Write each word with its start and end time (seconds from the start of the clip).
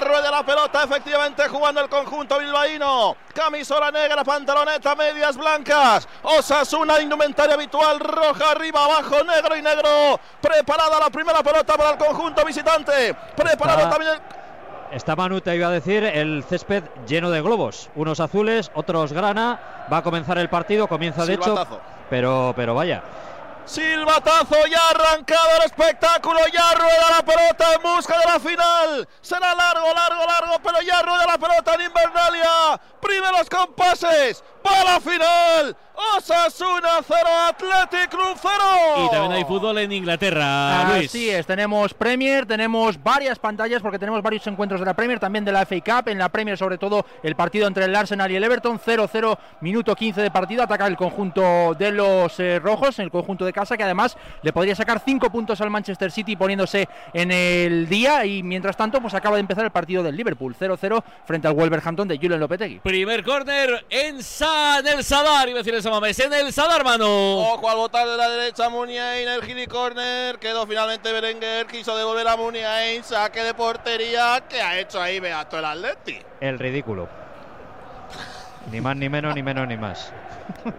Ya 0.00 0.06
rueda 0.06 0.30
la 0.30 0.42
pelota, 0.42 0.84
efectivamente 0.84 1.46
jugando 1.48 1.80
el 1.80 1.88
conjunto 1.88 2.38
bilbaíno. 2.38 3.16
Camisola 3.34 3.90
negra, 3.90 4.24
pantaloneta, 4.24 4.94
medias 4.94 5.36
blancas. 5.36 6.08
Osasuna, 6.22 7.00
indumentaria 7.00 7.54
habitual, 7.54 8.00
roja, 8.00 8.52
arriba, 8.52 8.84
abajo, 8.84 9.22
negro 9.24 9.56
y 9.56 9.62
negro. 9.62 10.18
Preparada 10.40 10.98
la 10.98 11.10
primera 11.10 11.42
pelota 11.42 11.76
para 11.76 11.90
el 11.90 11.98
conjunto 11.98 12.44
visitante. 12.44 13.14
Preparado 13.36 13.88
también 13.90 14.12
el 14.14 14.96
Está 14.96 15.14
Manu, 15.14 15.40
te 15.40 15.54
iba 15.54 15.68
a 15.68 15.70
decir, 15.70 16.02
el 16.02 16.44
césped 16.48 16.82
lleno 17.06 17.30
de 17.30 17.42
globos. 17.42 17.90
Unos 17.94 18.20
azules, 18.20 18.70
otros 18.74 19.12
grana. 19.12 19.86
Va 19.92 19.98
a 19.98 20.02
comenzar 20.02 20.38
el 20.38 20.48
partido, 20.48 20.88
comienza 20.88 21.26
de 21.26 21.34
hecho. 21.34 21.66
Pero, 22.08 22.54
pero 22.56 22.74
vaya. 22.74 23.02
Silbatazo, 23.64 24.66
ya 24.66 24.88
arrancado 24.88 25.56
el 25.58 25.62
espectáculo, 25.64 26.40
ya 26.52 26.74
rueda 26.74 27.10
la 27.10 27.24
pelota 27.24 27.74
en 27.74 27.82
busca 27.82 28.18
de 28.18 28.24
la 28.26 28.40
final. 28.40 29.08
Será 29.20 29.54
largo, 29.54 29.94
largo, 29.94 30.26
largo, 30.26 30.62
pero 30.62 30.80
ya 30.82 31.02
rueda 31.02 31.26
la 31.26 31.38
pelota 31.38 31.74
en 31.74 31.82
Invernalia. 31.82 32.80
Primeros 33.00 33.48
compases 33.48 34.42
para 34.62 34.84
la 34.84 35.00
final. 35.00 35.76
Osasuna 36.16 37.00
0, 37.06 37.18
Athletic 37.48 38.10
Club 38.10 38.36
0. 38.40 38.52
Y 39.06 39.10
también 39.10 39.32
hay 39.32 39.44
fútbol 39.44 39.78
en 39.78 39.92
Inglaterra, 39.92 40.94
Luis. 40.94 41.06
Así 41.06 41.28
es, 41.28 41.46
tenemos 41.46 41.94
Premier, 41.94 42.46
tenemos 42.46 43.02
varias 43.02 43.38
pantallas 43.38 43.82
porque 43.82 43.98
tenemos 43.98 44.22
varios 44.22 44.46
encuentros 44.46 44.80
de 44.80 44.86
la 44.86 44.94
Premier, 44.94 45.18
también 45.18 45.44
de 45.44 45.52
la 45.52 45.66
FA 45.66 45.80
Cup. 45.80 46.08
En 46.08 46.18
la 46.18 46.28
Premier, 46.28 46.56
sobre 46.56 46.78
todo, 46.78 47.04
el 47.22 47.36
partido 47.36 47.66
entre 47.66 47.84
el 47.84 47.94
Arsenal 47.94 48.30
y 48.30 48.36
el 48.36 48.44
Everton. 48.44 48.78
0-0, 48.78 49.38
minuto 49.60 49.94
15 49.94 50.22
de 50.22 50.30
partido. 50.30 50.62
Ataca 50.62 50.86
el 50.86 50.96
conjunto 50.96 51.74
de 51.78 51.90
los 51.90 52.38
eh, 52.40 52.58
rojos, 52.58 52.98
el 52.98 53.10
conjunto 53.10 53.44
de 53.44 53.52
casa, 53.52 53.76
que 53.76 53.84
además 53.84 54.16
le 54.42 54.52
podría 54.52 54.74
sacar 54.74 55.02
5 55.04 55.30
puntos 55.30 55.60
al 55.60 55.70
Manchester 55.70 56.10
City 56.10 56.36
poniéndose 56.36 56.88
en 57.12 57.30
el 57.30 57.88
día. 57.88 58.24
Y 58.24 58.42
mientras 58.42 58.76
tanto, 58.76 59.00
pues 59.00 59.14
acaba 59.14 59.36
de 59.36 59.40
empezar 59.40 59.64
el 59.64 59.70
partido 59.70 60.02
del 60.02 60.16
Liverpool. 60.16 60.56
0-0 60.58 61.02
frente 61.24 61.48
al 61.48 61.54
Wolverhampton 61.54 62.08
de 62.08 62.18
Julen 62.18 62.40
Lopetegui. 62.40 62.80
Primer 62.80 63.24
córner 63.24 63.86
en 63.90 64.22
San 64.22 64.86
el 64.86 65.04
Sadar, 65.04 65.48
iba 65.48 65.58
a 65.58 65.62
decir 65.62 65.74
el 65.74 65.82
Samames, 65.90 66.20
en 66.20 66.32
el 66.32 66.52
Sadar, 66.52 66.84
mano. 66.84 67.04
Ojo 67.40 67.68
al 67.68 67.76
botar 67.76 68.06
de 68.06 68.16
la 68.16 68.28
derecha 68.28 68.68
Muniain, 68.68 69.28
el 69.28 69.42
gili 69.42 69.66
corner, 69.66 70.38
quedó 70.38 70.64
finalmente 70.64 71.10
Berenguer, 71.12 71.66
quiso 71.66 71.96
devolver 71.96 72.28
a 72.28 72.36
Muniain, 72.36 73.02
saque 73.02 73.42
de 73.42 73.54
portería, 73.54 74.40
¿qué 74.48 74.62
ha 74.62 74.78
hecho 74.78 75.02
ahí 75.02 75.18
Beato 75.18 75.58
el 75.58 75.64
Atleti? 75.64 76.16
El 76.40 76.60
ridículo. 76.60 77.08
Ni 78.70 78.80
más, 78.80 78.94
ni 78.94 79.08
menos, 79.08 79.34
ni 79.34 79.42
menos, 79.42 79.66
ni 79.66 79.76
más. 79.76 80.12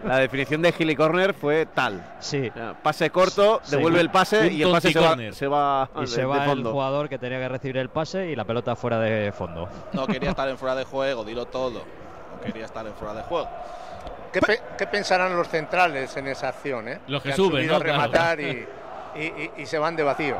La 0.06 0.16
definición 0.20 0.62
de 0.62 0.72
Gili 0.72 0.96
Corner 0.96 1.34
fue 1.34 1.66
tal. 1.66 2.02
Sí. 2.22 2.50
Pase 2.82 3.10
corto, 3.10 3.60
devuelve 3.70 4.00
el 4.00 4.12
pase 4.12 4.48
y 4.48 4.64
el 4.64 4.72
pase 4.72 4.94
se 4.94 5.00
va, 5.02 5.08
corner. 5.10 5.36
se 5.36 5.48
va, 5.48 5.90
Y 5.98 6.00
de- 6.02 6.08
se 6.08 6.22
de 6.22 6.26
va 6.26 6.44
el 6.46 6.50
fondo. 6.52 6.72
jugador 6.72 7.10
que 7.10 7.18
tenía 7.20 7.38
que 7.40 7.50
recibir 7.50 7.76
el 7.80 7.90
pase 7.90 8.28
y 8.28 8.36
la 8.38 8.46
pelota 8.46 8.78
fuera 8.78 8.98
de 8.98 9.34
fondo. 9.34 9.68
No 9.92 10.08
quería 10.08 10.30
estar 10.30 10.48
en 10.48 10.58
fuera 10.58 10.74
de 10.76 10.86
juego, 10.86 11.26
dilo 11.26 11.48
todo. 11.48 11.80
No 12.34 12.42
quería 12.42 12.64
estar 12.64 12.88
en 12.88 12.94
fuera 12.94 13.14
de 13.14 13.24
juego. 13.24 13.50
¿Qué, 14.32 14.42
pe- 14.42 14.62
qué 14.78 14.88
pensarán 14.88 15.36
los 15.36 15.48
centrales 15.50 16.16
en 16.18 16.28
esa 16.28 16.50
acción? 16.50 16.88
Eh? 16.88 17.00
Los 17.08 17.22
que 17.22 17.34
suben, 17.34 17.68
¿no? 17.68 17.76
a 17.76 17.80
rematar 17.80 18.38
Claro. 18.38 18.42
y, 18.54 18.68
y- 19.16 19.52
y- 19.58 19.62
y 19.62 19.66
se 19.66 19.78
van 19.78 19.96
de 19.96 20.04
vacío. 20.04 20.38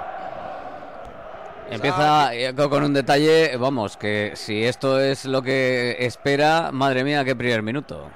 Empieza 1.70 2.34
eh, 2.34 2.54
co- 2.56 2.70
con 2.70 2.84
un 2.84 2.94
detalle, 2.94 3.56
vamos, 3.58 3.96
que 3.98 4.32
si 4.36 4.64
esto 4.66 5.00
es 5.00 5.26
lo 5.26 5.42
que 5.42 5.96
espera, 6.00 6.70
madre 6.72 7.04
mía, 7.04 7.24
qué 7.24 7.36
primer 7.36 7.62
minuto. 7.64 8.10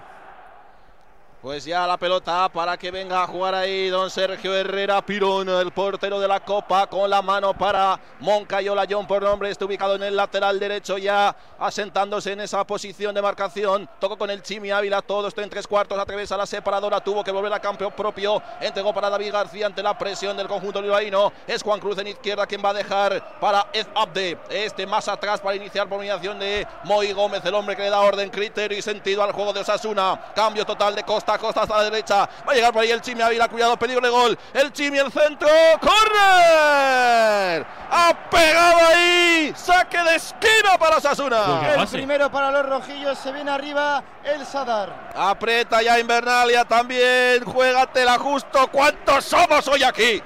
Pues 1.45 1.63
ya 1.63 1.85
la 1.85 1.95
pelota 1.95 2.49
para 2.49 2.75
que 2.75 2.89
venga 2.89 3.21
a 3.21 3.27
jugar 3.27 3.53
ahí 3.53 3.87
don 3.89 4.09
Sergio 4.09 4.55
Herrera 4.55 5.05
Pirón, 5.05 5.47
el 5.47 5.69
portero 5.69 6.19
de 6.19 6.27
la 6.27 6.39
Copa, 6.39 6.87
con 6.87 7.07
la 7.07 7.21
mano 7.21 7.53
para 7.53 7.99
Moncayola 8.19 8.87
John 8.89 9.05
por 9.05 9.21
nombre, 9.21 9.51
está 9.51 9.65
ubicado 9.65 9.93
en 9.93 10.01
el 10.01 10.15
lateral 10.15 10.59
derecho 10.59 10.97
ya, 10.97 11.35
asentándose 11.59 12.31
en 12.31 12.41
esa 12.41 12.65
posición 12.65 13.13
de 13.13 13.21
marcación. 13.21 13.87
Tocó 13.99 14.17
con 14.17 14.31
el 14.31 14.41
Chimi 14.41 14.71
Ávila, 14.71 15.03
todo 15.03 15.27
esto 15.27 15.43
en 15.43 15.51
tres 15.51 15.67
cuartos, 15.67 15.99
atraviesa 15.99 16.35
la 16.35 16.47
separadora, 16.47 16.99
tuvo 16.99 17.23
que 17.23 17.29
volver 17.29 17.53
a 17.53 17.59
campo 17.59 17.91
propio, 17.91 18.41
entregó 18.59 18.91
para 18.91 19.11
David 19.11 19.31
García 19.31 19.67
ante 19.67 19.83
la 19.83 19.95
presión 19.95 20.35
del 20.35 20.47
conjunto 20.47 20.81
bilbaíno. 20.81 21.31
Es 21.45 21.61
Juan 21.61 21.79
Cruz 21.79 21.99
en 21.99 22.07
izquierda 22.07 22.47
quien 22.47 22.65
va 22.65 22.71
a 22.71 22.73
dejar 22.73 23.39
para 23.39 23.67
Ed 23.71 23.85
Abde, 23.93 24.39
este 24.49 24.87
más 24.87 25.07
atrás 25.07 25.41
para 25.41 25.55
iniciar 25.55 25.87
por 25.87 25.99
mediación 25.99 26.39
de 26.39 26.65
Moy 26.85 27.13
Gómez, 27.13 27.45
el 27.45 27.53
hombre 27.53 27.75
que 27.75 27.83
le 27.83 27.91
da 27.91 28.01
orden, 28.01 28.31
criterio 28.31 28.79
y 28.79 28.81
sentido 28.81 29.21
al 29.21 29.31
juego 29.31 29.53
de 29.53 29.59
Osasuna. 29.59 30.31
Cambio 30.33 30.65
total 30.65 30.95
de 30.95 31.03
costa 31.03 31.34
costa 31.37 31.61
hasta 31.61 31.77
la 31.77 31.83
derecha. 31.83 32.29
Va 32.47 32.51
a 32.51 32.55
llegar 32.55 32.73
por 32.73 32.81
ahí 32.83 32.91
el 32.91 33.01
Chimi 33.01 33.21
Ávila, 33.21 33.47
cuidado, 33.47 33.77
peligro 33.77 34.05
de 34.05 34.09
gol. 34.09 34.37
El 34.53 34.71
Chimi, 34.71 34.97
el 34.97 35.11
centro, 35.11 35.47
¡corner! 35.79 37.65
Ha 37.91 38.13
pegado 38.29 38.77
ahí, 38.87 39.53
saque 39.55 39.97
de 39.97 40.15
esquina 40.15 40.77
para 40.79 40.97
Osasuna. 40.97 41.75
El 41.75 41.87
primero 41.87 42.31
para 42.31 42.51
los 42.51 42.65
rojillos, 42.67 43.17
se 43.17 43.31
viene 43.31 43.51
arriba 43.51 44.03
el 44.23 44.45
Sadar. 44.45 45.11
Aprieta 45.15 45.81
ya 45.81 45.99
Invernalia 45.99 46.65
también, 46.65 47.43
juégatela 47.43 48.17
justo. 48.17 48.67
¿Cuántos 48.71 49.25
somos 49.25 49.67
hoy 49.67 49.83
aquí? 49.83 50.21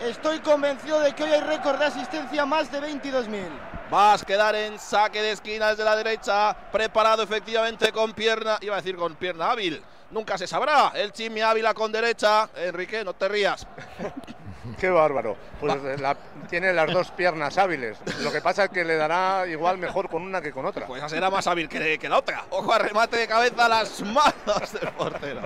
Estoy 0.00 0.38
convencido 0.40 1.00
de 1.00 1.12
que 1.12 1.24
hoy 1.24 1.32
hay 1.32 1.40
récord 1.40 1.76
de 1.76 1.86
asistencia 1.86 2.46
más 2.46 2.70
de 2.70 2.80
22.000. 2.80 3.48
Vas 3.90 4.22
a 4.22 4.26
quedar 4.26 4.54
en 4.54 4.78
saque 4.78 5.20
de 5.20 5.32
esquina 5.32 5.70
desde 5.70 5.82
la 5.82 5.96
derecha, 5.96 6.54
preparado 6.70 7.22
efectivamente 7.22 7.90
con 7.90 8.12
pierna, 8.12 8.58
iba 8.60 8.74
a 8.74 8.76
decir 8.76 8.96
con 8.96 9.16
pierna 9.16 9.50
hábil. 9.50 9.82
Nunca 10.10 10.38
se 10.38 10.46
sabrá. 10.46 10.92
El 10.94 11.12
Chimi 11.12 11.40
Ávila 11.42 11.74
con 11.74 11.92
derecha. 11.92 12.48
Enrique, 12.56 13.04
no 13.04 13.12
te 13.14 13.28
rías. 13.28 13.66
Qué 14.80 14.88
bárbaro. 14.90 15.36
Pues 15.60 16.00
la- 16.00 16.16
tiene 16.48 16.72
las 16.72 16.92
dos 16.92 17.10
piernas 17.10 17.58
hábiles. 17.58 17.98
Lo 18.20 18.32
que 18.32 18.40
pasa 18.40 18.64
es 18.64 18.70
que 18.70 18.84
le 18.84 18.96
dará 18.96 19.46
igual 19.46 19.78
mejor 19.78 20.08
con 20.08 20.22
una 20.22 20.40
que 20.40 20.52
con 20.52 20.64
otra. 20.66 20.86
Pues 20.86 20.98
esa 20.98 21.08
será 21.08 21.30
más 21.30 21.46
hábil 21.46 21.68
que, 21.68 21.98
que 21.98 22.08
la 22.08 22.18
otra. 22.18 22.44
Ojo 22.50 22.72
a 22.72 22.78
remate 22.78 23.16
de 23.16 23.26
cabeza 23.26 23.66
a 23.66 23.68
las 23.68 24.00
manos 24.02 24.72
del 24.72 24.88
portero. 24.92 25.42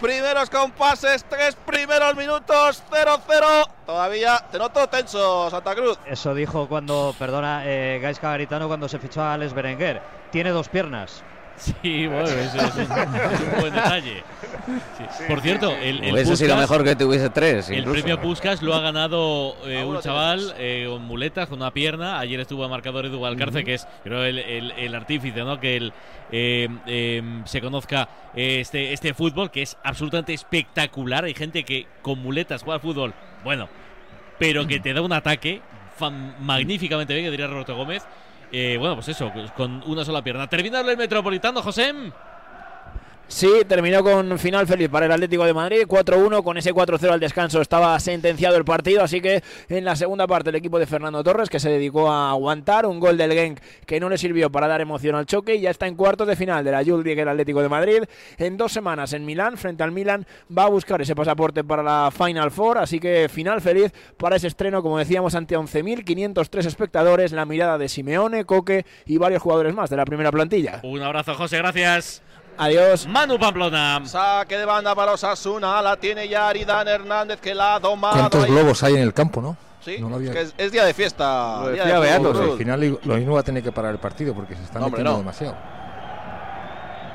Primeros 0.00 0.50
compases, 0.50 1.24
tres 1.24 1.54
primeros 1.56 2.14
minutos, 2.16 2.82
0-0. 2.90 3.68
Todavía 3.86 4.44
te 4.52 4.58
noto 4.58 4.86
tenso, 4.88 5.48
Santa 5.50 5.74
Cruz. 5.74 5.98
Eso 6.04 6.34
dijo 6.34 6.68
cuando, 6.68 7.14
perdona, 7.18 7.62
eh, 7.64 7.98
Gaisca 8.02 8.28
Garitano 8.28 8.68
cuando 8.68 8.88
se 8.90 8.98
fichó 8.98 9.22
a 9.22 9.32
Alex 9.34 9.54
Berenguer. 9.54 10.02
Tiene 10.30 10.50
dos 10.50 10.68
piernas. 10.68 11.22
Sí, 11.58 12.06
bueno, 12.06 12.28
eso 12.28 12.58
es 12.58 12.74
un, 12.74 12.82
es 12.82 13.40
un 13.54 13.60
buen 13.60 13.74
detalle. 13.74 14.22
Sí. 14.98 15.04
Por 15.28 15.40
cierto, 15.40 15.70
el, 15.70 16.04
el 16.04 16.12
Hubiese 16.12 16.36
sido 16.36 16.56
mejor 16.56 16.84
que 16.84 16.94
tuviese 16.96 17.30
tres. 17.30 17.70
El 17.70 17.78
incluso. 17.78 17.92
premio 17.94 18.20
Puskas 18.20 18.60
lo 18.62 18.74
ha 18.74 18.80
ganado 18.80 19.56
eh, 19.66 19.82
un 19.84 19.98
chaval 20.00 20.54
eh, 20.58 20.86
con 20.88 21.02
muletas, 21.02 21.48
con 21.48 21.60
una 21.60 21.70
pierna. 21.72 22.18
Ayer 22.18 22.40
estuvo 22.40 22.64
a 22.64 22.68
marcador 22.68 23.06
Edu 23.06 23.20
Valcarce, 23.20 23.64
que 23.64 23.74
es 23.74 23.86
creo 24.04 24.24
el, 24.24 24.38
el- 24.38 24.70
el 24.72 24.94
artífice, 24.94 25.40
¿no? 25.44 25.58
Que 25.58 25.76
el, 25.76 25.92
eh, 26.30 26.68
eh, 26.86 27.22
se 27.46 27.60
conozca 27.62 28.08
eh, 28.34 28.60
este, 28.60 28.92
este 28.92 29.14
fútbol, 29.14 29.50
que 29.50 29.62
es 29.62 29.76
absolutamente 29.82 30.34
espectacular. 30.34 31.24
Hay 31.24 31.34
gente 31.34 31.64
que 31.64 31.86
con 32.02 32.18
muletas 32.20 32.62
juega 32.62 32.74
al 32.76 32.80
fútbol, 32.82 33.14
bueno, 33.44 33.68
pero 34.38 34.66
que 34.66 34.78
te 34.80 34.92
da 34.92 35.00
un 35.00 35.12
ataque 35.12 35.62
fan- 35.96 36.34
magníficamente 36.40 37.14
bien, 37.14 37.24
que 37.26 37.30
diría 37.30 37.46
Roberto 37.46 37.74
Gómez. 37.76 38.02
Eh, 38.52 38.76
bueno, 38.78 38.94
pues 38.94 39.08
eso, 39.08 39.32
con 39.56 39.82
una 39.86 40.04
sola 40.04 40.22
pierna. 40.22 40.46
Terminado 40.48 40.88
el 40.90 40.96
Metropolitano, 40.96 41.62
José. 41.62 41.92
Sí, 43.28 43.50
terminó 43.66 44.04
con 44.04 44.38
final 44.38 44.68
feliz 44.68 44.88
para 44.88 45.06
el 45.06 45.12
Atlético 45.12 45.44
de 45.44 45.52
Madrid, 45.52 45.82
4-1, 45.86 46.44
con 46.44 46.56
ese 46.58 46.72
4-0 46.72 47.10
al 47.10 47.18
descanso 47.18 47.60
estaba 47.60 47.98
sentenciado 47.98 48.56
el 48.56 48.64
partido, 48.64 49.02
así 49.02 49.20
que 49.20 49.42
en 49.68 49.84
la 49.84 49.96
segunda 49.96 50.28
parte 50.28 50.50
el 50.50 50.56
equipo 50.56 50.78
de 50.78 50.86
Fernando 50.86 51.24
Torres, 51.24 51.50
que 51.50 51.58
se 51.58 51.68
dedicó 51.68 52.10
a 52.10 52.30
aguantar, 52.30 52.86
un 52.86 53.00
gol 53.00 53.16
del 53.16 53.32
Genk 53.32 53.58
que 53.84 53.98
no 53.98 54.08
le 54.08 54.16
sirvió 54.16 54.50
para 54.50 54.68
dar 54.68 54.80
emoción 54.80 55.16
al 55.16 55.26
choque, 55.26 55.56
y 55.56 55.60
ya 55.60 55.70
está 55.70 55.88
en 55.88 55.96
cuartos 55.96 56.28
de 56.28 56.36
final 56.36 56.64
de 56.64 56.70
la 56.70 56.84
Jules 56.84 57.04
League 57.04 57.20
el 57.20 57.28
Atlético 57.28 57.62
de 57.62 57.68
Madrid, 57.68 58.04
en 58.38 58.56
dos 58.56 58.72
semanas 58.72 59.12
en 59.12 59.26
Milán, 59.26 59.56
frente 59.56 59.82
al 59.82 59.90
Milán, 59.90 60.24
va 60.56 60.64
a 60.64 60.68
buscar 60.68 61.02
ese 61.02 61.16
pasaporte 61.16 61.64
para 61.64 61.82
la 61.82 62.12
Final 62.16 62.52
Four, 62.52 62.78
así 62.78 63.00
que 63.00 63.28
final 63.28 63.60
feliz 63.60 63.92
para 64.16 64.36
ese 64.36 64.46
estreno, 64.46 64.82
como 64.82 64.98
decíamos, 64.98 65.34
ante 65.34 65.58
11.503 65.58 66.64
espectadores, 66.64 67.32
la 67.32 67.44
mirada 67.44 67.76
de 67.76 67.88
Simeone, 67.88 68.44
Coque 68.44 68.86
y 69.04 69.18
varios 69.18 69.42
jugadores 69.42 69.74
más 69.74 69.90
de 69.90 69.96
la 69.96 70.04
primera 70.04 70.30
plantilla. 70.30 70.80
Un 70.84 71.02
abrazo, 71.02 71.34
José, 71.34 71.58
gracias. 71.58 72.22
Adiós. 72.58 73.06
Manu 73.06 73.38
Pamplona. 73.38 74.00
Saque 74.06 74.56
de 74.56 74.64
banda 74.64 74.94
para 74.94 75.12
Osasuna. 75.12 75.80
La 75.82 75.96
tiene 75.96 76.28
ya 76.28 76.48
Aridán 76.48 76.88
Hernández 76.88 77.40
que 77.40 77.54
la 77.54 77.74
ha 77.74 77.80
domado. 77.80 78.14
¿Cuántos 78.16 78.44
ahí. 78.44 78.50
globos 78.50 78.82
hay 78.82 78.94
en 78.94 79.00
el 79.02 79.12
campo, 79.12 79.40
no? 79.42 79.56
Sí, 79.80 79.98
No 80.00 80.08
lo 80.08 80.16
había- 80.16 80.30
es, 80.30 80.34
que 80.36 80.42
es, 80.42 80.54
es 80.58 80.72
día 80.72 80.84
de 80.84 80.94
fiesta. 80.94 81.60
Lo 81.62 81.70
día 81.70 81.84
de 81.84 81.98
Beato, 82.00 82.30
al 82.30 82.58
final 82.58 82.98
lo 83.04 83.14
mismo 83.14 83.34
va 83.34 83.40
a 83.40 83.44
tener 83.44 83.62
que 83.62 83.70
parar 83.72 83.92
el 83.92 83.98
partido 83.98 84.34
porque 84.34 84.56
se 84.56 84.62
están 84.64 84.80
No, 84.80 84.86
hombre, 84.86 85.02
metiendo 85.02 85.12
no. 85.12 85.18
demasiado. 85.18 85.54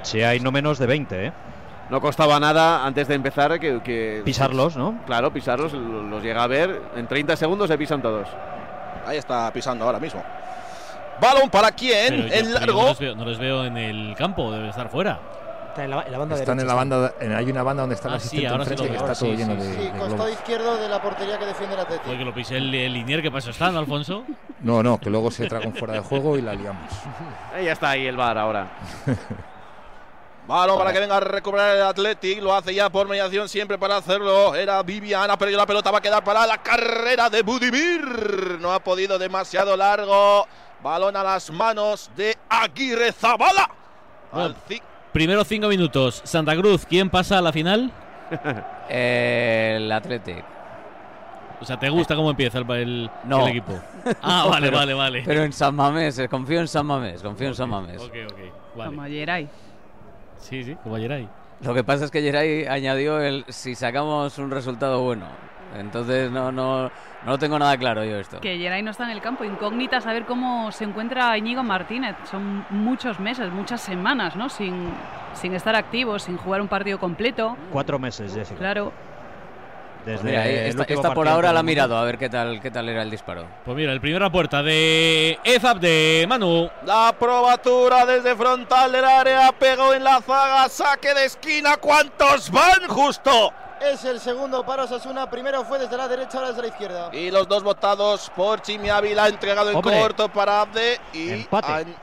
Si 0.03 0.21
hay 0.23 0.39
no 0.39 0.51
menos 0.51 0.79
de 0.79 0.85
20, 0.87 1.25
¿eh? 1.27 1.33
No 1.89 1.99
costaba 1.99 2.39
nada 2.39 2.85
antes 2.85 3.07
de 3.09 3.15
empezar 3.15 3.59
que, 3.59 3.81
que- 3.83 4.21
Pisarlos, 4.23 4.77
¿no? 4.77 5.01
Claro, 5.05 5.33
pisarlos, 5.33 5.73
lo- 5.73 6.03
los 6.03 6.23
llega 6.23 6.43
a 6.43 6.47
ver. 6.47 6.81
En 6.95 7.07
30 7.07 7.35
segundos 7.35 7.67
se 7.67 7.77
pisan 7.77 8.01
todos. 8.01 8.27
Ahí 9.05 9.17
está 9.17 9.51
pisando 9.51 9.83
ahora 9.85 9.99
mismo. 9.99 10.23
Balón 11.21 11.49
para 11.49 11.71
quién? 11.71 12.27
Yo- 12.27 12.33
en 12.33 12.53
largo. 12.53 12.81
no, 12.81 12.87
les 12.89 12.99
veo, 12.99 13.15
no 13.15 13.25
les 13.25 13.37
veo 13.39 13.65
en 13.65 13.77
el 13.77 14.15
campo, 14.17 14.51
debe 14.51 14.69
estar 14.69 14.89
fuera. 14.89 15.19
Está 15.69 15.85
en 15.85 15.91
la, 15.91 16.01
en 16.01 16.11
la 16.11 16.17
banda 16.17 16.35
Están 16.35 16.59
en 16.59 16.67
la 16.67 16.73
banda, 16.73 17.13
en- 17.21 17.33
hay 17.33 17.49
una 17.49 17.63
banda 17.63 17.83
donde 17.83 17.95
está 17.95 18.09
el 18.09 18.15
Ah, 18.15 18.19
sí, 18.19 18.27
asistente 18.27 18.47
ahora 18.49 18.65
sí 18.65 18.71
enfrente 18.71 18.91
que 18.91 18.97
está 18.97 19.13
todo 19.13 19.29
Sí, 19.31 19.37
lleno 19.37 19.53
sí, 19.53 19.67
de, 19.69 19.73
Sí, 19.73 19.79
de 19.83 19.89
costado 19.91 20.07
globos. 20.15 20.31
izquierdo 20.33 20.77
de 20.77 20.89
la 20.89 21.01
portería 21.01 21.39
que 21.39 21.45
defiende 21.45 21.75
el 21.75 21.81
Atlético. 21.81 22.07
Fue 22.09 22.17
que 22.17 22.25
lo 22.25 22.33
pisé 22.33 22.57
el, 22.57 22.75
el 22.75 22.91
Linier, 22.93 23.21
que 23.21 23.31
pasó 23.31 23.51
está, 23.51 23.71
¿no, 23.71 23.79
Alfonso? 23.79 24.25
No, 24.61 24.83
no, 24.83 24.99
que 24.99 25.09
luego 25.09 25.31
se 25.31 25.47
traga 25.47 25.65
un 25.67 25.73
fuera 25.73 25.93
de 25.93 26.01
juego 26.01 26.37
y 26.37 26.41
la 26.41 26.53
liamos. 26.55 26.91
Eh, 27.55 27.63
ya 27.65 27.71
está 27.71 27.91
ahí 27.91 28.05
el 28.05 28.17
bar 28.17 28.37
ahora. 28.37 28.67
Balón 30.47 30.77
para 30.77 30.91
que 30.91 30.99
venga 30.99 31.17
a 31.17 31.19
recuperar 31.19 31.75
el 31.77 31.83
Athletic. 31.83 32.41
Lo 32.41 32.53
hace 32.53 32.73
ya 32.73 32.89
por 32.89 33.07
mediación 33.07 33.47
siempre 33.47 33.77
para 33.77 33.97
hacerlo. 33.97 34.55
Era 34.55 34.81
Viviana, 34.83 35.37
perdió 35.37 35.55
la 35.57 35.65
pelota. 35.65 35.91
Va 35.91 35.99
a 35.99 36.01
quedar 36.01 36.23
para 36.23 36.45
la 36.47 36.57
carrera 36.57 37.29
de 37.29 37.41
Budimir. 37.43 38.57
No 38.59 38.73
ha 38.73 38.79
podido 38.83 39.17
demasiado 39.19 39.77
largo. 39.77 40.47
Balón 40.83 41.15
a 41.15 41.23
las 41.23 41.51
manos 41.51 42.09
de 42.15 42.35
Aguirre 42.49 43.11
Zabala. 43.11 43.69
Primeros 45.11 45.47
cinco 45.47 45.67
minutos. 45.67 46.21
Santa 46.23 46.55
Cruz, 46.55 46.85
¿quién 46.85 47.09
pasa 47.09 47.37
a 47.37 47.41
la 47.41 47.51
final? 47.51 47.91
El 48.89 49.91
Athletic. 49.91 50.43
O 51.59 51.65
sea, 51.65 51.77
¿te 51.77 51.89
gusta 51.89 52.15
cómo 52.15 52.31
empieza 52.31 52.57
el, 52.57 52.71
el- 52.71 53.11
No. 53.25 53.43
el 53.45 53.49
equipo? 53.49 53.79
Ah, 54.23 54.45
vale, 54.49 54.67
Pero- 54.67 54.77
vale, 54.77 54.93
vale. 54.95 55.23
Pero 55.23 55.43
en 55.43 55.53
San 55.53 55.75
Mamés, 55.75 56.17
eh, 56.17 56.27
confío 56.27 56.59
en 56.59 56.67
San 56.67 56.87
Mamés, 56.87 57.21
confío 57.21 57.49
en 57.49 57.55
San 57.55 57.69
Mamés. 57.69 58.01
Ok, 58.01 58.13
ok. 58.31 58.39
Vale. 58.75 58.89
Como 58.95 59.03
Geray. 59.07 59.47
Sí, 60.39 60.63
sí, 60.63 60.75
como 60.81 60.95
ayer 60.95 61.11
ahí. 61.11 61.29
Lo 61.61 61.75
que 61.75 61.83
pasa 61.83 62.05
es 62.05 62.09
que 62.09 62.21
Geray 62.21 62.65
añadió 62.65 63.21
el 63.21 63.45
si 63.49 63.75
sacamos 63.75 64.39
un 64.39 64.49
resultado 64.49 65.01
bueno. 65.03 65.25
Entonces 65.77 66.31
no, 66.31 66.51
no, 66.51 66.83
no 66.83 66.91
lo 67.25 67.37
tengo 67.37 67.57
nada 67.57 67.77
claro 67.77 68.03
yo 68.03 68.17
esto. 68.17 68.39
Que 68.41 68.57
Geray 68.57 68.81
no 68.83 68.91
está 68.91 69.05
en 69.05 69.11
el 69.11 69.21
campo. 69.21 69.43
Incógnita 69.43 70.01
saber 70.01 70.25
cómo 70.25 70.71
se 70.71 70.83
encuentra 70.83 71.37
Íñigo 71.37 71.63
Martínez. 71.63 72.15
Son 72.29 72.65
muchos 72.69 73.19
meses, 73.19 73.51
muchas 73.51 73.81
semanas, 73.81 74.35
¿no? 74.35 74.49
Sin, 74.49 74.89
sin 75.33 75.53
estar 75.53 75.75
activo, 75.75 76.19
sin 76.19 76.37
jugar 76.37 76.61
un 76.61 76.67
partido 76.67 76.99
completo. 76.99 77.57
Cuatro 77.71 77.99
meses, 77.99 78.33
Jessica. 78.33 78.57
Claro. 78.59 78.91
Desde 80.05 80.23
Mira, 80.23 80.41
ahí 80.41 80.55
el 80.55 80.65
esta, 80.65 80.83
esta 80.83 81.13
por 81.13 81.27
ahora 81.27 81.53
la 81.53 81.59
ha 81.59 81.63
mirado 81.63 81.95
a 81.95 82.03
ver 82.03 82.17
qué 82.17 82.27
tal, 82.27 82.59
qué 82.59 82.71
tal 82.71 82.89
era 82.89 83.03
el 83.03 83.11
disparo. 83.11 83.45
Pues 83.63 83.77
mira, 83.77 83.91
el 83.91 84.01
primero 84.01 84.25
a 84.25 84.31
puerta 84.31 84.63
de 84.63 85.37
Ezap 85.43 85.77
de 85.77 86.25
Manu. 86.27 86.69
La 86.85 87.13
probatura 87.19 88.03
desde 88.07 88.35
frontal 88.35 88.91
del 88.91 89.05
área. 89.05 89.51
Pegó 89.51 89.93
en 89.93 90.03
la 90.03 90.19
zaga. 90.21 90.67
Saque 90.69 91.13
de 91.13 91.25
esquina. 91.25 91.77
¿Cuántos 91.77 92.49
van 92.49 92.87
justo? 92.87 93.53
Es 93.83 94.05
el 94.05 94.19
segundo 94.19 94.63
para 94.65 94.83
Osasuna. 94.83 95.29
Primero 95.29 95.63
fue 95.65 95.79
desde 95.79 95.97
la 95.97 96.07
derecha, 96.07 96.37
ahora 96.37 96.49
desde 96.49 96.61
la 96.61 96.67
izquierda. 96.67 97.09
Y 97.13 97.31
los 97.31 97.47
dos 97.47 97.63
votados 97.63 98.31
por 98.35 98.61
Chimi 98.61 98.89
Ávila. 98.89 99.27
Entregado 99.27 99.71
en 99.71 99.77
Hombre. 99.77 99.99
corto 99.99 100.29
para 100.29 100.61
Abde. 100.61 100.99
Y 101.13 101.31
Empate. 101.31 101.71
an- 101.71 101.95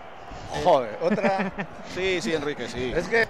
Joder, 0.64 0.98
otra. 1.02 1.52
Sí, 1.94 2.20
sí, 2.22 2.34
Enrique, 2.34 2.68
sí. 2.68 2.92
Es 2.94 3.06
que 3.08 3.28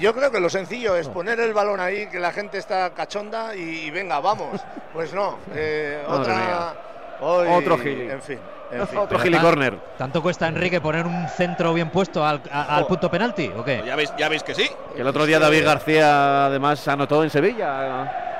yo 0.00 0.14
creo 0.14 0.30
que 0.30 0.40
lo 0.40 0.48
sencillo 0.50 0.96
es 0.96 1.08
poner 1.08 1.38
el 1.40 1.52
balón 1.52 1.78
ahí, 1.80 2.06
que 2.08 2.18
la 2.20 2.32
gente 2.32 2.58
está 2.58 2.90
cachonda 2.90 3.54
y, 3.54 3.60
y 3.60 3.90
venga, 3.90 4.20
vamos. 4.20 4.60
Pues 4.92 5.12
no, 5.12 5.38
eh, 5.54 6.04
otra. 6.08 6.74
hoy- 7.20 7.48
Otro 7.48 7.78
gili. 7.78 8.10
En 8.10 8.22
fin, 8.22 8.38
en 8.72 8.86
fin. 8.88 8.98
Otro 8.98 9.18
gili 9.18 9.38
corner. 9.38 9.78
¿Tanto 9.96 10.22
cuesta 10.22 10.46
Enrique 10.48 10.80
poner 10.80 11.06
un 11.06 11.28
centro 11.28 11.72
bien 11.74 11.90
puesto 11.90 12.24
al, 12.24 12.40
a- 12.50 12.76
al 12.76 12.86
punto 12.86 13.10
penalti 13.10 13.50
o 13.56 13.64
qué? 13.64 13.82
Ya 13.86 13.96
veis, 13.96 14.12
ya 14.18 14.28
veis 14.28 14.42
que 14.42 14.54
sí. 14.54 14.68
El 14.96 15.06
otro 15.06 15.26
día 15.26 15.38
David 15.38 15.64
García 15.64 16.46
además 16.46 16.86
anotó 16.88 17.22
en 17.24 17.30
Sevilla. 17.30 18.37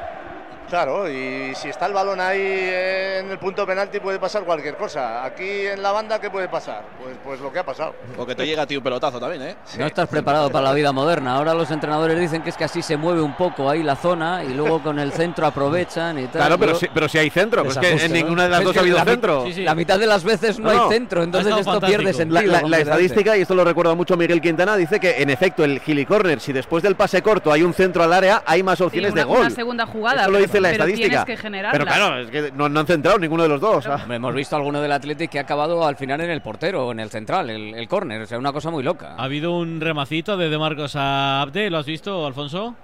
Claro, 0.68 1.08
y 1.10 1.54
si 1.54 1.68
está 1.70 1.86
el 1.86 1.94
balón 1.94 2.20
ahí 2.20 2.38
en 2.40 3.30
el 3.30 3.38
punto 3.38 3.66
penalti 3.66 4.00
puede 4.00 4.18
pasar 4.18 4.44
cualquier 4.44 4.76
cosa. 4.76 5.24
Aquí 5.24 5.66
en 5.66 5.82
la 5.82 5.92
banda, 5.92 6.20
¿qué 6.20 6.28
puede 6.30 6.48
pasar? 6.48 6.82
Pues, 7.02 7.16
pues 7.24 7.40
lo 7.40 7.50
que 7.50 7.60
ha 7.60 7.64
pasado. 7.64 7.94
Porque 8.16 8.34
te 8.34 8.46
llega 8.46 8.62
a 8.62 8.66
ti 8.66 8.76
un 8.76 8.82
pelotazo 8.82 9.18
también, 9.18 9.42
¿eh? 9.42 9.56
No 9.78 9.86
estás 9.86 10.06
preparado 10.08 10.50
para 10.50 10.64
la 10.66 10.72
vida 10.74 10.92
moderna. 10.92 11.36
Ahora 11.36 11.54
los 11.54 11.70
entrenadores 11.70 12.20
dicen 12.20 12.42
que 12.42 12.50
es 12.50 12.56
que 12.56 12.64
así 12.64 12.82
se 12.82 12.98
mueve 12.98 13.22
un 13.22 13.34
poco 13.34 13.70
ahí 13.70 13.82
la 13.82 13.96
zona 13.96 14.44
y 14.44 14.52
luego 14.52 14.82
con 14.82 14.98
el 14.98 15.10
centro 15.12 15.46
aprovechan 15.46 16.18
y 16.18 16.24
tal. 16.24 16.32
Claro, 16.32 16.58
pero 16.58 16.72
Yo- 16.72 16.78
si, 16.80 16.88
pero 16.92 17.08
si 17.08 17.16
hay 17.18 17.30
centro. 17.30 17.64
Pues 17.64 17.76
es 17.78 17.80
que 18.00 18.04
en 18.04 18.12
ninguna 18.12 18.42
de 18.44 18.48
las 18.50 18.58
Es 18.60 18.64
dos 18.66 18.76
ha 18.76 18.80
habido 18.80 18.98
la 18.98 19.04
mi- 19.06 19.10
centro. 19.12 19.44
Sí, 19.46 19.54
sí. 19.54 19.62
La 19.64 19.74
mitad 19.74 19.98
de 19.98 20.06
las 20.06 20.22
veces 20.22 20.58
no, 20.58 20.68
hay 20.70 20.78
centro, 20.90 21.22
entonces 21.22 21.48
esto 21.48 21.60
estado 21.60 21.80
pierde 21.80 22.12
fantástico. 22.12 22.18
sentido. 22.18 22.40
La, 22.40 22.46
la- 22.46 22.52
la 22.52 22.60
completamente. 22.60 22.90
estadística, 23.06 23.36
y 23.38 23.40
esto 23.40 23.54
lo 23.54 23.64
recuerda 23.64 23.94
mucho 23.94 24.16
Miguel 24.18 24.40
Quintana, 24.42 24.76
dice 24.76 25.00
que 25.00 25.22
en 25.22 25.30
efecto 25.30 25.64
el 25.64 25.80
gili 25.80 26.04
corner, 26.04 26.40
si 26.40 26.52
después 26.52 26.82
del 26.82 26.94
pase 26.94 27.22
corto 27.22 27.50
hay 27.52 27.62
un 27.62 27.72
centro 27.72 28.02
al 28.02 28.12
área, 28.12 28.42
hay 28.44 28.62
más 28.62 28.76
Sí, 28.78 28.84
opciones 28.84 29.12
una, 29.12 29.22
de 29.22 29.26
gol. 29.26 29.40
una 29.40 29.50
segunda 29.50 29.86
jugada. 29.86 30.22
Eso 30.22 30.30
lo 30.30 30.38
dice 30.58 30.78
la 30.78 30.84
pero 30.84 30.84
estadística. 30.84 31.25
Que. 31.25 31.70
Pero 31.72 31.84
claro, 31.87 32.19
es 32.20 32.31
que 32.31 32.52
no, 32.52 32.69
no 32.69 32.81
han 32.81 32.87
centrado 32.87 33.19
ninguno 33.19 33.43
de 33.44 33.49
los 33.49 33.60
dos. 33.60 33.87
ah. 33.87 34.05
Hemos 34.08 34.34
visto 34.34 34.56
alguno 34.56 34.81
del 34.81 34.93
Athletic 34.93 35.31
que 35.31 35.38
ha 35.38 35.43
acabado 35.43 35.87
al 35.87 35.96
final 35.96 36.20
en 36.20 36.31
el 36.31 36.40
portero, 36.43 36.90
en 36.93 37.00
el 37.00 37.10
central, 37.10 37.50
el, 37.50 37.75
el 37.75 37.88
córner. 37.88 38.22
O 38.22 38.26
sea, 38.26 38.38
una 38.38 38.52
cosa 38.52 38.70
muy 38.70 38.82
loca. 38.82 39.14
Ha 39.16 39.25
habido 39.25 39.52
un 39.56 39.81
remacito 39.81 40.37
de 40.37 40.49
De 40.50 40.58
Marcos 40.58 40.94
a 40.96 41.40
Abde, 41.43 41.70
¿lo 41.70 41.78
has 41.78 41.87
visto, 41.87 42.26
Alfonso? 42.26 42.75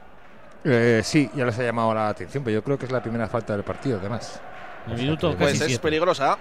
Eh, 0.65 1.01
sí, 1.05 1.29
ya 1.35 1.45
les 1.45 1.59
ha 1.59 1.63
llamado 1.63 1.93
la 1.93 2.09
atención, 2.09 2.43
pero 2.43 2.55
yo 2.55 2.65
creo 2.65 2.79
que 2.79 2.87
es 2.87 2.93
la 2.93 3.03
primera 3.03 3.27
falta 3.29 3.53
del 3.55 3.65
partido, 3.65 3.99
además. 4.01 4.41
El 4.89 4.97
minuto 4.97 5.31
que- 5.31 5.37
Pues 5.37 5.51
casi 5.53 5.63
es 5.63 5.67
siete. 5.69 5.83
peligrosa. 5.83 6.39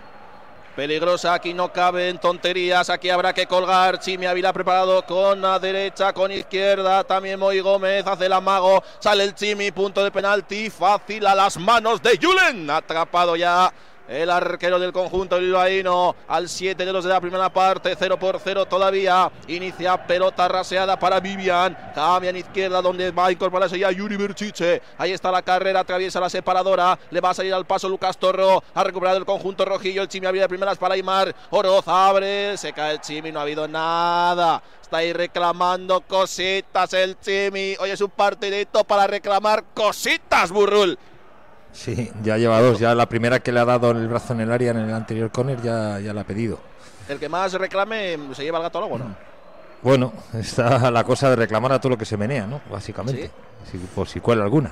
Peligrosa, 0.76 1.36
aquí 1.36 1.54
no 1.54 1.72
caben 1.72 2.18
tonterías, 2.18 2.90
aquí 2.90 3.12
habrá 3.12 3.32
que 3.32 3.46
colgar. 3.46 4.00
Chimi 4.00 4.26
Ávila 4.26 4.52
preparado 4.52 5.06
con 5.06 5.40
la 5.40 5.60
derecha, 5.60 6.14
con 6.14 6.32
izquierda. 6.32 7.04
También 7.04 7.40
Moy 7.40 7.60
Gómez 7.60 8.08
hace 8.08 8.26
el 8.26 8.34
amago. 8.34 8.84
Sale 8.98 9.24
el 9.24 9.36
Chimi, 9.36 9.72
punto 9.72 10.04
de 10.04 10.10
penalti. 10.10 10.72
Fácil 10.72 11.28
a 11.28 11.36
las 11.36 11.58
manos 11.58 12.02
de 12.02 12.18
Julen. 12.20 12.68
Atrapado 12.72 13.36
ya 13.36 13.72
el 14.08 14.30
arquero 14.30 14.80
del 14.80 14.92
conjunto 14.92 15.40
bilbaíno 15.40 16.16
al 16.28 16.50
7 16.50 16.86
de 16.86 16.94
los 16.94 17.04
de 17.04 17.10
la 17.10 17.22
primera 17.22 17.50
parte, 17.50 17.96
0 17.98 18.20
por 18.20 18.40
0 18.44 18.66
todavía. 18.66 19.32
Inicia 19.48 20.06
pelota 20.06 20.48
raseada 20.48 20.98
para 21.00 21.20
Vivian. 21.20 21.78
Cambia 21.96 22.30
en 22.30 22.38
izquierda 22.38 22.82
donde 22.82 23.12
va 23.12 23.28
a 23.28 23.32
incorporarse 23.32 23.80
ya 23.80 23.92
Yuri 23.92 24.18
Berchiche. 24.18 24.82
Ahí 24.98 25.12
está 25.12 25.32
la 25.32 25.42
carrera, 25.42 25.82
atraviesa 25.82 26.20
la 26.20 26.30
separadora. 26.30 26.98
Le 27.12 27.22
va 27.22 27.32
a 27.32 27.34
salir 27.34 27.54
al 27.54 27.66
paso 27.66 27.90
Lucas 27.90 28.18
Torro. 28.18 28.64
Ha 28.74 28.84
recuperado 28.84 29.18
el 29.18 29.26
conjunto 29.26 29.66
rojillo. 29.66 30.02
El 30.02 30.08
Chimi 30.08 30.28
había 30.28 30.44
de 30.44 30.50
primeras 30.50 30.78
para 30.78 30.96
Aymar. 30.96 31.34
Oroz 31.52 31.88
abre, 31.88 32.58
se 32.58 32.74
cae 32.74 32.94
el 32.94 33.02
Chimi, 33.02 33.32
no 33.32 33.40
ha 33.40 33.44
habido 33.44 33.68
nada. 33.68 34.62
Está 34.82 34.98
ahí 34.98 35.14
reclamando 35.14 36.02
cositas 36.02 36.94
el 36.94 37.18
Chimi. 37.20 37.76
Hoy 37.80 37.92
es 37.92 38.02
un 38.02 38.12
partidito 38.12 38.84
para 38.84 39.08
reclamar 39.08 39.64
cositas, 39.74 40.52
Burrul. 40.52 40.98
Sí, 41.74 42.12
ya 42.24 42.38
lleva 42.38 42.62
dos. 42.62 42.80
Ya 42.80 42.94
la 42.96 43.08
primera 43.08 43.40
que 43.40 43.52
le 43.52 43.60
ha 43.60 43.66
dado 43.66 43.92
el 43.92 44.08
brazo 44.08 44.34
en 44.34 44.42
el 44.42 44.52
área 44.52 44.72
en 44.72 44.78
el 44.78 44.94
anterior 44.94 45.32
corner 45.32 45.62
ya, 45.62 46.00
ya 46.00 46.14
la 46.14 46.22
ha 46.22 46.24
pedido. 46.24 46.60
El 47.10 47.20
que 47.20 47.28
más 47.28 47.52
reclame 47.54 48.18
se 48.34 48.44
lleva 48.44 48.60
el 48.60 48.64
gato 48.64 48.78
al 48.78 48.84
agua, 48.86 49.00
¿no? 49.00 49.16
Bueno, 49.82 50.14
está 50.34 50.90
la 50.92 51.04
cosa 51.04 51.30
de 51.30 51.36
reclamar 51.36 51.72
a 51.74 51.80
todo 51.80 51.90
lo 51.92 51.98
que 51.98 52.06
se 52.06 52.16
menea, 52.16 52.46
¿no? 52.48 52.62
Básicamente. 52.72 53.30
Si- 53.70 53.78
por 53.78 54.08
si 54.08 54.20
cuela 54.20 54.44
alguna. 54.44 54.72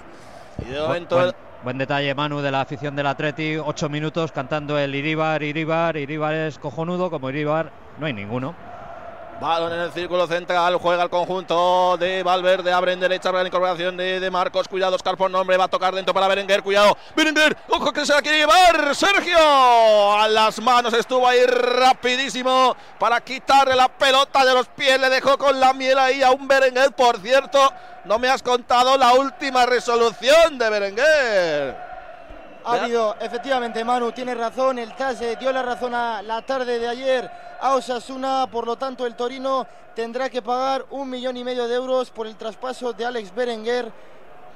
Y 0.65 0.69
de 0.71 0.79
Bu- 0.79 0.87
momento 0.87 1.15
buen, 1.17 1.31
buen 1.63 1.77
detalle, 1.77 2.13
Manu, 2.13 2.39
de 2.41 2.51
la 2.51 2.61
afición 2.61 2.95
del 2.95 3.07
Atleti. 3.07 3.57
Ocho 3.57 3.89
minutos 3.89 4.31
cantando 4.31 4.77
el 4.77 4.93
Iribar, 4.93 5.41
Iribar. 5.43 5.97
Iribar 5.97 6.33
es 6.33 6.59
cojonudo, 6.59 7.09
como 7.09 7.29
Iribar 7.29 7.71
no 7.99 8.05
hay 8.05 8.13
ninguno. 8.13 8.53
Balón 9.41 9.73
en 9.73 9.79
el 9.79 9.91
círculo 9.91 10.27
central, 10.27 10.75
juega 10.75 11.01
el 11.01 11.09
conjunto 11.09 11.97
de 11.97 12.21
Valverde, 12.21 12.71
abre 12.71 12.93
en 12.93 12.99
derecha 12.99 13.31
para 13.31 13.41
la 13.41 13.47
incorporación 13.47 13.97
de, 13.97 14.19
de 14.19 14.29
Marcos, 14.29 14.67
cuidado 14.67 14.95
Oscar 14.95 15.17
por 15.17 15.31
nombre, 15.31 15.57
va 15.57 15.63
a 15.63 15.67
tocar 15.67 15.95
dentro 15.95 16.13
para 16.13 16.27
Berenguer, 16.27 16.61
cuidado, 16.61 16.95
Berenguer, 17.15 17.57
ojo 17.69 17.91
que 17.91 18.05
se 18.05 18.13
la 18.13 18.21
quiere 18.21 18.37
llevar, 18.37 18.95
Sergio, 18.95 19.35
a 20.15 20.27
las 20.27 20.61
manos 20.61 20.93
estuvo 20.93 21.27
ahí 21.27 21.43
rapidísimo 21.43 22.75
para 22.99 23.19
quitarle 23.19 23.73
la 23.73 23.87
pelota 23.87 24.45
de 24.45 24.53
los 24.53 24.67
pies, 24.67 25.01
le 25.01 25.09
dejó 25.09 25.39
con 25.39 25.59
la 25.59 25.73
miel 25.73 25.97
ahí 25.97 26.21
a 26.21 26.29
un 26.29 26.47
Berenguer, 26.47 26.91
por 26.91 27.17
cierto, 27.17 27.73
no 28.05 28.19
me 28.19 28.29
has 28.29 28.43
contado 28.43 28.95
la 28.95 29.13
última 29.13 29.65
resolución 29.65 30.59
de 30.59 30.69
Berenguer. 30.69 31.90
Ha 32.65 32.73
habido, 32.83 33.15
efectivamente, 33.19 33.83
Manu 33.83 34.11
tiene 34.11 34.35
razón. 34.35 34.79
El 34.79 34.93
TAS 34.95 35.19
dio 35.39 35.51
la 35.51 35.61
razón 35.63 35.93
a 35.95 36.21
la 36.21 36.41
tarde 36.43 36.79
de 36.79 36.87
ayer 36.87 37.29
a 37.59 37.75
Osasuna. 37.75 38.47
Por 38.51 38.65
lo 38.67 38.75
tanto, 38.75 39.05
el 39.05 39.15
Torino 39.15 39.65
tendrá 39.95 40.29
que 40.29 40.41
pagar 40.41 40.85
un 40.91 41.09
millón 41.09 41.37
y 41.37 41.43
medio 41.43 41.67
de 41.67 41.75
euros 41.75 42.09
por 42.11 42.27
el 42.27 42.35
traspaso 42.35 42.93
de 42.93 43.05
Alex 43.05 43.33
Berenguer. 43.33 43.91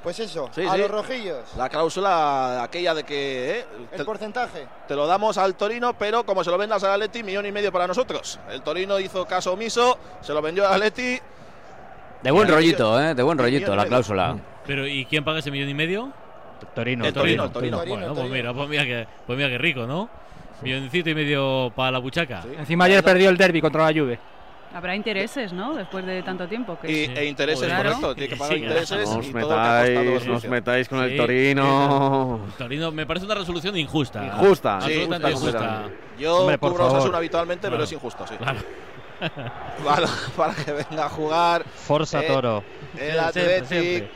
Pues 0.03 0.19
eso, 0.19 0.50
Sí, 0.53 0.63
a 0.63 0.74
sí. 0.74 0.77
los 0.77 0.91
rojillos. 0.91 1.55
La 1.57 1.67
cláusula 1.67 2.62
aquella 2.62 2.93
de 2.93 3.03
que 3.03 3.59
eh, 3.62 3.65
El 3.91 3.97
te, 3.97 4.05
porcentaje. 4.05 4.67
te 4.88 4.95
lo 4.95 5.07
damos 5.07 5.35
al 5.39 5.55
Torino, 5.55 5.97
pero 5.97 6.24
como 6.27 6.43
se 6.43 6.51
lo 6.51 6.59
vendas 6.59 6.83
al 6.83 6.91
Atleti, 6.91 7.24
millón 7.24 7.47
y 7.47 7.51
medio 7.51 7.71
para 7.71 7.88
nosotros. 7.88 8.39
El 8.51 8.62
Torino 8.62 9.00
hizo 9.00 9.25
caso 9.25 9.53
omiso, 9.53 9.97
se 10.21 10.31
lo 10.31 10.43
vendió 10.43 10.67
al 10.67 10.74
Atleti. 10.74 11.19
De 12.21 12.29
buen 12.29 12.47
rollito, 12.47 13.01
¿eh? 13.01 13.15
De 13.15 13.24
buen 13.24 13.38
rollito 13.39 13.75
la 13.75 13.88
cláusula. 13.88 14.38
Pero 14.67 14.85
¿y 14.85 15.05
quién 15.05 15.25
paga 15.25 15.39
ese 15.39 15.50
millón 15.50 15.69
y 15.69 15.74
medio? 15.74 16.12
Torino, 16.74 17.12
Torino, 17.13 17.50
Torino. 17.51 17.77
Bueno, 17.77 18.13
Torino, 18.13 18.13
pues 18.15 18.29
mira, 18.29 18.53
pues 18.53 18.69
mira 18.69 18.83
que, 18.83 19.07
pues 19.25 19.38
mira 19.38 19.50
que 19.50 19.57
rico, 19.57 19.85
¿no? 19.85 20.09
Milloncito 20.62 21.09
y 21.09 21.15
medio 21.15 21.71
para 21.75 21.91
la 21.91 22.00
buchaca. 22.00 22.43
Encima 22.57 22.85
ayer 22.85 23.03
perdió 23.03 23.29
el 23.29 23.38
derby 23.38 23.62
contra 23.62 23.89
la 23.91 24.00
Juve. 24.00 24.19
Habrá 24.74 24.93
intereses, 24.93 25.53
¿no? 25.53 25.74
Después 25.74 26.05
de 26.05 26.21
tanto 26.21 26.47
tiempo. 26.50 26.77
Que 26.81 26.91
Y, 26.91 27.05
Sí. 27.05 27.13
e 27.15 27.25
intereses, 27.27 27.69
Joder. 27.71 27.77
correcto. 27.85 28.15
Tiene 28.15 28.29
que 28.29 28.35
pagar 28.35 28.57
Sí, 28.57 28.63
intereses 28.63 29.09
No 29.09 29.19
os 29.19 30.43
y 30.43 30.47
metáis, 30.50 30.89
con 30.89 31.00
Sí, 31.00 31.12
el 31.12 31.17
Torino. 31.17 32.39
Torino 32.57 32.91
me 32.91 33.05
parece 33.05 33.25
una 33.25 33.35
resolución 33.35 33.77
injusta. 33.77 34.25
Injusta, 34.25 34.81
sí, 34.81 34.88
Absolutamente 34.88 35.29
injusta, 35.31 35.57
injusta. 35.59 35.89
Yo 36.19 36.38
Hombre, 36.39 36.57
por 36.57 36.71
cubro 36.71 36.83
favor. 36.85 36.97
Osasuna 37.00 37.17
habitualmente, 37.19 37.62
pero 37.62 37.71
Claro. 37.77 37.83
es 37.85 37.91
injusto, 37.93 38.27
sí. 38.27 38.35
Claro. 38.35 38.59
para, 40.35 40.53
que 40.55 40.71
venga 40.74 41.05
a 41.05 41.09
jugar. 41.09 41.63
Forza 41.63 42.21
eh, 42.21 42.27
Toro. 42.27 42.63
El 42.97 43.17
Athletic. 43.19 44.09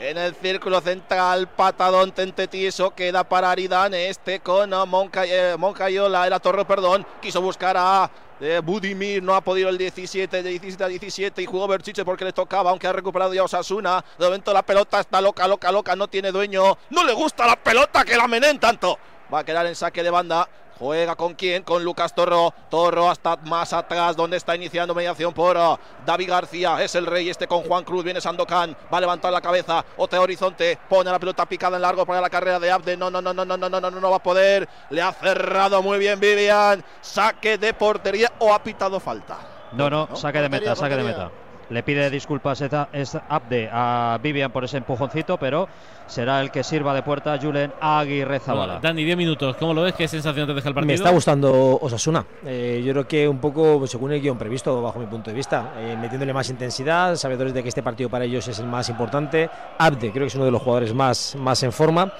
En 0.00 0.18
el 0.18 0.34
círculo 0.34 0.80
central, 0.80 1.48
patadón 1.48 2.12
Tentetiso, 2.12 2.90
queda 2.92 3.22
para 3.24 3.50
Aridane, 3.50 4.08
este 4.08 4.40
con 4.40 4.72
eh, 4.72 5.56
Moncayola, 5.56 6.26
era 6.26 6.40
Torre, 6.40 6.64
perdón, 6.64 7.06
quiso 7.20 7.40
buscar 7.40 7.76
a 7.76 8.10
eh, 8.40 8.60
Budimir, 8.64 9.22
no 9.22 9.34
ha 9.34 9.40
podido 9.40 9.68
el 9.68 9.78
17, 9.78 10.42
de 10.42 10.50
17 10.50 10.82
a 10.82 10.88
17 10.88 11.42
y 11.42 11.46
jugó 11.46 11.68
Berchiche 11.68 12.04
porque 12.04 12.24
le 12.24 12.32
tocaba, 12.32 12.70
aunque 12.70 12.88
ha 12.88 12.92
recuperado 12.92 13.32
ya 13.32 13.44
Osasuna. 13.44 14.04
De 14.18 14.24
momento 14.24 14.52
la 14.52 14.62
pelota 14.62 14.98
está 14.98 15.20
loca, 15.20 15.46
loca, 15.46 15.70
loca, 15.70 15.94
no 15.94 16.08
tiene 16.08 16.32
dueño, 16.32 16.76
no 16.90 17.04
le 17.04 17.12
gusta 17.12 17.46
la 17.46 17.54
pelota 17.54 18.04
que 18.04 18.16
la 18.16 18.26
menen 18.26 18.58
tanto. 18.58 18.98
Va 19.32 19.40
a 19.40 19.44
quedar 19.44 19.66
en 19.66 19.76
saque 19.76 20.02
de 20.02 20.10
banda 20.10 20.48
Juega 20.82 21.14
con 21.14 21.34
quién? 21.34 21.62
Con 21.62 21.84
Lucas 21.84 22.12
Torro. 22.12 22.52
Torro 22.68 23.08
hasta 23.08 23.36
más 23.36 23.72
atrás, 23.72 24.16
donde 24.16 24.36
está 24.36 24.56
iniciando 24.56 24.96
mediación 24.96 25.32
por 25.32 25.56
uh, 25.56 25.78
David 26.04 26.28
García. 26.28 26.82
Es 26.82 26.96
el 26.96 27.06
rey 27.06 27.30
este 27.30 27.46
con 27.46 27.62
Juan 27.62 27.84
Cruz. 27.84 28.02
Viene 28.02 28.20
Sandokan. 28.20 28.76
Va 28.92 28.98
a 28.98 29.00
levantar 29.00 29.32
la 29.32 29.40
cabeza. 29.40 29.84
Otra 29.96 30.20
horizonte. 30.20 30.76
Pone 30.88 31.08
la 31.08 31.20
pelota 31.20 31.46
picada 31.46 31.76
en 31.76 31.82
largo 31.82 32.04
para 32.04 32.20
la 32.20 32.28
carrera 32.28 32.58
de 32.58 32.72
Abde. 32.72 32.96
No, 32.96 33.12
no, 33.12 33.22
no, 33.22 33.32
no, 33.32 33.44
no, 33.44 33.56
no, 33.56 33.68
no, 33.68 33.80
no, 33.80 33.90
no 33.92 34.10
va 34.10 34.16
a 34.16 34.22
poder. 34.24 34.68
Le 34.90 35.00
ha 35.00 35.12
cerrado 35.12 35.82
muy 35.82 36.00
bien 36.00 36.18
Vivian. 36.18 36.84
Saque 37.00 37.58
de 37.58 37.74
portería 37.74 38.32
o 38.40 38.52
ha 38.52 38.60
pitado 38.60 38.98
falta. 38.98 39.38
No, 39.70 39.88
no, 39.88 40.16
saque 40.16 40.40
de 40.40 40.48
meta, 40.48 40.74
saque 40.74 40.96
de 40.96 41.04
meta. 41.04 41.30
Le 41.70 41.82
pide 41.82 42.10
disculpas 42.10 42.62
es 42.92 43.16
Abde 43.28 43.68
a 43.72 44.18
Vivian 44.22 44.50
por 44.50 44.64
ese 44.64 44.76
empujoncito, 44.78 45.38
pero 45.38 45.68
será 46.06 46.40
el 46.40 46.50
que 46.50 46.62
sirva 46.62 46.94
de 46.94 47.02
puerta 47.02 47.32
a 47.32 47.38
Julen 47.38 47.72
Aguirre 47.80 48.38
Zabala. 48.40 48.78
Dani, 48.80 49.04
10 49.04 49.16
minutos. 49.16 49.56
¿Cómo 49.56 49.72
lo 49.72 49.82
ves? 49.82 49.94
¿Qué 49.94 50.06
sensación 50.06 50.46
te 50.46 50.54
deja 50.54 50.68
el 50.68 50.74
partido? 50.74 50.88
Me 50.88 50.94
está 50.94 51.10
gustando 51.10 51.78
Osasuna. 51.80 52.24
Eh, 52.44 52.82
yo 52.84 52.92
creo 52.92 53.08
que 53.08 53.28
un 53.28 53.38
poco 53.38 53.86
según 53.86 54.12
el 54.12 54.20
guion 54.20 54.38
previsto, 54.38 54.82
bajo 54.82 54.98
mi 54.98 55.06
punto 55.06 55.30
de 55.30 55.36
vista, 55.36 55.72
eh, 55.78 55.96
metiéndole 56.00 56.32
más 56.32 56.50
intensidad, 56.50 57.16
sabedores 57.16 57.54
de 57.54 57.62
que 57.62 57.68
este 57.68 57.82
partido 57.82 58.10
para 58.10 58.24
ellos 58.24 58.46
es 58.48 58.58
el 58.58 58.66
más 58.66 58.88
importante. 58.88 59.48
Abde 59.78 60.10
creo 60.10 60.24
que 60.24 60.28
es 60.28 60.34
uno 60.34 60.44
de 60.44 60.50
los 60.50 60.62
jugadores 60.62 60.92
más, 60.94 61.36
más 61.36 61.62
en 61.62 61.72
forma 61.72 62.12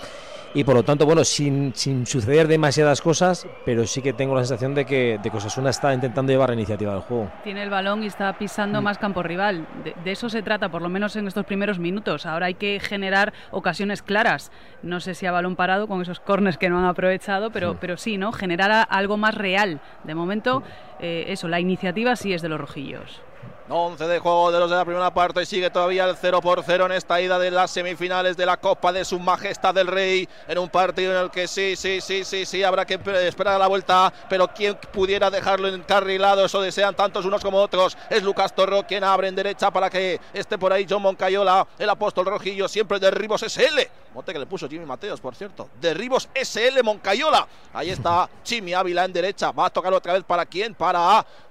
y 0.55 0.65
por 0.65 0.75
lo 0.75 0.83
tanto, 0.83 1.07
bueno, 1.07 1.25
sin, 1.25 1.75
sin, 1.75 2.07
suceder 2.07 2.47
demasiadas 2.47 3.01
cosas, 3.01 3.47
pero 3.65 3.87
sí 3.87 4.03
que 4.03 4.13
tengo 4.13 4.35
la 4.35 4.43
sensación 4.43 4.75
de 4.75 4.85
que, 4.85 5.19
de 5.23 5.31
que 5.31 5.37
Osasuna 5.37 5.71
está 5.71 5.95
intentando 5.95 6.31
llevar 6.33 6.51
la 6.51 6.55
iniciativa 6.55 6.93
del 6.93 7.03
juego. 7.03 7.31
Tiene 7.43 7.63
el 7.63 7.71
balón 7.71 8.03
y 8.03 8.07
está 8.07 8.33
pisando 8.39 8.81
mm. 8.81 8.85
más 8.85 8.99
campo 8.99 9.23
rival. 9.23 9.67
De, 9.85 10.13
eso 10.13 10.29
se 10.29 10.43
trata, 10.43 10.69
por 10.69 10.83
lo 10.83 10.89
menos 10.89 11.17
en 11.17 11.27
estos 11.27 11.47
primeros 11.47 11.79
minutos. 11.79 12.27
Ahora 12.27 12.47
hay 12.47 12.55
que 12.55 12.81
generar 12.81 13.33
ocasiones 13.51 14.03
claras. 14.03 14.53
No 14.83 15.01
sé 15.01 15.15
si 15.15 15.27
a 15.27 15.33
balón 15.33 15.57
parado 15.57 15.89
con 15.89 16.03
esos 16.03 16.21
corners 16.21 16.59
que 16.59 16.69
no 16.69 16.79
han 16.79 16.85
aprovechado, 16.85 17.51
pero, 17.51 17.79
pero 17.81 17.97
sí, 17.97 18.19
¿no? 18.19 18.33
Generar 18.33 18.87
algo 18.91 19.17
más 19.17 19.35
real. 19.35 19.81
De 20.05 20.15
momento, 20.15 20.63
eh, 21.03 21.25
eso, 21.29 21.49
la 21.49 21.61
iniciativa 21.61 22.15
sí 22.17 22.33
es 22.33 22.43
de 22.43 22.49
los 22.49 22.61
rojillos. 22.61 23.21
11 23.69 24.07
de 24.07 24.19
juego 24.19 24.53
de 24.53 24.59
los 24.59 24.71
de 24.71 24.77
la 24.77 24.85
primera 24.85 25.15
parte 25.15 25.43
y 25.43 25.47
sigue 25.47 25.71
todavía 25.71 26.05
el 26.05 26.17
0 26.17 26.41
por 26.41 26.63
0 26.63 26.87
en 26.87 26.93
esta 26.93 27.21
ida 27.21 27.39
de 27.39 27.51
las 27.51 27.71
semifinales 27.71 28.37
de 28.37 28.45
la 28.45 28.59
Copa 28.59 28.93
de 28.93 29.05
Su 29.05 29.19
Majestad 29.19 29.75
del 29.75 29.87
Rey 29.87 30.29
en 30.49 30.59
un 30.59 30.69
partido 30.69 31.13
en 31.13 31.25
el 31.25 31.31
que 31.31 31.49
sí, 31.49 31.77
sí, 31.77 32.01
sí, 32.01 32.25
sí, 32.25 32.45
sí, 32.45 32.63
habrá 32.63 32.85
que 32.85 33.01
esperar 33.27 33.55
a 33.55 33.59
la 33.59 33.69
vuelta, 33.69 34.13
pero 34.29 34.49
quien 34.49 34.77
pudiera 34.93 35.31
dejarlo 35.31 35.69
encarrilado, 35.69 36.45
eso 36.45 36.61
desean 36.61 36.95
tantos 36.95 37.25
unos 37.25 37.43
como 37.43 37.59
otros, 37.59 37.97
es 38.11 38.23
Lucas 38.23 38.55
Torro 38.55 38.87
quien 38.87 39.05
abre 39.05 39.29
en 39.29 39.35
derecha 39.35 39.71
para 39.71 39.89
que 39.89 40.21
esté 40.35 40.59
por 40.59 40.73
ahí 40.73 40.87
John 40.89 41.03
Moncayola, 41.03 41.67
el 41.79 41.89
apóstol 41.89 42.27
rojillo, 42.27 42.69
siempre 42.69 42.99
de 42.99 43.11
Ribos 43.11 43.43
SL, 43.43 43.81
mote 44.13 44.33
que 44.33 44.39
le 44.39 44.47
puso 44.47 44.69
Jimmy 44.69 44.85
Mateos, 44.85 45.21
por 45.21 45.35
cierto, 45.35 45.71
de 45.81 45.95
Ribos 45.95 46.29
SL 46.35 46.83
Moncayola, 46.83 47.47
ahí 47.73 47.91
está 47.91 48.29
Chimi 48.43 48.75
Ávila 48.75 49.05
en 49.05 49.13
derecha, 49.13 49.53
va 49.53 49.67
a 49.67 49.71
tocar 49.71 49.93
otra 49.95 50.13
vez 50.13 50.25
para 50.25 50.45
quién, 50.45 50.75
para, 50.75 50.92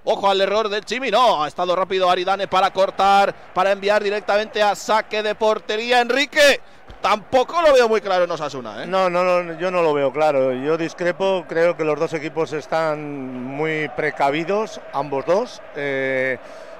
ojo 0.04 0.28
al 0.28 0.40
error 0.40 0.68
del 0.68 0.84
Chimi, 0.84 1.10
no, 1.10 1.42
ha 1.42 1.48
estado 1.48 1.74
rápido 1.74 2.10
Aridane 2.10 2.48
para 2.48 2.70
cortar, 2.70 3.34
para 3.54 3.72
enviar 3.72 4.02
directamente 4.02 4.62
a 4.62 4.74
saque 4.74 5.22
de 5.22 5.34
portería. 5.34 6.00
Enrique, 6.00 6.60
tampoco 7.00 7.60
lo 7.60 7.72
veo 7.72 7.88
muy 7.88 8.00
claro 8.00 8.24
en 8.24 8.30
Osasuna. 8.30 8.84
¿eh? 8.84 8.86
No, 8.86 9.10
no, 9.10 9.24
no, 9.24 9.58
yo 9.58 9.70
no 9.70 9.82
lo 9.82 9.92
veo 9.92 10.12
claro. 10.12 10.52
Yo 10.52 10.78
discrepo, 10.78 11.44
creo 11.48 11.76
que 11.76 11.84
los 11.84 11.98
dos 11.98 12.12
equipos 12.14 12.52
están 12.52 13.44
muy 13.44 13.88
precavidos, 13.96 14.80
ambos 14.92 15.26
dos. 15.26 15.62
Eh, 15.76 16.38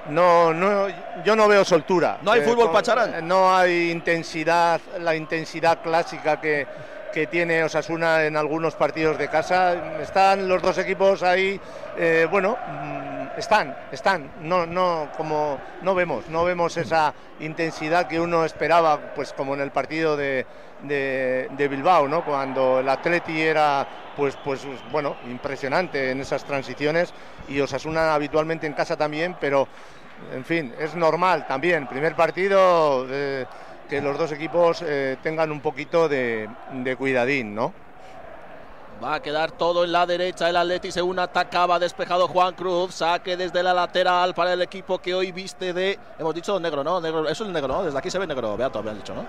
no, 0.09 0.53
no, 0.53 0.89
yo 1.25 1.37
no 1.37 1.47
veo 1.49 1.65
soltura. 1.65 2.19
No 2.23 2.33
hay 2.33 2.41
eh, 2.41 2.45
fútbol 2.45 2.73
pacharán. 2.73 3.27
No 3.27 3.55
hay 3.55 3.91
intensidad, 3.91 4.81
la 5.01 5.15
intensidad 5.15 5.81
clásica 5.83 6.41
que, 6.41 6.67
que 7.13 7.27
tiene 7.27 7.63
Osasuna 7.63 8.25
en 8.25 8.37
algunos 8.37 8.75
partidos 8.75 9.19
de 9.19 9.29
casa. 9.29 10.01
Están 10.01 10.49
los 10.49 10.63
dos 10.63 10.79
equipos 10.79 11.23
ahí, 11.23 11.61
eh, 11.97 12.27
bueno, 12.31 12.57
mm, 12.67 13.39
están, 13.39 13.77
están. 13.93 14.33
No, 14.41 14.67
no, 14.67 15.11
como 15.17 15.61
no 15.83 15.95
vemos, 15.95 16.29
no 16.29 16.45
vemos 16.45 16.77
esa 16.77 17.15
intensidad 17.41 18.09
que 18.09 18.19
uno 18.19 18.45
esperaba, 18.45 19.13
pues 19.15 19.33
como 19.33 19.55
en 19.55 19.61
el 19.61 19.71
partido 19.71 20.17
de, 20.17 20.47
de, 20.83 21.69
Bilbao, 21.71 22.09
¿no? 22.09 22.25
Cuando 22.25 22.81
el 22.81 22.89
Atleti 22.89 23.41
era, 23.41 23.87
pues, 24.17 24.37
pues, 24.43 24.67
bueno, 24.91 25.17
impresionante 25.31 26.11
en 26.11 26.21
esas 26.21 26.45
transiciones 26.45 27.13
y 27.49 27.61
Osasuna 27.61 28.15
habitualmente 28.15 28.67
en 28.67 28.73
casa 28.73 28.97
también, 28.97 29.37
pero, 29.39 29.69
en 30.35 30.45
fin, 30.45 30.75
es 30.79 30.95
normal 30.95 31.47
también. 31.47 31.87
Primer 31.87 32.17
partido. 32.17 33.07
Eh, 33.11 33.45
que 33.93 34.01
los 34.01 34.17
dos 34.17 34.33
equipos 34.33 34.81
eh, 34.81 35.19
tengan 35.23 35.53
un 35.53 35.61
poquito 35.61 36.09
de, 36.09 36.49
cuidadín, 36.97 37.55
¿no? 37.55 37.75
Va 39.05 39.17
a 39.17 39.21
quedar 39.21 39.51
todo 39.53 39.85
en 39.85 39.93
la 39.93 40.07
derecha 40.07 40.49
el 40.49 40.57
Atleti 40.57 40.91
según 40.91 41.19
atacaba 41.19 41.79
despejado 41.79 42.27
Juan 42.27 42.55
Cruz. 42.55 42.95
Saque 42.95 43.37
desde 43.37 43.63
la 43.63 43.75
lateral 43.75 44.33
para 44.33 44.55
el 44.55 44.63
equipo 44.63 44.99
que 44.99 45.13
hoy 45.15 45.31
viste 45.31 45.75
de. 45.75 45.99
Hemos 46.19 46.35
dicho 46.35 46.59
negro, 46.59 46.83
¿no? 46.83 47.03
Negro, 47.03 47.29
eso 47.29 47.45
es 47.45 47.49
el 47.49 47.53
negro, 47.53 47.69
¿no? 47.69 47.83
Desde 47.83 47.99
aquí 47.99 48.11
se 48.11 48.19
ve 48.19 48.27
negro, 48.27 48.57
Beato, 48.57 48.79
habían 48.79 48.97
dicho, 48.97 49.15
¿no? 49.15 49.27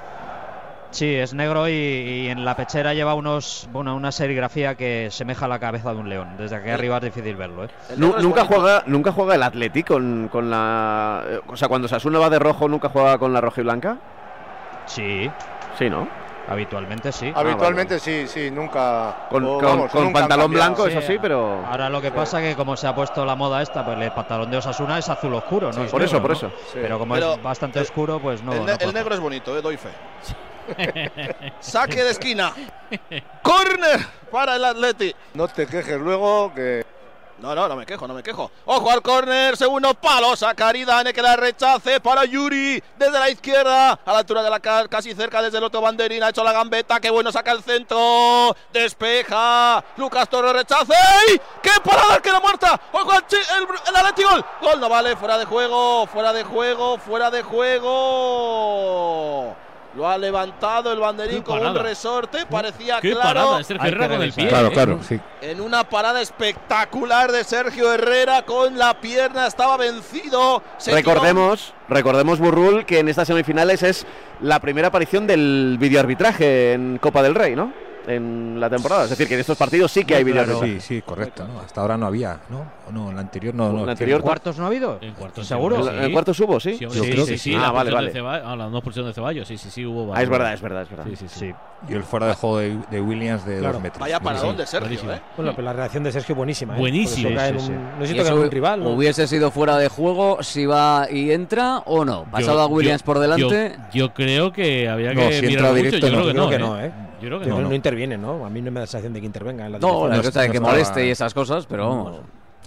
Sí, 0.91 1.13
es 1.13 1.33
negro 1.33 1.67
y, 1.67 2.27
en 2.29 2.45
la 2.45 2.55
pechera 2.55 2.93
lleva 2.93 3.15
unos, 3.15 3.67
bueno, 3.73 3.97
una 3.97 4.13
serigrafía 4.13 4.75
que 4.75 5.09
semeja 5.11 5.45
a 5.45 5.49
la 5.49 5.59
cabeza 5.59 5.91
de 5.93 5.99
un 5.99 6.07
león. 6.07 6.37
Desde 6.37 6.55
aquí 6.55 6.69
arriba 6.69 6.97
es 6.97 7.03
difícil 7.03 7.35
verlo. 7.35 7.65
¿eh? 7.65 7.69
Nunca 7.97 8.45
juega, 8.45 8.83
nunca 8.85 9.11
juega 9.11 9.35
el 9.35 9.43
Atleti 9.43 9.83
con, 9.83 10.29
con 10.31 10.49
la. 10.49 11.23
Eh, 11.27 11.41
o 11.47 11.57
sea, 11.57 11.67
cuando 11.67 11.89
Sasuna 11.89 12.19
va 12.19 12.29
de 12.29 12.39
rojo, 12.39 12.69
nunca 12.69 12.87
juega 12.87 13.17
con 13.17 13.33
la 13.33 13.41
roja 13.41 13.59
y 13.59 13.63
blanca. 13.65 13.97
Sí. 14.85 15.29
Sí, 15.77 15.89
¿no? 15.89 16.07
Habitualmente 16.47 17.11
sí. 17.11 17.31
Habitualmente 17.33 17.95
ah, 17.95 17.99
sí, 17.99 18.27
sí, 18.27 18.51
nunca. 18.51 19.27
Con, 19.29 20.11
pantalón 20.11 20.51
blanco, 20.51 20.87
eso 20.87 21.01
sí, 21.01 21.17
pero. 21.21 21.65
Ahora 21.65 21.89
lo 21.89 22.01
que 22.01 22.11
pasa 22.11 22.41
es 22.41 22.49
que, 22.49 22.55
como 22.55 22.75
se 22.75 22.85
ha 22.85 22.93
puesto 22.93 23.25
la 23.25 23.35
moda 23.35 23.61
esta, 23.61 23.85
pues 23.85 23.97
el 23.97 24.11
pantalón 24.11 24.51
de 24.51 24.57
Osasuna 24.57 24.99
es 24.99 25.07
azul 25.07 25.33
oscuro, 25.33 25.71
¿no? 25.71 25.85
por 25.85 26.03
eso, 26.03 26.21
por 26.21 26.31
eso. 26.31 26.51
Pero 26.73 26.99
como 26.99 27.15
es 27.15 27.41
bastante 27.41 27.79
oscuro, 27.79 28.19
pues 28.19 28.43
no. 28.43 28.53
El, 28.53 28.93
negro 28.93 29.15
es 29.15 29.21
bonito, 29.21 29.57
eh, 29.57 29.61
doy 29.61 29.77
fe. 29.77 29.89
Saque 31.59 32.03
de 32.03 32.11
esquina. 32.11 32.53
Corner 33.41 33.99
para 34.31 34.55
el 34.57 34.65
Atleti. 34.65 35.13
No 35.33 35.47
te 35.47 35.65
quejes 35.65 35.99
luego 35.99 36.53
que 36.53 36.85
no, 37.43 37.53
no, 37.53 37.67
no 37.67 37.75
me 37.75 37.85
quejo, 37.85 38.07
no 38.07 38.13
me 38.13 38.23
quejo. 38.23 38.49
Ojo 38.63 38.89
al 38.89 39.01
córner, 39.01 39.57
segundo 39.57 39.93
palo, 39.95 40.33
saca 40.37 40.69
Aridane 40.69 41.11
que 41.11 41.21
la 41.21 41.35
rechace 41.35 41.99
para 41.99 42.23
Yuri 42.23 42.81
desde 42.97 43.19
la 43.19 43.29
izquierda, 43.29 43.99
a 44.05 44.13
la 44.13 44.19
altura 44.19 44.41
de 44.41 44.49
la 44.49 44.61
casi 44.61 45.13
cerca 45.13 45.41
desde 45.41 45.57
el 45.57 45.65
otro 45.65 45.81
banderín, 45.81 46.23
ha 46.23 46.29
hecho 46.29 46.41
la 46.41 46.53
gambeta, 46.53 47.01
qué 47.01 47.09
bueno, 47.09 47.33
saca 47.33 47.51
el 47.51 47.61
centro, 47.61 48.55
despeja, 48.71 49.83
Lucas 49.97 50.29
Torres 50.29 50.53
rechace, 50.53 50.93
¡qué 51.61 51.71
parada 51.83 52.21
que 52.21 52.31
la 52.31 52.39
muerta! 52.39 52.79
Ojo 52.93 53.11
al 53.11 53.25
el, 53.29 53.67
el 53.67 53.67
gol, 54.23 54.45
gol 54.61 54.79
no 54.79 54.87
vale, 54.87 55.17
fuera 55.17 55.37
de 55.37 55.43
juego, 55.43 56.07
fuera 56.07 56.31
de 56.31 56.45
juego, 56.45 56.97
fuera 56.97 57.29
de 57.29 57.43
juego. 57.43 57.93
Lo 59.95 60.09
ha 60.09 60.17
levantado 60.17 60.91
el 60.91 60.99
banderín 60.99 61.43
con 61.43 61.65
un 61.65 61.75
resorte, 61.75 62.45
parecía 62.47 62.99
¿Qué 62.99 63.11
claro. 63.11 63.63
Sergio 63.63 63.87
Herrera 63.87 64.09
con 64.09 64.21
el 64.23 64.33
pie. 64.33 64.47
Claro, 64.47 64.71
claro, 64.71 64.99
sí. 65.07 65.19
En 65.41 65.61
una 65.61 65.83
parada 65.83 66.21
espectacular 66.21 67.31
de 67.31 67.43
Sergio 67.43 67.93
Herrera 67.93 68.43
con 68.43 68.77
la 68.77 68.99
pierna, 68.99 69.45
estaba 69.45 69.77
vencido. 69.77 70.63
recordemos, 70.87 71.73
recordemos 71.89 72.39
Burrul 72.39 72.85
que 72.85 72.99
en 72.99 73.07
estas 73.07 73.27
semifinales 73.27 73.83
es 73.83 74.07
la 74.41 74.59
primera 74.59 74.87
aparición 74.87 75.27
del 75.27 75.77
videoarbitraje 75.79 76.73
en 76.73 76.97
Copa 76.97 77.21
del 77.21 77.35
Rey, 77.35 77.55
¿no? 77.55 77.71
En 78.07 78.59
la 78.59 78.69
temporada. 78.69 79.05
Es 79.05 79.11
decir, 79.11 79.27
que 79.27 79.35
en 79.35 79.39
estos 79.39 79.57
partidos 79.57 79.91
sí 79.91 80.05
que 80.05 80.15
hay 80.15 80.23
vídeos. 80.23 80.59
Sí, 80.61 80.79
sí, 80.79 81.01
correcto. 81.01 81.45
Hasta 81.63 81.81
ahora 81.81 81.97
no 81.97 82.05
había, 82.05 82.39
¿no? 82.49 82.83
No, 82.91 83.09
en 83.09 83.15
la 83.15 83.21
anterior 83.21 83.53
no. 83.55 83.83
¿En 83.83 83.89
anterior 83.89 84.21
cuartos 84.21 84.57
no 84.57 84.65
ha 84.65 84.67
habido? 84.67 84.97
En 85.01 85.13
cuartos 85.13 85.47
seguro. 85.47 85.89
¿En, 85.89 86.11
cuartos 86.11 86.39
hubo, 86.39 86.59
sí? 86.59 86.77
Sí, 86.77 86.87
sí, 87.25 87.37
sí, 87.37 87.55
ah, 87.55 87.71
vale, 87.71 87.91
vale. 87.91 88.11
Ah, 88.19 88.55
la 88.55 88.69
no 88.69 88.77
expulsión 88.77 89.05
de 89.05 89.13
Ceballos, 89.13 89.47
sí, 89.47 89.57
sí, 89.57 89.69
sí, 89.69 89.85
hubo. 89.85 90.13
Ah, 90.13 90.21
es 90.21 90.29
verdad, 90.29 90.53
es 90.53 90.61
verdad, 90.61 90.83
es 90.83 90.89
verdad. 90.89 91.05
Sí, 91.07 91.15
sí, 91.15 91.25
sí. 91.27 91.53
Y 91.89 91.93
el 91.93 92.03
fuera 92.03 92.27
de 92.27 92.33
juego 92.33 92.59
de, 92.59 93.01
Williams 93.01 93.45
de 93.45 93.59
dos 93.59 93.81
metros. 93.81 93.99
Vaya 93.99 94.19
para 94.19 94.39
dónde, 94.39 94.65
Sergio, 94.65 95.13
¿eh? 95.13 95.21
Bueno, 95.35 95.51
pero 95.55 95.65
la 95.65 95.73
reacción 95.73 96.03
de 96.03 96.11
Sergio 96.11 96.35
buenísima. 96.35 96.75
¿eh? 96.75 96.79
Buenísima. 96.79 97.51
No 97.51 98.05
siento 98.05 98.23
que 98.23 98.33
un 98.33 98.51
rival. 98.51 98.81
¿Hubiese 98.85 99.27
sido 99.27 99.51
fuera 99.51 99.77
de 99.77 99.87
juego 99.87 100.41
si 100.41 100.65
va 100.65 101.07
y 101.09 101.31
entra 101.31 101.79
o 101.85 102.05
no? 102.05 102.25
¿Pasado 102.25 102.61
a 102.61 102.67
Williams 102.67 103.03
por 103.03 103.19
delante? 103.19 103.77
Yo 103.93 104.13
creo 104.13 104.51
que 104.51 104.89
había 104.89 105.13
que 105.13 105.41
mirar 105.41 105.73
mucho. 105.73 105.97
Yo 105.97 106.31
creo 106.31 106.49
que 106.49 106.59
no, 106.59 106.79
¿eh? 106.79 106.91
Yo 107.23 107.29
creo 107.29 107.39
que 107.39 107.47
no. 107.47 107.61
No 107.61 107.73
interviene, 107.73 108.17
¿no? 108.17 108.45
A 108.45 108.49
mí 108.49 108.61
no 108.61 108.69
me 108.69 108.75
da 108.75 108.81
la 108.81 108.87
sensación 108.87 109.13
de 109.13 109.19
que 109.21 109.25
intervenga 109.25 109.65
en 109.65 109.71
la 109.71 109.79
No, 109.79 110.07
la 110.07 110.21
cosa 110.21 110.41
de 110.41 110.49
que 110.51 110.59
moleste 110.59 111.05
y 111.07 111.09
esas 111.11 111.33
cosas, 111.33 111.65
pero 111.65 111.87
vamos. 111.89 112.11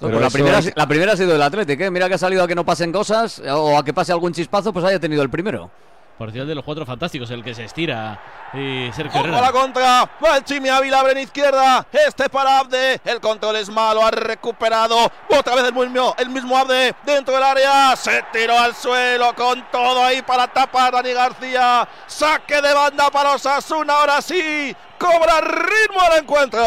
Pues 0.00 0.10
Pero 0.10 0.20
la, 0.20 0.30
primera, 0.30 0.58
es- 0.58 0.72
la 0.76 0.86
primera 0.86 1.12
ha 1.12 1.16
sido 1.16 1.32
del 1.32 1.42
Atlético, 1.42 1.84
¿eh? 1.84 1.90
Mira 1.90 2.08
que 2.08 2.14
ha 2.14 2.18
salido 2.18 2.42
a 2.42 2.48
que 2.48 2.54
no 2.54 2.64
pasen 2.64 2.92
cosas 2.92 3.40
o 3.50 3.78
a 3.78 3.84
que 3.84 3.94
pase 3.94 4.12
algún 4.12 4.32
chispazo, 4.32 4.72
pues 4.72 4.84
haya 4.84 4.98
tenido 5.00 5.22
el 5.22 5.30
primero. 5.30 5.70
Parcial 6.18 6.46
de 6.46 6.54
los 6.54 6.64
cuatro 6.64 6.86
fantásticos, 6.86 7.30
el 7.30 7.44
que 7.44 7.54
se 7.54 7.64
estira. 7.64 8.18
Y 8.54 8.90
Sergio 8.92 9.20
Ojo 9.20 9.28
a 9.28 9.30
la 9.32 9.36
Herrera. 9.48 9.52
contra. 9.52 10.10
Va 10.24 10.36
el 10.38 10.44
Chimi 10.44 10.70
Ávila, 10.70 11.00
abre 11.00 11.12
en 11.12 11.18
izquierda. 11.18 11.86
Este 11.92 12.30
para 12.30 12.60
Abde. 12.60 13.00
El 13.04 13.20
control 13.20 13.56
es 13.56 13.68
malo. 13.68 14.02
Ha 14.04 14.10
recuperado. 14.10 14.96
Otra 15.28 15.54
vez 15.54 15.64
el 15.64 15.74
mismo, 15.74 16.14
el 16.16 16.30
mismo 16.30 16.56
Abde 16.56 16.94
dentro 17.04 17.34
del 17.34 17.42
área. 17.42 17.94
Se 17.96 18.24
tiró 18.32 18.58
al 18.58 18.74
suelo 18.74 19.34
con 19.34 19.62
todo 19.70 20.02
ahí 20.02 20.22
para 20.22 20.48
tapar 20.48 20.94
Dani 20.94 21.12
García. 21.12 21.86
Saque 22.06 22.62
de 22.62 22.72
banda 22.72 23.10
para 23.10 23.32
Osasuna. 23.34 23.92
Ahora 24.00 24.22
sí. 24.22 24.74
Cobra 24.98 25.42
ritmo 25.42 26.00
al 26.00 26.22
encuentro. 26.22 26.60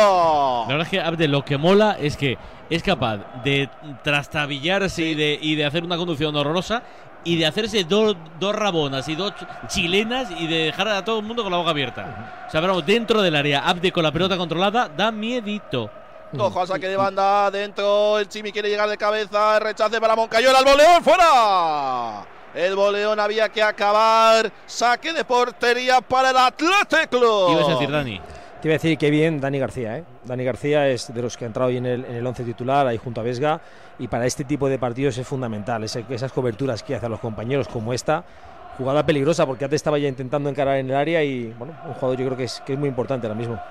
La 0.68 0.68
verdad 0.68 0.84
es 0.84 0.90
que 0.90 1.02
Abde 1.02 1.28
lo 1.28 1.44
que 1.44 1.58
mola 1.58 1.98
es 2.00 2.16
que 2.16 2.38
es 2.70 2.84
capaz 2.84 3.18
de 3.44 3.68
trastabillarse 4.04 5.02
y, 5.02 5.16
de, 5.16 5.40
y 5.42 5.56
de 5.56 5.66
hacer 5.66 5.84
una 5.84 5.98
conducción 5.98 6.36
horrorosa 6.36 6.84
y 7.24 7.38
de 7.38 7.46
hacerse 7.46 7.84
dos 7.84 8.16
dos 8.40 8.56
rabonas 8.56 9.08
y 9.10 9.16
dos 9.16 9.34
chilenas 9.68 10.30
y 10.32 10.48
de 10.48 10.66
dejar 10.66 10.88
a 10.88 11.04
todo 11.04 11.20
el 11.20 11.26
mundo 11.26 11.44
con 11.44 11.52
la 11.52 11.58
boca 11.58 11.72
abierta. 11.72 12.46
O 12.48 12.52
sea, 12.52 12.62
vamos, 12.62 12.86
dentro 12.86 13.22
del 13.22 13.36
área, 13.36 13.68
Abde 13.68 13.92
con 13.92 14.04
la 14.04 14.12
pelota 14.12 14.38
controlada, 14.38 14.90
da 14.90 15.12
miedito. 15.12 15.90
Ojo 16.38 16.62
al 16.62 16.68
saque 16.68 16.88
de 16.88 16.96
banda 16.96 17.50
dentro. 17.50 18.20
El 18.20 18.28
Chimi 18.28 18.52
quiere 18.52 18.70
llegar 18.70 18.88
de 18.88 18.98
cabeza. 18.98 19.58
El 19.58 19.64
rechace 19.64 20.00
para 20.00 20.16
Moncayola. 20.16 20.60
El 20.60 20.66
boleón 20.66 21.04
fuera. 21.04 22.26
El 22.54 22.76
boleón 22.76 23.20
había 23.20 23.50
que 23.50 23.64
acabar. 23.64 24.52
Saque 24.66 25.12
de 25.12 25.24
portería 25.24 26.02
para 26.02 26.30
el 26.30 26.38
Athletic 26.38 27.10
Club. 27.10 27.52
Ibas 27.52 27.68
a 27.68 27.72
decir, 27.72 27.92
Dani. 27.92 28.22
Te 28.62 28.68
iba 28.68 28.74
a 28.74 28.78
decir 28.78 28.98
que 28.98 29.10
bien 29.10 29.40
Dani 29.40 29.58
García, 29.58 29.98
¿eh? 29.98 30.04
Dani 30.26 30.44
García 30.44 30.88
es 30.90 31.14
de 31.14 31.22
los 31.22 31.38
que 31.38 31.46
ha 31.46 31.48
entrado 31.48 31.70
hoy 31.70 31.78
en 31.78 31.86
el, 31.86 32.04
en 32.04 32.16
el 32.16 32.28
once 32.28 32.44
titular, 32.44 32.86
ahí 32.86 32.98
junto 32.98 33.22
a 33.22 33.24
Vesga, 33.24 33.62
y 34.00 34.08
para 34.08 34.26
este 34.26 34.44
tipo 34.46 34.70
de 34.70 34.80
partidos 34.80 35.18
es 35.18 35.28
fundamental, 35.28 35.84
ese- 35.84 36.06
esas 36.10 36.32
coberturas 36.32 36.82
que 36.84 36.96
hace 36.96 37.06
a 37.06 37.10
los 37.10 37.20
compañeros 37.20 37.68
como 37.68 37.94
esta, 37.94 38.24
jugada 38.78 39.06
peligrosa 39.06 39.46
porque 39.46 39.66
antes 39.66 39.76
estaba 39.78 39.98
ya 40.00 40.08
intentando 40.08 40.50
encarar 40.50 40.78
en 40.78 40.90
el 40.90 40.96
área 40.96 41.22
y, 41.24 41.54
bueno, 41.58 41.74
un 41.86 41.94
jugador 41.94 42.18
yo 42.18 42.26
creo 42.28 42.38
que 42.38 42.46
es, 42.46 42.62
que 42.66 42.74
es 42.74 42.80
muy 42.80 42.88
importante 42.90 43.28
ahora 43.28 43.38
mismo. 43.38 43.62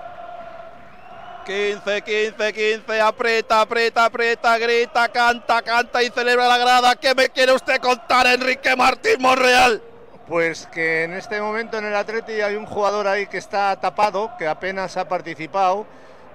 15, 1.46 2.02
15, 2.02 2.52
15, 2.52 3.00
aprieta, 3.00 3.62
aprieta, 3.62 4.04
aprieta, 4.04 4.58
grita, 4.58 5.08
canta, 5.08 5.62
canta 5.62 6.02
y 6.02 6.10
celebra 6.10 6.46
la 6.46 6.58
grada. 6.58 6.94
¿Qué 6.96 7.14
me 7.14 7.30
quiere 7.30 7.52
usted 7.54 7.78
contar, 7.80 8.26
Enrique 8.26 8.76
Martín 8.76 9.14
Monreal? 9.20 9.80
Pues 10.26 10.66
que 10.66 11.04
en 11.04 11.14
este 11.14 11.40
momento 11.40 11.78
en 11.78 11.86
el 11.86 11.96
Atleti 11.96 12.42
hay 12.42 12.54
un 12.54 12.66
jugador 12.66 13.06
ahí 13.08 13.26
que 13.28 13.38
está 13.38 13.74
tapado, 13.80 14.30
que 14.38 14.46
apenas 14.46 14.98
ha 14.98 15.08
participado 15.08 15.86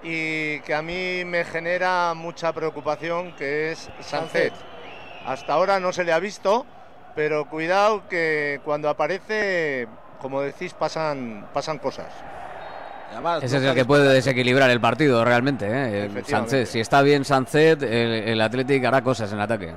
y 0.03 0.59
que 0.59 0.73
a 0.73 0.81
mí 0.81 1.23
me 1.25 1.45
genera 1.45 2.13
mucha 2.13 2.51
preocupación, 2.53 3.33
que 3.35 3.71
es 3.71 3.89
Sancet. 4.01 4.53
Hasta 5.25 5.53
ahora 5.53 5.79
no 5.79 5.93
se 5.93 6.03
le 6.03 6.11
ha 6.11 6.19
visto, 6.19 6.65
pero 7.15 7.49
cuidado 7.49 8.07
que 8.09 8.59
cuando 8.65 8.89
aparece, 8.89 9.87
como 10.19 10.41
decís, 10.41 10.73
pasan, 10.73 11.47
pasan 11.53 11.79
cosas. 11.79 12.07
Ese 13.41 13.57
es 13.57 13.63
el 13.63 13.75
que 13.75 13.85
puede 13.85 14.11
desequilibrar 14.11 14.69
el 14.69 14.81
partido 14.81 15.23
realmente. 15.23 15.67
¿eh? 15.69 16.09
Sancet. 16.25 16.65
Si 16.65 16.79
está 16.79 17.01
bien 17.01 17.23
Sancet, 17.23 17.83
el, 17.83 18.11
el 18.27 18.41
Athletic 18.41 18.83
hará 18.85 19.01
cosas 19.01 19.31
en 19.31 19.39
ataque. 19.39 19.73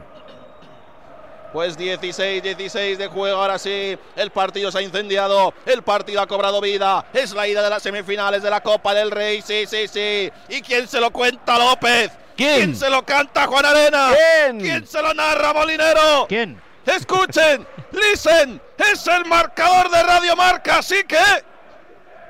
Pues 1.57 1.75
16, 1.75 2.43
16 2.43 2.99
de 2.99 3.07
juego, 3.07 3.41
ahora 3.41 3.59
sí, 3.59 3.97
el 4.15 4.31
partido 4.31 4.71
se 4.71 4.77
ha 4.77 4.83
incendiado, 4.83 5.55
el 5.65 5.81
partido 5.81 6.21
ha 6.21 6.27
cobrado 6.27 6.61
vida, 6.61 7.07
es 7.15 7.33
la 7.33 7.49
ida 7.49 7.63
de 7.63 7.71
las 7.71 7.83
semifinales 7.83 8.43
de 8.43 8.51
la 8.51 8.61
Copa 8.61 8.93
del 8.93 9.11
Rey, 9.11 9.41
sí, 9.41 9.65
sí, 9.67 9.89
sí. 9.89 10.31
¿Y 10.51 10.61
quién 10.61 10.87
se 10.87 11.01
lo 11.01 11.11
cuenta 11.11 11.59
López? 11.59 12.11
¿Quién? 12.37 12.77
se 12.77 12.91
lo 12.91 13.07
canta 13.07 13.47
Juan 13.47 13.65
Arena? 13.65 14.11
¿Quién? 14.51 14.87
se 14.87 15.01
lo 15.01 15.15
narra 15.15 15.55
Molinero? 15.55 16.27
¿Quién? 16.29 16.61
Escuchen, 16.85 17.67
listen, 17.91 18.61
es 18.77 19.07
el 19.07 19.25
marcador 19.25 19.91
de 19.91 20.03
Radio 20.03 20.37
Marca, 20.37 20.81
así 20.81 21.05
que... 21.05 21.17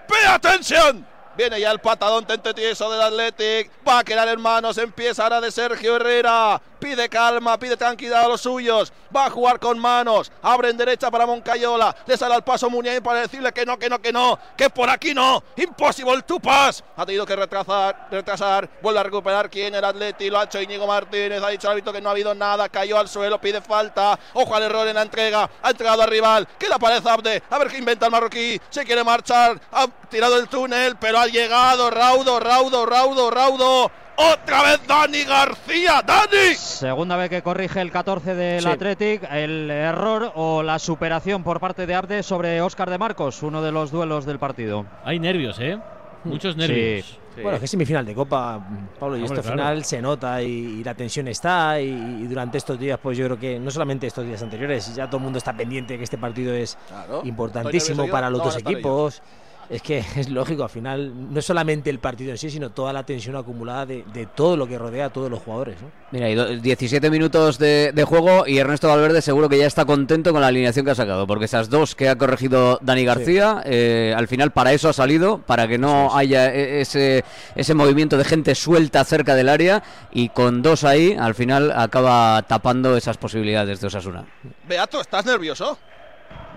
¡Pay 0.06 0.24
atención! 0.28 1.04
Viene 1.36 1.60
ya 1.60 1.70
el 1.70 1.80
patadón 1.80 2.26
tente 2.26 2.54
tieso 2.54 2.90
del 2.90 3.02
Athletic. 3.02 3.70
Va 3.86 3.98
a 3.98 4.04
quedar 4.04 4.26
en 4.28 4.40
manos. 4.40 4.78
Empieza 4.78 5.22
ahora 5.22 5.38
de 5.38 5.50
Sergio 5.50 5.96
Herrera. 5.96 6.62
Pide 6.78 7.08
calma, 7.08 7.58
pide 7.58 7.76
tranquilidad 7.76 8.24
a 8.24 8.28
los 8.28 8.42
suyos. 8.42 8.92
Va 9.14 9.26
a 9.26 9.30
jugar 9.30 9.58
con 9.58 9.78
manos. 9.78 10.30
Abre 10.42 10.70
en 10.70 10.76
derecha 10.76 11.10
para 11.10 11.26
Moncayola. 11.26 11.94
Le 12.06 12.16
sale 12.16 12.34
al 12.34 12.44
paso 12.44 12.68
Muniain 12.68 13.02
para 13.02 13.20
decirle 13.20 13.52
que 13.52 13.64
no, 13.64 13.78
que 13.78 13.88
no, 13.88 14.00
que 14.00 14.12
no. 14.12 14.38
Que 14.56 14.68
por 14.68 14.90
aquí 14.90 15.14
no. 15.14 15.42
Impossible 15.56 16.22
to 16.22 16.38
pass. 16.38 16.84
Ha 16.96 17.06
tenido 17.06 17.24
que 17.24 17.34
retrasar, 17.34 18.08
retrasar. 18.10 18.68
Vuelve 18.82 19.00
a 19.00 19.02
recuperar 19.02 19.48
quién 19.48 19.74
el 19.74 19.84
Athletic. 19.84 20.30
Lo 20.30 20.38
ha 20.38 20.44
hecho 20.44 20.60
Íñigo 20.60 20.86
Martínez. 20.86 21.42
Ha 21.42 21.48
dicho 21.48 21.68
al 21.68 21.72
árbitro 21.72 21.92
que 21.92 22.00
no 22.00 22.08
ha 22.10 22.12
habido 22.12 22.34
nada. 22.34 22.68
Cayó 22.68 22.98
al 22.98 23.08
suelo. 23.08 23.40
Pide 23.40 23.60
falta. 23.60 24.18
Ojo 24.34 24.54
al 24.54 24.62
error 24.62 24.86
en 24.86 24.96
la 24.96 25.02
entrega. 25.02 25.48
Ha 25.62 25.70
entregado 25.70 26.02
al 26.02 26.10
rival. 26.10 26.46
Que 26.58 26.68
la 26.68 26.78
pared 26.78 27.04
Abde. 27.06 27.42
A 27.50 27.58
ver 27.58 27.68
qué 27.68 27.78
inventa 27.78 28.06
el 28.06 28.12
marroquí. 28.12 28.60
Se 28.70 28.84
quiere 28.84 29.02
marchar. 29.02 29.60
Ha 29.72 29.86
tirado 30.10 30.38
el 30.38 30.48
túnel, 30.48 30.96
pero 30.96 31.18
ha 31.18 31.26
llegado. 31.26 31.90
Raudo, 31.90 32.38
raudo, 32.38 32.84
raudo, 32.86 33.30
raudo. 33.30 33.90
Otra 34.16 34.62
vez 34.62 34.80
Dani 34.86 35.24
García. 35.24 36.02
Dani. 36.06 36.54
Segunda 36.56 37.16
vez 37.16 37.28
que 37.28 37.42
corrige 37.42 37.80
el 37.80 37.90
14 37.90 38.34
del 38.34 38.62
Sí. 38.62 38.68
Athletic, 38.68 39.22
el 39.30 39.70
error 39.70 40.32
o 40.34 40.62
la 40.62 40.78
superación 40.78 41.42
por 41.44 41.60
parte 41.60 41.86
de 41.86 41.94
Abde 41.94 42.22
sobre 42.22 42.60
Óscar 42.62 42.88
de 42.88 42.98
Marcos, 42.98 43.42
uno 43.42 43.60
de 43.62 43.72
los 43.72 43.90
duelos 43.90 44.24
del 44.24 44.38
partido. 44.38 44.86
Hay 45.04 45.18
nervios, 45.18 45.58
¿eh? 45.60 45.78
Muchos 46.24 46.56
nervios. 46.56 47.18
Bueno, 47.36 47.52
es 47.52 47.58
que 47.58 47.64
es 47.66 47.70
semifinal 47.70 48.06
de 48.06 48.14
Copa, 48.14 48.58
Pablo, 48.98 49.18
y 49.18 49.22
Hombre, 49.22 49.42
claro. 49.42 49.50
final 49.58 49.84
se 49.84 50.00
nota 50.00 50.40
y, 50.42 50.46
y 50.80 50.82
la 50.84 50.94
tensión 50.94 51.28
está 51.28 51.78
y, 51.78 51.88
y 51.90 52.26
durante 52.26 52.56
estos 52.56 52.78
días, 52.78 52.98
pues 53.02 53.18
yo 53.18 53.26
creo 53.26 53.38
que 53.38 53.58
no 53.60 53.70
solamente 53.70 54.06
estos 54.06 54.24
días 54.26 54.42
anteriores, 54.42 54.94
ya 54.94 55.04
todo 55.06 55.18
el 55.18 55.24
mundo 55.24 55.36
está 55.36 55.52
pendiente 55.54 55.92
de 55.92 55.98
que 55.98 56.04
este 56.04 56.16
partido 56.16 56.54
es 56.54 56.78
Claro. 56.88 57.20
importantísimo 57.24 58.08
para 58.08 58.30
los 58.30 58.38
no 58.38 58.44
dos 58.46 58.56
equipos. 58.56 59.22
Es 59.68 59.82
que 59.82 59.98
es 60.16 60.28
lógico, 60.30 60.62
al 60.62 60.70
final 60.70 61.32
no 61.32 61.38
es 61.40 61.44
solamente 61.44 61.90
el 61.90 61.98
partido 61.98 62.30
en 62.30 62.38
sí, 62.38 62.50
sino 62.50 62.70
toda 62.70 62.92
la 62.92 63.04
tensión 63.04 63.34
acumulada 63.36 63.84
de, 63.86 64.04
de 64.12 64.26
todo 64.26 64.56
lo 64.56 64.66
que 64.68 64.78
rodea 64.78 65.06
a 65.06 65.10
todos 65.10 65.28
los 65.30 65.40
jugadores. 65.40 65.76
¿no? 65.82 65.90
Mira, 66.12 66.30
y 66.30 66.34
do- 66.36 66.46
17 66.56 67.10
minutos 67.10 67.58
de, 67.58 67.90
de 67.92 68.04
juego 68.04 68.46
y 68.46 68.58
Ernesto 68.58 68.86
Valverde 68.88 69.20
seguro 69.22 69.48
que 69.48 69.58
ya 69.58 69.66
está 69.66 69.84
contento 69.84 70.30
con 70.32 70.40
la 70.40 70.46
alineación 70.48 70.84
que 70.84 70.92
ha 70.92 70.94
sacado, 70.94 71.26
porque 71.26 71.46
esas 71.46 71.68
dos 71.68 71.94
que 71.96 72.08
ha 72.08 72.16
corregido 72.16 72.78
Dani 72.82 73.04
García, 73.04 73.62
eh, 73.64 74.14
al 74.16 74.28
final 74.28 74.52
para 74.52 74.72
eso 74.72 74.88
ha 74.88 74.92
salido, 74.92 75.38
para 75.38 75.66
que 75.66 75.78
no 75.78 76.16
haya 76.16 76.54
e- 76.54 76.80
ese, 76.80 77.24
ese 77.56 77.74
movimiento 77.74 78.16
de 78.18 78.24
gente 78.24 78.54
suelta 78.54 79.04
cerca 79.04 79.34
del 79.34 79.48
área 79.48 79.82
y 80.12 80.28
con 80.28 80.62
dos 80.62 80.84
ahí, 80.84 81.16
al 81.18 81.34
final 81.34 81.72
acaba 81.72 82.40
tapando 82.42 82.96
esas 82.96 83.16
posibilidades 83.18 83.80
de 83.80 83.88
Osasuna. 83.88 84.24
Beato, 84.68 85.00
¿estás 85.00 85.26
nervioso? 85.26 85.76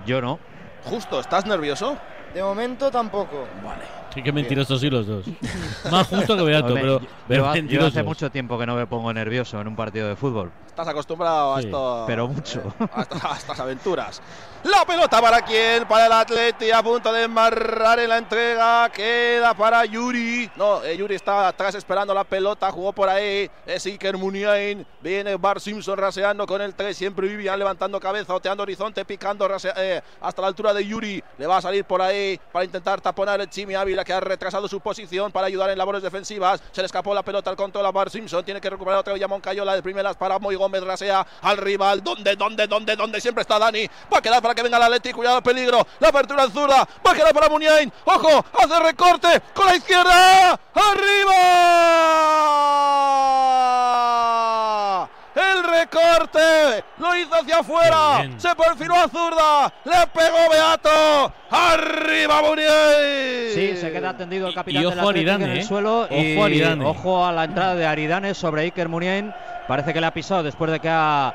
Yo 0.06 0.22
no. 0.22 0.38
Justo, 0.86 1.20
¿estás 1.20 1.46
nervioso? 1.46 1.98
De 2.34 2.44
momento 2.44 2.92
tampoco. 2.92 3.48
Sí, 4.14 4.22
que 4.24 4.32
mentirosos 4.32 4.80
sí 4.80 4.90
los 4.90 5.06
dos. 5.08 5.26
Más 5.92 6.08
justo 6.08 6.36
que 6.38 6.44
Beato, 6.44 6.68
Hombre, 6.68 6.82
pero, 6.82 7.00
yo- 7.00 7.08
pero 7.28 7.46
yo, 7.46 7.52
mentirosos. 7.54 7.92
hace 7.94 8.04
mucho 8.04 8.30
tiempo 8.32 8.58
que 8.58 8.66
no 8.66 8.76
me 8.76 8.86
pongo 8.88 9.12
nervioso 9.14 9.60
en 9.62 9.68
un 9.68 9.76
partido 9.76 10.08
de 10.08 10.16
fútbol. 10.16 10.52
Estás 10.68 10.88
acostumbrado 10.88 11.56
a 11.56 11.60
Sí, 11.62 11.68
esto. 11.68 12.04
pero 12.08 12.28
mucho. 12.28 12.62
a, 12.92 13.02
a 13.02 13.38
estas 13.38 13.60
aventuras. 13.60 14.22
La 14.64 14.84
pelota 14.86 15.22
para 15.22 15.42
quién? 15.42 15.86
Para 15.88 16.08
el 16.08 16.12
Atleti 16.12 16.70
a 16.70 16.84
punto 16.84 17.14
de 17.14 17.24
embarrar 17.24 17.98
en 18.00 18.10
la 18.10 18.18
entrega. 18.18 18.90
Queda 18.90 19.54
para 19.54 19.86
Yuri. 19.86 20.52
No, 20.58 20.84
eh, 20.84 20.98
Yuri 20.98 21.16
está 21.16 21.48
atrás 21.48 21.76
esperando 21.76 22.14
la 22.14 22.26
pelota. 22.26 22.70
Jugó 22.70 22.92
por 22.92 23.08
ahí. 23.08 23.50
Es 23.66 23.86
Iker 23.86 24.18
Muniain. 24.18 24.86
Viene 25.00 25.38
Bar 25.38 25.62
Simpson 25.62 25.98
raseando 25.98 26.46
con 26.46 26.62
el 26.62 26.76
3. 26.76 26.98
Siempre 26.98 27.30
Vivian 27.30 27.58
levantando 27.58 28.02
cabeza, 28.02 28.36
oteando 28.36 28.64
horizonte, 28.64 29.06
picando 29.06 29.48
eh, 29.78 30.02
hasta 30.20 30.42
la 30.42 30.50
altura 30.50 30.74
de 30.74 30.86
Yuri. 30.86 31.24
Le 31.38 31.48
va 31.48 31.58
a 31.58 31.62
salir 31.62 31.86
por 31.86 32.02
ahí 32.02 32.38
para 32.52 32.66
intentar 32.66 33.00
taponar 33.00 33.40
el 33.40 33.50
Chimi 33.50 33.76
Ávila 33.76 34.04
que 34.04 34.12
ha 34.12 34.20
retrasado 34.20 34.68
su 34.68 34.82
posición 34.82 35.32
para 35.32 35.48
ayudar 35.48 35.70
en 35.70 35.78
labores 35.78 36.04
defensivas. 36.04 36.62
Se 36.74 36.82
le 36.82 36.88
escapó 36.88 37.14
la 37.14 37.24
pelota 37.24 37.50
al 37.50 37.56
control 37.56 37.86
a 37.86 37.92
Bar 37.92 38.10
Simpson. 38.10 38.44
Tiene 38.44 38.60
que 38.60 38.70
recuperar 38.70 39.00
otra 39.00 39.14
vez 39.14 39.26
Moncayola 39.26 39.74
de 39.74 39.82
primeras 39.82 40.18
para 40.18 40.38
Moy 40.38 40.56
Gómez. 40.56 40.84
Rasea 40.84 41.26
al 41.44 41.58
rival. 41.58 42.04
¿Dónde, 42.04 42.36
dónde, 42.36 42.68
dónde, 42.68 42.98
dónde? 42.98 43.22
Siempre 43.22 43.44
está 43.44 43.58
Dani. 43.58 43.88
Va 44.12 44.18
a 44.18 44.22
quedar 44.22 44.42
para 44.42 44.49
que 44.56 44.64
venga 44.64 44.78
el 44.78 44.84
Atleti. 44.84 45.12
Cuidado, 45.14 45.38
el 45.38 45.44
peligro. 45.44 45.86
La 46.00 46.10
apertura 46.10 46.44
en 46.44 46.52
zurda. 46.52 46.88
Va 47.06 47.12
a 47.12 47.16
quedar 47.16 47.34
para 47.34 47.50
Muniain. 47.50 47.92
Ojo, 48.06 48.46
hace 48.58 48.80
recorte 48.80 49.42
con 49.54 49.66
la 49.66 49.76
izquierda. 49.76 50.60
¡Arriba! 53.70 55.10
El 55.36 55.64
recorte 55.64 56.84
lo 56.98 57.16
hizo 57.16 57.36
hacia 57.36 57.60
afuera. 57.60 58.28
Se 58.38 58.54
perfiló 58.56 58.96
a 58.96 59.08
zurda. 59.08 59.74
Le 59.86 60.08
pegó 60.08 60.50
Beato. 60.52 61.34
¡Arriba 61.52 62.42
Muniain! 62.42 63.54
Sí, 63.54 63.78
se 63.78 63.92
queda 63.92 64.10
atendido 64.10 64.48
el 64.48 64.54
capitán 64.54 64.82
y 64.84 64.86
del 64.90 65.00
ojo 65.00 65.08
a 65.08 65.10
Athletic 65.12 65.36
en 65.36 65.42
el 65.44 65.58
¿eh? 65.58 65.64
suelo 65.64 66.02
Ojo 66.02 66.14
y 66.16 66.40
a 66.40 66.46
Aridane. 66.46 66.86
ojo 66.86 67.26
a 67.26 67.32
la 67.32 67.44
entrada 67.46 67.76
de 67.76 67.86
Aridane 67.86 68.34
sobre 68.34 68.64
Iker 68.64 68.90
Muniain. 68.90 69.34
Parece 69.68 69.94
que 69.94 70.02
le 70.02 70.08
ha 70.08 70.14
pisado 70.14 70.44
después 70.44 70.72
de 70.72 70.80
que 70.80 70.90
ha, 70.90 71.34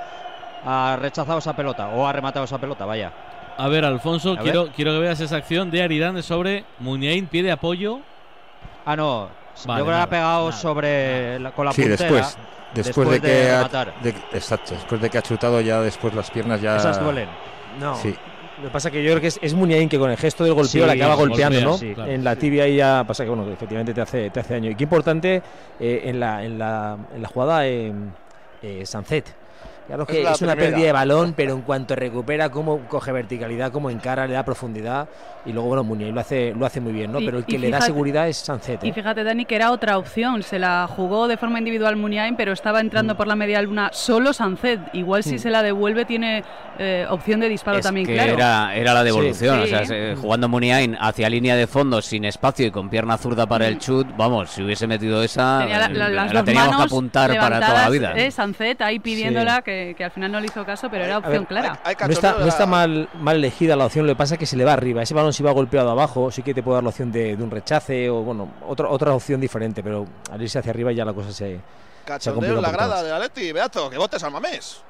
ha 0.67 0.97
rechazado 1.01 1.39
esa 1.39 1.55
pelota 1.55 1.89
o 1.89 2.07
ha 2.07 2.13
rematado 2.13 2.45
esa 2.45 2.59
pelota, 2.59 2.85
vaya. 2.85 3.13
A 3.57 3.69
ver, 3.69 3.85
Alfonso, 3.85 4.33
A 4.33 4.39
quiero, 4.39 4.65
ver. 4.65 4.73
quiero 4.73 4.93
que 4.93 4.99
veas 4.99 5.21
esa 5.21 5.37
acción 5.37 5.71
de 5.71 5.83
Aridane 5.83 6.23
sobre 6.23 6.65
Muniain, 6.81 7.27
pie 7.27 7.43
de 7.43 7.53
apoyo. 7.53 8.01
Ah, 8.85 8.97
no. 8.97 9.29
Vale, 9.67 9.79
Yo 9.81 9.85
creo 9.85 9.85
que 9.85 9.91
nada, 9.93 10.03
ha 10.03 10.09
pegado 10.11 10.49
nada. 10.49 10.61
sobre 10.61 11.39
la- 11.39 11.53
con 11.53 11.65
la 11.67 11.73
Sí, 11.73 11.83
puntera. 11.83 12.11
después. 12.11 12.39
Después, 12.75 13.09
de, 13.09 13.21
que 13.21 13.51
ha, 13.51 13.69
de- 14.03 14.15
exacto, 14.33 14.75
después 14.75 15.01
de 15.01 15.09
que 15.09 15.19
ha 15.19 15.23
chutado 15.23 15.61
ya 15.61 15.81
después 15.81 16.13
las 16.13 16.29
piernas 16.33 16.61
ya 16.61 16.77
Esas 16.77 17.01
duelen. 17.01 17.29
No. 17.79 17.95
Sí. 17.95 18.13
Lo 18.59 18.65
que 18.65 18.71
pasa 18.71 18.89
es 18.89 18.93
que 18.93 19.03
yo 19.05 19.11
creo 19.11 19.21
que 19.21 19.29
es, 19.29 19.39
es 19.43 19.55
Muniain 19.55 19.89
que 19.89 19.97
con 19.99 20.11
el 20.11 20.17
gesto 20.17 20.43
del 20.43 20.55
golpeo 20.55 20.71
Sí, 20.83 20.87
la 20.87 20.93
acaba 20.93 21.15
golpeando, 21.15 21.59
golpea, 21.61 21.71
¿no? 21.71 21.79
sí, 21.79 21.95
claro. 21.95 22.11
En 22.11 22.25
la 22.25 22.35
tibia 22.35 22.67
y 22.67 22.77
ya 22.77 23.05
pasa 23.07 23.23
que, 23.25 23.31
bueno, 23.31 23.49
efectivamente 23.53 23.95
te 23.95 24.01
hace, 24.01 24.31
te 24.31 24.41
hace 24.41 24.55
daño. 24.55 24.71
Y 24.71 24.75
qué 24.75 24.83
importante 24.85 25.41
eh, 25.79 26.03
en, 26.05 26.19
la, 26.19 26.45
en, 26.45 26.59
la, 26.59 26.97
en 27.15 27.23
la 27.23 27.29
jugada 27.29 27.65
eh, 27.67 27.93
eh, 28.63 28.83
Sancet. 28.85 29.37
Claro 29.87 30.07
que 30.07 30.23
Es 30.23 30.31
es, 30.31 30.41
una 30.43 30.53
primera. 30.53 30.71
pérdida 30.73 30.87
de 30.87 30.93
balón, 30.93 31.35
pero 31.37 31.53
en 31.53 31.61
cuanto 31.63 31.95
recupera, 31.95 32.49
cómo 32.49 32.81
coge 32.89 33.13
verticalidad, 33.13 33.71
cómo 33.71 33.91
encara, 33.91 34.27
le 34.27 34.33
da 34.33 34.43
profundidad. 34.45 35.09
Y 35.47 35.53
luego, 35.53 35.69
bueno, 35.69 35.85
Muniain 35.85 36.15
lo 36.15 36.23
hace, 36.23 36.55
lo 36.57 36.65
hace 36.65 36.81
muy 36.81 36.93
bien, 36.93 37.13
¿no? 37.13 37.21
Y- 37.21 37.27
pero 37.27 37.37
el 37.37 37.45
y 37.47 37.47
que 37.47 37.59
le 37.59 37.69
da 37.69 37.77
fíjate- 37.77 37.87
seguridad 37.93 38.27
es 38.29 38.39
Sancet. 38.39 38.83
Y 38.83 38.89
¿eh? 38.89 38.93
fíjate, 38.95 39.23
Dani, 39.25 39.45
que 39.45 39.55
era 39.57 39.71
otra 39.73 39.99
opción. 39.99 40.43
Se 40.43 40.59
la 40.59 40.89
jugó 40.89 41.29
de 41.29 41.37
forma 41.37 41.59
individual 41.59 41.97
Muniain, 41.97 42.35
pero 42.35 42.53
estaba 42.53 42.81
entrando 42.81 43.13
Mm. 43.13 43.17
por 43.19 43.27
la 43.27 43.37
media 43.37 43.61
luna 43.61 43.91
solo 43.93 44.33
Sancet. 44.33 44.81
Igual 44.95 45.23
si 45.23 45.35
Mm. 45.35 45.39
se 45.39 45.51
la 45.51 45.63
devuelve 45.63 46.07
tiene 46.07 46.43
eh, 46.79 47.07
opción 47.09 47.39
de 47.39 47.49
disparo 47.49 47.79
Es 47.79 47.85
también, 47.85 48.05
que 48.05 48.15
claro. 48.15 48.33
era, 48.33 48.75
era 48.75 48.95
la 48.95 49.05
devolución, 49.05 49.59
Sí. 49.59 49.63
o 49.65 49.67
sea, 49.69 49.81
Sí. 49.81 49.87
se- 49.87 50.17
jugando 50.17 50.49
Muniain 50.49 50.97
hacia 50.99 51.29
línea 51.31 51.55
de 51.55 51.69
fondo 51.69 52.03
sin 52.03 52.25
espacio 52.25 52.67
y 52.67 52.73
con 52.73 52.89
pierna 52.91 53.17
zurda 53.17 53.47
para 53.47 53.69
el 53.69 53.79
chut, 53.79 54.09
vamos, 54.17 54.51
si 54.51 54.63
hubiese 54.65 54.89
metido 54.89 55.23
esa, 55.23 55.59
Tenía 55.61 55.79
la- 55.79 55.87
eh, 55.87 55.91
la- 55.95 56.09
las 56.09 56.33
la 56.33 56.41
dos 56.41 56.45
teníamos 56.47 56.71
manos 56.73 56.87
que 56.87 56.95
apuntar 56.95 57.37
para 57.39 57.61
toda 57.61 57.83
la 57.83 57.91
vida. 57.91 58.13
eh, 58.17 58.29
Sancet 58.33 58.81
ahí 58.83 58.99
pidiéndola, 58.99 59.63
que, 59.63 59.74
que 59.97 60.05
al 60.05 60.11
final 60.11 60.33
no 60.33 60.41
le 60.41 60.47
hizo 60.47 60.65
caso, 60.65 60.89
pero 60.91 61.05
era 61.05 61.19
opción 61.19 61.43
ver, 61.43 61.47
clara. 61.47 61.81
Hay 61.85 61.97
No 62.01 62.13
está, 62.13 62.65
no 62.65 62.67
mal, 62.67 63.09
mal 63.15 63.37
elegida 63.37 63.77
la 63.77 63.87
opción, 63.87 64.07
lo 64.07 64.13
que 64.13 64.17
pasa 64.17 64.35
es 64.35 64.39
que 64.41 64.47
se 64.47 64.57
le 64.57 64.65
va 64.65 64.73
arriba. 64.73 65.03
Ese 65.03 65.15
balón 65.15 65.33
si 65.33 65.43
va 65.43 65.53
golpeado 65.53 65.91
abajo, 65.91 66.31
sí 66.31 66.43
que 66.43 66.55
te 66.55 66.63
puede 66.63 66.77
dar 66.77 66.85
la 66.85 66.91
opción 66.91 67.11
de, 67.13 67.37
de 67.37 67.43
un 67.43 67.51
rechace 67.51 68.09
o 68.11 68.23
bueno, 68.23 68.49
otra, 68.67 68.89
otra 68.89 69.13
opción 69.13 69.41
diferente, 69.41 69.83
pero 69.83 70.07
al 70.31 70.41
irse 70.41 70.59
hacia 70.59 70.71
arriba 70.71 70.93
ya 70.93 71.05
la 71.05 71.13
cosa 71.13 71.33
se. 71.33 71.61
Cachondeo 72.05 72.57
en 72.57 72.63
la 72.63 72.71
grada 72.71 73.03
de 73.03 73.13
Atleti, 73.13 73.53
Beato, 73.53 73.89
que 73.89 73.97
votes 73.97 74.23
al 74.23 74.31
mamés. 74.31 74.83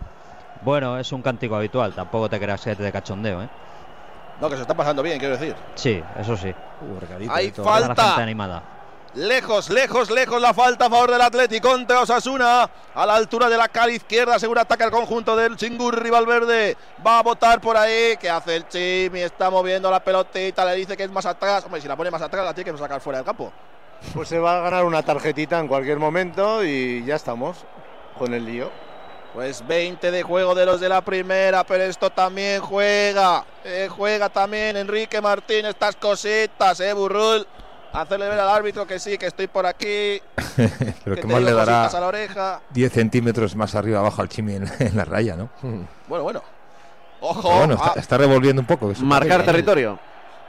Bueno, 0.63 0.99
es 0.99 1.13
un 1.13 1.23
cántico 1.23 1.57
habitual, 1.57 1.93
tampoco 1.95 2.29
te 2.29 2.41
creas 2.41 2.63
que 2.63 2.75
de 2.75 2.91
cachondeo, 2.91 3.43
¿eh? 3.43 3.49
No, 4.41 4.51
que 4.51 4.57
se 4.57 4.63
está 4.63 4.75
pasando 4.75 5.03
bien, 5.03 5.19
quiero 5.19 5.37
decir. 5.37 5.55
Sí, 5.75 6.03
eso 6.19 6.37
sí. 6.37 6.49
Uh, 6.49 7.01
recadito 7.01 7.33
Hay 7.33 7.51
falta. 7.51 7.95
La 7.95 8.09
gente 8.09 8.23
animada. 8.23 8.63
Lejos, 9.15 9.71
lejos, 9.71 10.11
lejos 10.11 10.43
la 10.43 10.53
falta 10.53 10.87
a 10.87 10.91
favor 10.91 11.13
del 11.13 11.21
Atleti 11.21 11.61
contra 11.61 12.01
Osasuna. 12.01 12.69
A 12.95 13.07
la 13.07 13.15
altura 13.15 13.49
de 13.49 13.57
la 13.57 13.69
cara 13.69 13.93
izquierda, 13.93 14.41
seguro 14.41 14.61
ataca 14.61 14.87
el 14.87 14.91
conjunto 14.91 15.37
del 15.37 15.57
Chingurri 15.57 16.11
Valverde. 16.11 16.77
Va 17.07 17.21
a 17.21 17.23
votar 17.23 17.61
por 17.61 17.77
ahí. 17.77 18.17
¿Qué 18.19 18.29
hace 18.29 18.57
el 18.57 18.67
Chimi? 18.67 19.21
Está 19.21 19.51
moviendo 19.51 19.89
la 19.89 20.03
pelotita. 20.03 20.65
Le 20.65 20.75
dice 20.75 20.97
que 20.97 21.05
es 21.05 21.13
más 21.13 21.27
atrás. 21.27 21.65
Hombre, 21.65 21.81
si 21.81 21.87
la 21.87 21.95
pone 21.95 22.11
más 22.11 22.23
atrás, 22.23 22.45
la 22.45 22.53
tiene 22.53 22.73
que 22.73 22.77
sacar 22.77 23.01
fuera 23.01 23.19
del 23.21 23.27
campo. 23.27 23.53
Pues 24.13 24.29
se 24.29 24.41
va 24.41 24.59
a 24.59 24.61
ganar 24.63 24.85
una 24.85 25.05
tarjetita 25.05 25.61
en 25.61 25.69
cualquier 25.69 26.01
momento 26.01 26.65
y 26.65 27.05
ya 27.05 27.15
estamos 27.15 27.59
con 28.19 28.35
el 28.35 28.45
lío. 28.45 28.69
Pues 29.33 29.65
20 29.65 30.11
de 30.11 30.23
juego 30.25 30.57
de 30.57 30.67
los 30.67 30.81
de 30.81 30.89
la 30.89 31.03
primera, 31.03 31.63
pero 31.63 31.85
esto 31.85 32.11
también 32.11 32.61
juega. 32.61 33.45
Eh, 33.65 33.89
juega 33.89 34.29
también 34.29 34.77
Enrique 34.77 35.21
Martín 35.21 35.67
estas 35.67 35.95
cositas, 35.95 36.81
¿eh, 36.81 36.93
Burrul? 36.93 37.47
Hacerle 37.95 38.29
ver 38.29 38.41
al 38.41 38.49
árbitro 38.49 38.87
que 38.87 38.99
sí, 38.99 39.17
que 39.17 39.27
estoy 39.27 39.47
por 39.47 39.67
aquí. 39.67 40.21
Pero 41.05 41.17
que 41.17 41.27
más 41.27 41.41
le 41.41 41.53
dará 41.53 41.83
cositas 41.83 41.95
a 41.95 42.01
la 42.01 42.07
oreja. 42.09 42.61
10 42.71 42.93
centímetros 42.93 43.55
más 43.55 43.75
arriba 43.75 44.01
abajo 44.01 44.21
al 44.21 44.29
Chimi 44.29 44.57
en, 44.57 44.71
en 44.81 44.97
la 44.97 45.05
raya, 45.05 45.37
¿no? 45.37 45.49
Bueno, 46.09 46.25
bueno. 46.25 46.43
Ojo. 47.21 47.51
Ah, 47.53 47.87
está, 47.89 48.01
está 48.01 48.19
revolviendo 48.19 48.61
un 48.61 48.67
poco. 48.67 48.93
Marcar 49.01 49.45
territorio. 49.45 49.99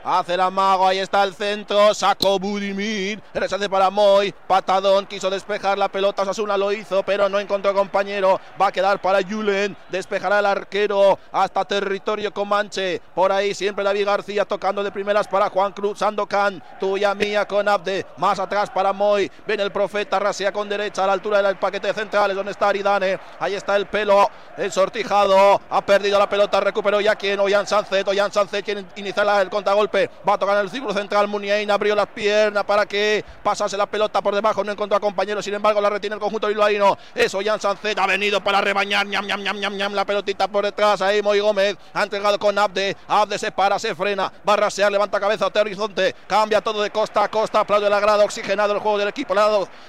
Hace 0.08 0.34
el 0.34 0.40
amago, 0.40 0.86
ahí 0.86 1.00
está 1.00 1.24
el 1.24 1.34
centro, 1.34 1.92
sacó 1.92 2.38
Budimir, 2.38 3.20
rechace 3.34 3.68
para 3.68 3.90
Moy, 3.90 4.32
patadón, 4.46 5.04
quiso 5.04 5.28
despejar 5.28 5.76
la 5.78 5.88
pelota, 5.88 6.22
Osasuna 6.22 6.56
lo 6.56 6.70
hizo, 6.70 7.02
pero 7.02 7.28
no 7.28 7.40
encontró 7.40 7.74
compañero, 7.74 8.40
va 8.62 8.68
a 8.68 8.72
quedar 8.72 9.00
para 9.00 9.20
Julen, 9.20 9.76
despejará 9.88 10.38
el 10.38 10.46
arquero 10.46 11.18
hasta 11.32 11.64
territorio 11.64 12.32
Comanche, 12.32 13.02
por 13.16 13.32
ahí 13.32 13.52
siempre 13.52 13.82
David 13.82 14.06
García 14.06 14.44
tocando 14.44 14.84
de 14.84 14.92
primeras 14.92 15.26
para 15.26 15.50
Juan 15.50 15.72
Cruz, 15.72 15.98
Sandokan, 15.98 16.62
tuya 16.78 17.12
mía 17.16 17.44
con 17.48 17.66
Abde, 17.66 18.06
más 18.16 18.38
atrás 18.38 18.70
para 18.70 18.92
Moy, 18.92 19.28
ven 19.44 19.58
el 19.58 19.72
profeta, 19.72 20.20
rasea 20.20 20.52
con 20.52 20.68
derecha 20.68 21.02
a 21.02 21.08
la 21.08 21.14
altura 21.14 21.42
del 21.42 21.56
paquete 21.56 21.92
central, 21.92 22.32
donde 22.32 22.52
está 22.52 22.68
Aridane, 22.68 23.18
ahí 23.40 23.56
está 23.56 23.74
el 23.74 23.86
pelo, 23.86 24.30
el 24.56 24.70
sortijado, 24.70 25.60
ha 25.68 25.84
perdido 25.84 26.16
la 26.16 26.28
pelota, 26.28 26.60
recuperó 26.60 27.00
ya 27.00 27.16
quien, 27.16 27.40
Oyan 27.40 27.66
Sancet, 27.66 28.06
Oyan 28.06 28.30
Sancet 28.30 28.64
quiere 28.64 28.84
iniciar 28.94 29.42
el 29.42 29.50
contragolpe, 29.50 29.95
va 30.28 30.34
a 30.34 30.38
tocar 30.38 30.56
en 30.56 30.62
el 30.64 30.70
círculo 30.70 30.92
central, 30.94 31.28
Muniain 31.28 31.70
abrió 31.70 31.94
las 31.94 32.06
piernas 32.08 32.64
para 32.64 32.86
que 32.86 33.24
pasase 33.42 33.76
la 33.76 33.86
pelota 33.86 34.20
por 34.20 34.34
debajo, 34.34 34.62
no 34.64 34.72
encontró 34.72 34.96
a 34.96 35.00
compañero, 35.00 35.42
sin 35.42 35.54
embargo 35.54 35.80
la 35.80 35.90
retiene 35.90 36.14
el 36.14 36.20
conjunto 36.20 36.48
bilbaíno, 36.48 36.96
es 37.14 37.34
Oyan 37.34 37.60
Sancet, 37.60 37.98
ha 37.98 38.06
venido 38.06 38.42
para 38.42 38.60
rebañar, 38.60 39.06
ñam, 39.06 39.26
ñam, 39.26 39.42
ñam, 39.42 39.58
ñam, 39.58 39.76
ñam, 39.76 39.94
la 39.94 40.04
pelotita 40.04 40.48
por 40.48 40.64
detrás, 40.64 41.00
ahí 41.02 41.22
Moy 41.22 41.40
Gómez, 41.40 41.76
ha 41.94 42.02
entregado 42.02 42.38
con 42.38 42.58
Abde, 42.58 42.96
Abde 43.08 43.38
se 43.38 43.52
para, 43.52 43.78
se 43.78 43.94
frena, 43.94 44.32
va 44.48 44.54
a 44.54 44.56
rasear, 44.56 44.90
levanta 44.92 45.20
cabeza 45.20 45.46
hacia 45.46 45.60
horizonte, 45.60 46.14
cambia 46.26 46.60
todo 46.60 46.82
de 46.82 46.90
costa 46.90 47.24
a 47.24 47.28
costa, 47.28 47.60
aplaude 47.60 47.88
la 47.88 48.00
grada, 48.00 48.24
oxigenado 48.24 48.74
el 48.74 48.80
juego 48.80 48.98
del 48.98 49.08
equipo, 49.08 49.34
le 49.34 49.40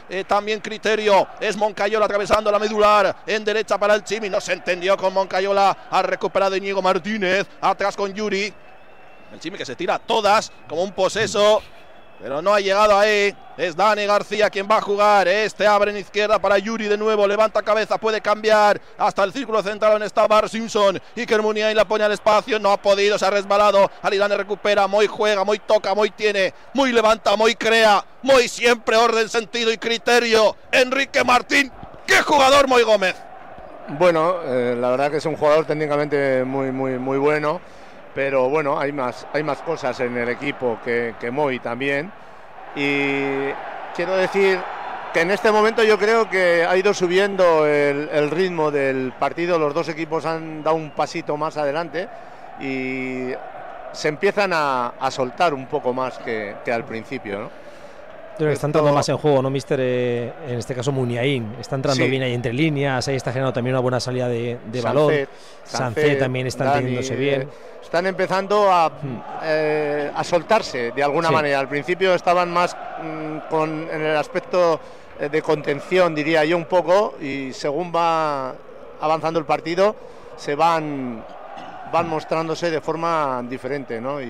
eh, 0.10 0.24
también 0.24 0.60
criterio, 0.60 1.28
es 1.40 1.56
Moncayola 1.58 2.06
atravesando 2.06 2.52
la 2.52 2.60
medular, 2.60 3.16
en 3.26 3.44
derecha 3.44 3.78
para 3.78 3.96
el 3.96 4.04
Chimi, 4.04 4.30
no 4.30 4.40
se 4.40 4.54
entendió 4.54 4.98
con 4.98 5.14
Moncayola, 5.14 5.76
ha 5.90 6.02
recuperado 6.02 6.56
Íñigo 6.56 6.82
Martínez, 6.82 7.48
atrás 7.62 7.96
con 7.96 8.14
Yuri, 8.14 8.54
el 9.32 9.40
Chimi 9.40 9.58
que 9.58 9.66
se 9.66 9.76
tira 9.76 10.00
todas 10.00 10.52
como 10.68 10.84
un 10.84 10.92
poseso, 10.92 11.62
pero 12.20 12.42
no 12.42 12.54
ha 12.54 12.60
llegado 12.60 12.98
ahí. 12.98 13.36
Es 13.58 13.76
Dani 13.76 14.06
García 14.06 14.50
quien 14.50 14.68
va 14.70 14.78
a 14.78 14.82
jugar. 14.82 15.28
Este 15.28 15.68
abre 15.68 15.92
en 15.92 15.98
izquierda 15.98 16.40
para 16.40 16.58
Yuri 16.58 16.88
de 16.88 16.98
nuevo. 16.98 17.28
Levanta 17.28 17.62
cabeza, 17.62 17.98
puede 17.98 18.22
cambiar 18.22 18.82
hasta 18.98 19.24
el 19.24 19.34
círculo 19.34 19.62
central 19.62 19.94
donde 19.94 20.08
está 20.08 20.28
Bar 20.28 20.50
Simpson. 20.50 21.00
Iker 21.16 21.42
Muniain 21.42 21.76
la 21.76 21.86
pone 21.86 22.04
al 22.04 22.12
espacio. 22.12 22.60
No 22.60 22.72
ha 22.72 22.78
podido, 22.78 23.18
se 23.20 23.26
ha 23.26 23.30
resbalado. 23.30 23.90
Alidane 24.02 24.38
recupera. 24.38 24.88
Muy 24.88 25.08
juega, 25.08 25.44
muy 25.44 25.60
toca, 25.60 25.94
muy 25.94 26.10
tiene. 26.12 26.54
Muy 26.74 26.92
levanta, 26.92 27.36
muy 27.36 27.56
crea. 27.56 28.04
Muy 28.24 28.48
siempre 28.48 28.96
orden, 28.96 29.30
sentido 29.30 29.72
y 29.72 29.78
criterio. 29.78 30.56
Enrique 30.72 31.24
Martín. 31.24 31.72
¡Qué 32.08 32.22
jugador, 32.22 32.68
Moy 32.68 32.84
Gómez! 32.84 33.16
Bueno, 33.90 34.38
eh, 34.44 34.76
la 34.78 34.90
verdad 34.90 35.12
que 35.12 35.18
es 35.18 35.26
un 35.26 35.38
jugador 35.38 35.66
técnicamente 35.66 36.44
muy, 36.44 36.72
muy, 36.72 37.00
muy 37.00 37.18
bueno, 37.18 37.62
pero 38.18 38.50
bueno, 38.50 38.80
hay 38.80 38.92
más, 38.92 39.28
hay 39.32 39.44
más 39.44 39.62
cosas 39.62 40.00
en 40.00 40.18
el 40.18 40.28
equipo 40.30 40.80
que, 40.84 41.14
que 41.20 41.30
Moy 41.30 41.60
también. 41.60 42.12
Y 42.76 43.52
quiero 43.96 44.16
decir 44.16 44.60
que 45.14 45.22
en 45.22 45.30
este 45.30 45.52
momento 45.52 45.84
yo 45.84 46.00
creo 46.00 46.28
que 46.28 46.66
ha 46.66 46.76
ido 46.76 46.96
subiendo 46.96 47.68
el, 47.68 48.32
ritmo 48.32 48.72
del 48.72 49.14
partido, 49.20 49.60
los 49.60 49.72
dos 49.72 49.88
equipos 49.90 50.26
han 50.26 50.64
dado 50.64 50.78
un 50.78 50.90
pasito 50.90 51.38
más 51.38 51.58
adelante 51.58 52.10
y 52.60 53.34
se 53.92 54.08
empiezan 54.08 54.52
a, 54.52 54.94
a 55.00 55.12
soltar 55.12 55.54
un 55.54 55.68
poco 55.68 55.94
más 55.94 56.18
que, 56.18 56.56
que 56.66 56.74
al 56.74 56.86
principio. 56.86 57.38
¿no? 57.42 57.67
Creo 58.38 58.50
que 58.50 58.54
está 58.54 58.68
entrando 58.68 58.94
más 58.94 59.10
en 59.10 59.18
juego, 59.18 59.42
¿no, 59.42 59.50
Mister? 59.50 59.80
Eh, 59.82 60.32
en 60.48 60.60
este 60.60 60.76
caso, 60.76 60.92
Muniain. 60.92 61.56
Está 61.60 61.76
entrando 61.76 62.04
Sí. 62.04 62.10
bien 62.10 62.22
ahí 62.22 62.34
entre 62.36 62.54
líneas, 62.54 63.08
ahí 63.08 63.16
está 63.16 63.32
generando 63.32 63.54
también 63.54 63.74
una 63.76 63.82
buena 63.82 64.00
salida 64.00 64.28
de, 64.28 64.60
de 64.66 64.82
balón. 64.82 65.14
Sancet, 65.64 66.20
también 66.20 66.46
está 66.48 66.66
entendiéndose 66.68 67.16
bien. 67.16 67.42
eh, 67.44 67.48
están 67.82 68.06
empezando 68.06 68.72
a, 68.72 68.92
eh, 69.44 70.12
a 70.14 70.24
soltarse 70.24 70.92
de 70.92 71.04
alguna 71.04 71.30
Sí. 71.30 71.34
manera. 71.34 71.60
Al 71.60 71.68
principio 71.68 72.14
estaban 72.14 72.52
más 72.52 72.76
mm, 73.02 73.50
con, 73.50 73.88
en 73.92 74.02
el 74.02 74.16
aspecto 74.16 74.80
de 75.20 75.42
contención, 75.42 76.14
diría 76.14 76.46
yo 76.46 76.58
un 76.58 76.66
poco, 76.66 77.16
y 77.20 77.52
según 77.54 77.92
va 77.96 78.54
avanzando 79.02 79.40
el 79.40 79.46
partido, 79.46 79.96
se 80.36 80.54
van 80.54 81.24
van 81.92 82.10
mostrándose 82.10 82.70
de 82.70 82.82
forma 82.82 83.42
diferente, 83.50 84.02
¿no? 84.02 84.22
Y, 84.22 84.26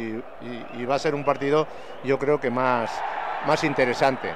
y- 0.75 0.81
y 0.81 0.85
va 0.85 0.93
a 0.95 0.99
ser 0.99 1.15
un 1.15 1.25
partido, 1.25 1.65
yo 2.03 2.19
creo 2.19 2.39
que 2.39 2.51
más, 2.51 2.91
más 3.47 3.63
interesante. 3.63 4.31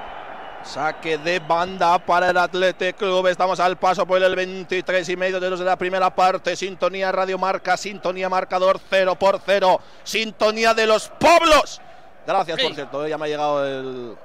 Saque 0.63 1.17
de 1.17 1.39
banda 1.39 1.99
para 1.99 2.29
el 2.29 2.37
Athletic 2.37 2.95
Club. 2.95 3.27
Estamos 3.27 3.59
al 3.59 3.77
paso 3.77 4.05
por 4.05 4.21
el 4.21 4.35
23 4.35 5.09
y 5.09 5.17
medio 5.17 5.39
de 5.39 5.49
los 5.49 5.59
de 5.59 5.65
la 5.65 5.75
primera 5.75 6.15
parte. 6.15 6.55
Sintonía 6.55 7.11
Radio 7.11 7.37
Marca, 7.37 7.77
sintonía 7.77 8.29
marcador 8.29 8.79
0 8.89 9.15
por 9.15 9.41
0. 9.45 9.81
Sintonía 10.03 10.73
de 10.73 10.87
los 10.87 11.09
pueblos. 11.19 11.81
Gracias, 12.25 12.59
por 12.61 12.73
cierto. 12.73 13.07
Ya 13.07 13.17
me 13.17 13.25
ha 13.25 13.27
llegado 13.27 13.65
el, 13.65 14.15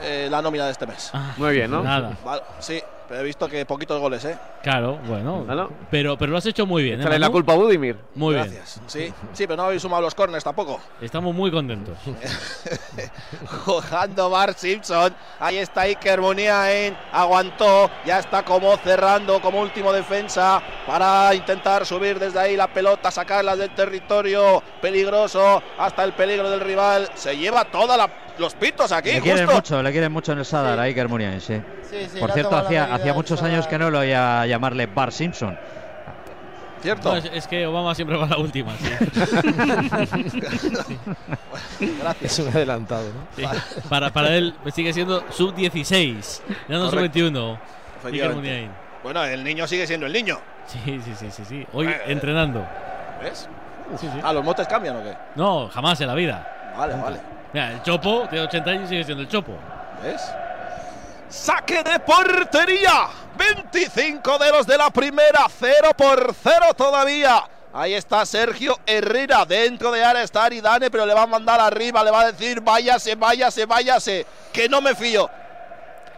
eh, 0.00 0.28
la 0.30 0.40
nómina 0.40 0.66
de 0.66 0.72
este 0.72 0.86
mes. 0.86 1.12
Muy 1.36 1.54
bien, 1.54 1.70
¿no? 1.70 1.82
Nada. 1.82 2.16
Vale, 2.24 2.42
sí, 2.60 2.82
pero 3.12 3.24
he 3.24 3.26
visto 3.26 3.46
que 3.46 3.66
poquitos 3.66 4.00
goles, 4.00 4.24
¿eh? 4.24 4.38
Claro, 4.62 4.98
bueno. 5.06 5.44
Pero, 5.90 6.16
pero 6.16 6.32
lo 6.32 6.38
has 6.38 6.46
hecho 6.46 6.64
muy 6.64 6.82
bien. 6.82 6.98
¿eh, 7.02 7.18
la 7.18 7.28
culpa 7.28 7.52
a 7.52 7.56
Budimir. 7.56 7.98
Muy 8.14 8.36
bien. 8.36 8.46
Gracias. 8.46 8.80
Sí, 8.86 9.12
sí, 9.34 9.46
pero 9.46 9.58
no 9.58 9.64
habéis 9.64 9.82
sumado 9.82 10.00
los 10.00 10.14
corners 10.14 10.42
tampoco. 10.42 10.80
Estamos 10.98 11.34
muy 11.34 11.50
contentos. 11.50 11.98
jugando 13.66 14.30
Bart 14.30 14.56
Simpson. 14.56 15.14
Ahí 15.40 15.58
está 15.58 15.82
Iker 15.82 16.22
Muniain. 16.22 16.96
Aguantó. 17.12 17.90
Ya 18.06 18.18
está 18.18 18.46
como 18.46 18.74
cerrando 18.78 19.42
como 19.42 19.60
último 19.60 19.92
defensa 19.92 20.62
para 20.86 21.34
intentar 21.34 21.84
subir 21.84 22.18
desde 22.18 22.38
ahí 22.40 22.56
la 22.56 22.68
pelota, 22.72 23.10
sacarla 23.10 23.56
del 23.56 23.74
territorio 23.74 24.62
peligroso 24.80 25.62
hasta 25.76 26.02
el 26.02 26.14
peligro 26.14 26.48
del 26.48 26.60
rival. 26.60 27.10
Se 27.14 27.36
lleva 27.36 27.66
toda 27.66 27.94
la 27.98 28.21
los 28.38 28.54
pitos 28.54 28.90
aquí, 28.92 29.12
Le 29.12 29.20
quieren 29.20 29.44
justo. 29.46 29.54
mucho, 29.56 29.82
le 29.82 29.92
quieren 29.92 30.12
mucho 30.12 30.32
en 30.32 30.38
el 30.38 30.44
Sadar 30.44 30.78
a 30.78 30.82
Iker 30.82 31.08
Muniain, 31.08 31.40
sí. 31.40 31.60
Sí, 31.88 32.06
sí, 32.12 32.18
Por 32.18 32.32
cierto, 32.32 32.56
hacía, 32.56 32.92
hacía 32.94 33.12
muchos 33.14 33.38
Sadar. 33.38 33.54
años 33.54 33.66
que 33.66 33.78
no 33.78 33.90
lo 33.90 33.98
oía 34.00 34.44
llamarle 34.46 34.86
Bar 34.86 35.12
Simpson. 35.12 35.58
Cierto. 36.82 37.10
No, 37.12 37.16
es, 37.16 37.26
es 37.32 37.46
que 37.46 37.64
Obama 37.66 37.94
siempre 37.94 38.16
va 38.16 38.24
a 38.26 38.30
la 38.30 38.38
última. 38.38 38.72
sí. 38.76 38.88
Es 42.20 42.38
un 42.38 42.48
adelantado, 42.48 43.04
¿no? 43.12 43.26
Sí. 43.36 43.44
Para, 43.88 44.10
para 44.12 44.34
él 44.34 44.54
sigue 44.74 44.92
siendo 44.92 45.22
sub-16, 45.30 46.40
ya 46.68 46.78
no 46.78 46.90
Correcto. 46.90 47.18
sub-21. 47.18 47.52
Iker 47.52 47.58
Efectivamente. 48.00 48.34
Muniain. 48.36 48.70
Bueno, 49.02 49.24
el 49.24 49.44
niño 49.44 49.66
sigue 49.66 49.86
siendo 49.86 50.06
el 50.06 50.12
niño. 50.12 50.38
Sí, 50.66 51.00
sí, 51.04 51.12
sí, 51.16 51.30
sí, 51.30 51.44
sí. 51.44 51.66
Hoy 51.72 51.86
Eh, 51.88 52.00
entrenando. 52.06 52.66
¿Ves? 53.22 53.48
Sí, 54.00 54.08
sí. 54.12 54.18
Ah, 54.22 54.32
¿los 54.32 54.44
motes 54.44 54.66
cambian 54.66 54.96
o 54.96 55.02
qué? 55.02 55.14
No, 55.36 55.68
jamás 55.68 56.00
en 56.00 56.06
la 56.08 56.14
vida. 56.14 56.72
Vale, 56.76 56.94
vale. 56.94 57.20
El 57.52 57.82
Chopo 57.82 58.26
tiene 58.28 58.44
80 58.46 58.70
años 58.70 58.84
y 58.84 58.88
sigue 58.88 59.04
siendo 59.04 59.22
el 59.22 59.28
Chopo. 59.28 59.52
¿Ves? 60.02 60.22
Saque 61.28 61.82
de 61.82 61.98
portería. 62.00 63.08
25 63.36 64.38
de 64.38 64.50
los 64.50 64.66
de 64.66 64.78
la 64.78 64.90
primera. 64.90 65.46
0 65.58 65.90
por 65.96 66.34
0 66.42 66.74
todavía. 66.76 67.44
Ahí 67.74 67.94
está 67.94 68.24
Sergio 68.26 68.78
Herrera. 68.86 69.44
Dentro 69.44 69.90
de 69.90 70.04
área 70.04 70.22
está 70.22 70.44
Aridane, 70.44 70.90
pero 70.90 71.06
le 71.06 71.14
va 71.14 71.22
a 71.22 71.26
mandar 71.26 71.60
arriba. 71.60 72.04
Le 72.04 72.10
va 72.10 72.22
a 72.22 72.32
decir, 72.32 72.60
váyase, 72.60 73.14
váyase, 73.14 73.66
váyase. 73.66 74.26
Que 74.52 74.68
no 74.68 74.80
me 74.80 74.94
fío. 74.94 75.28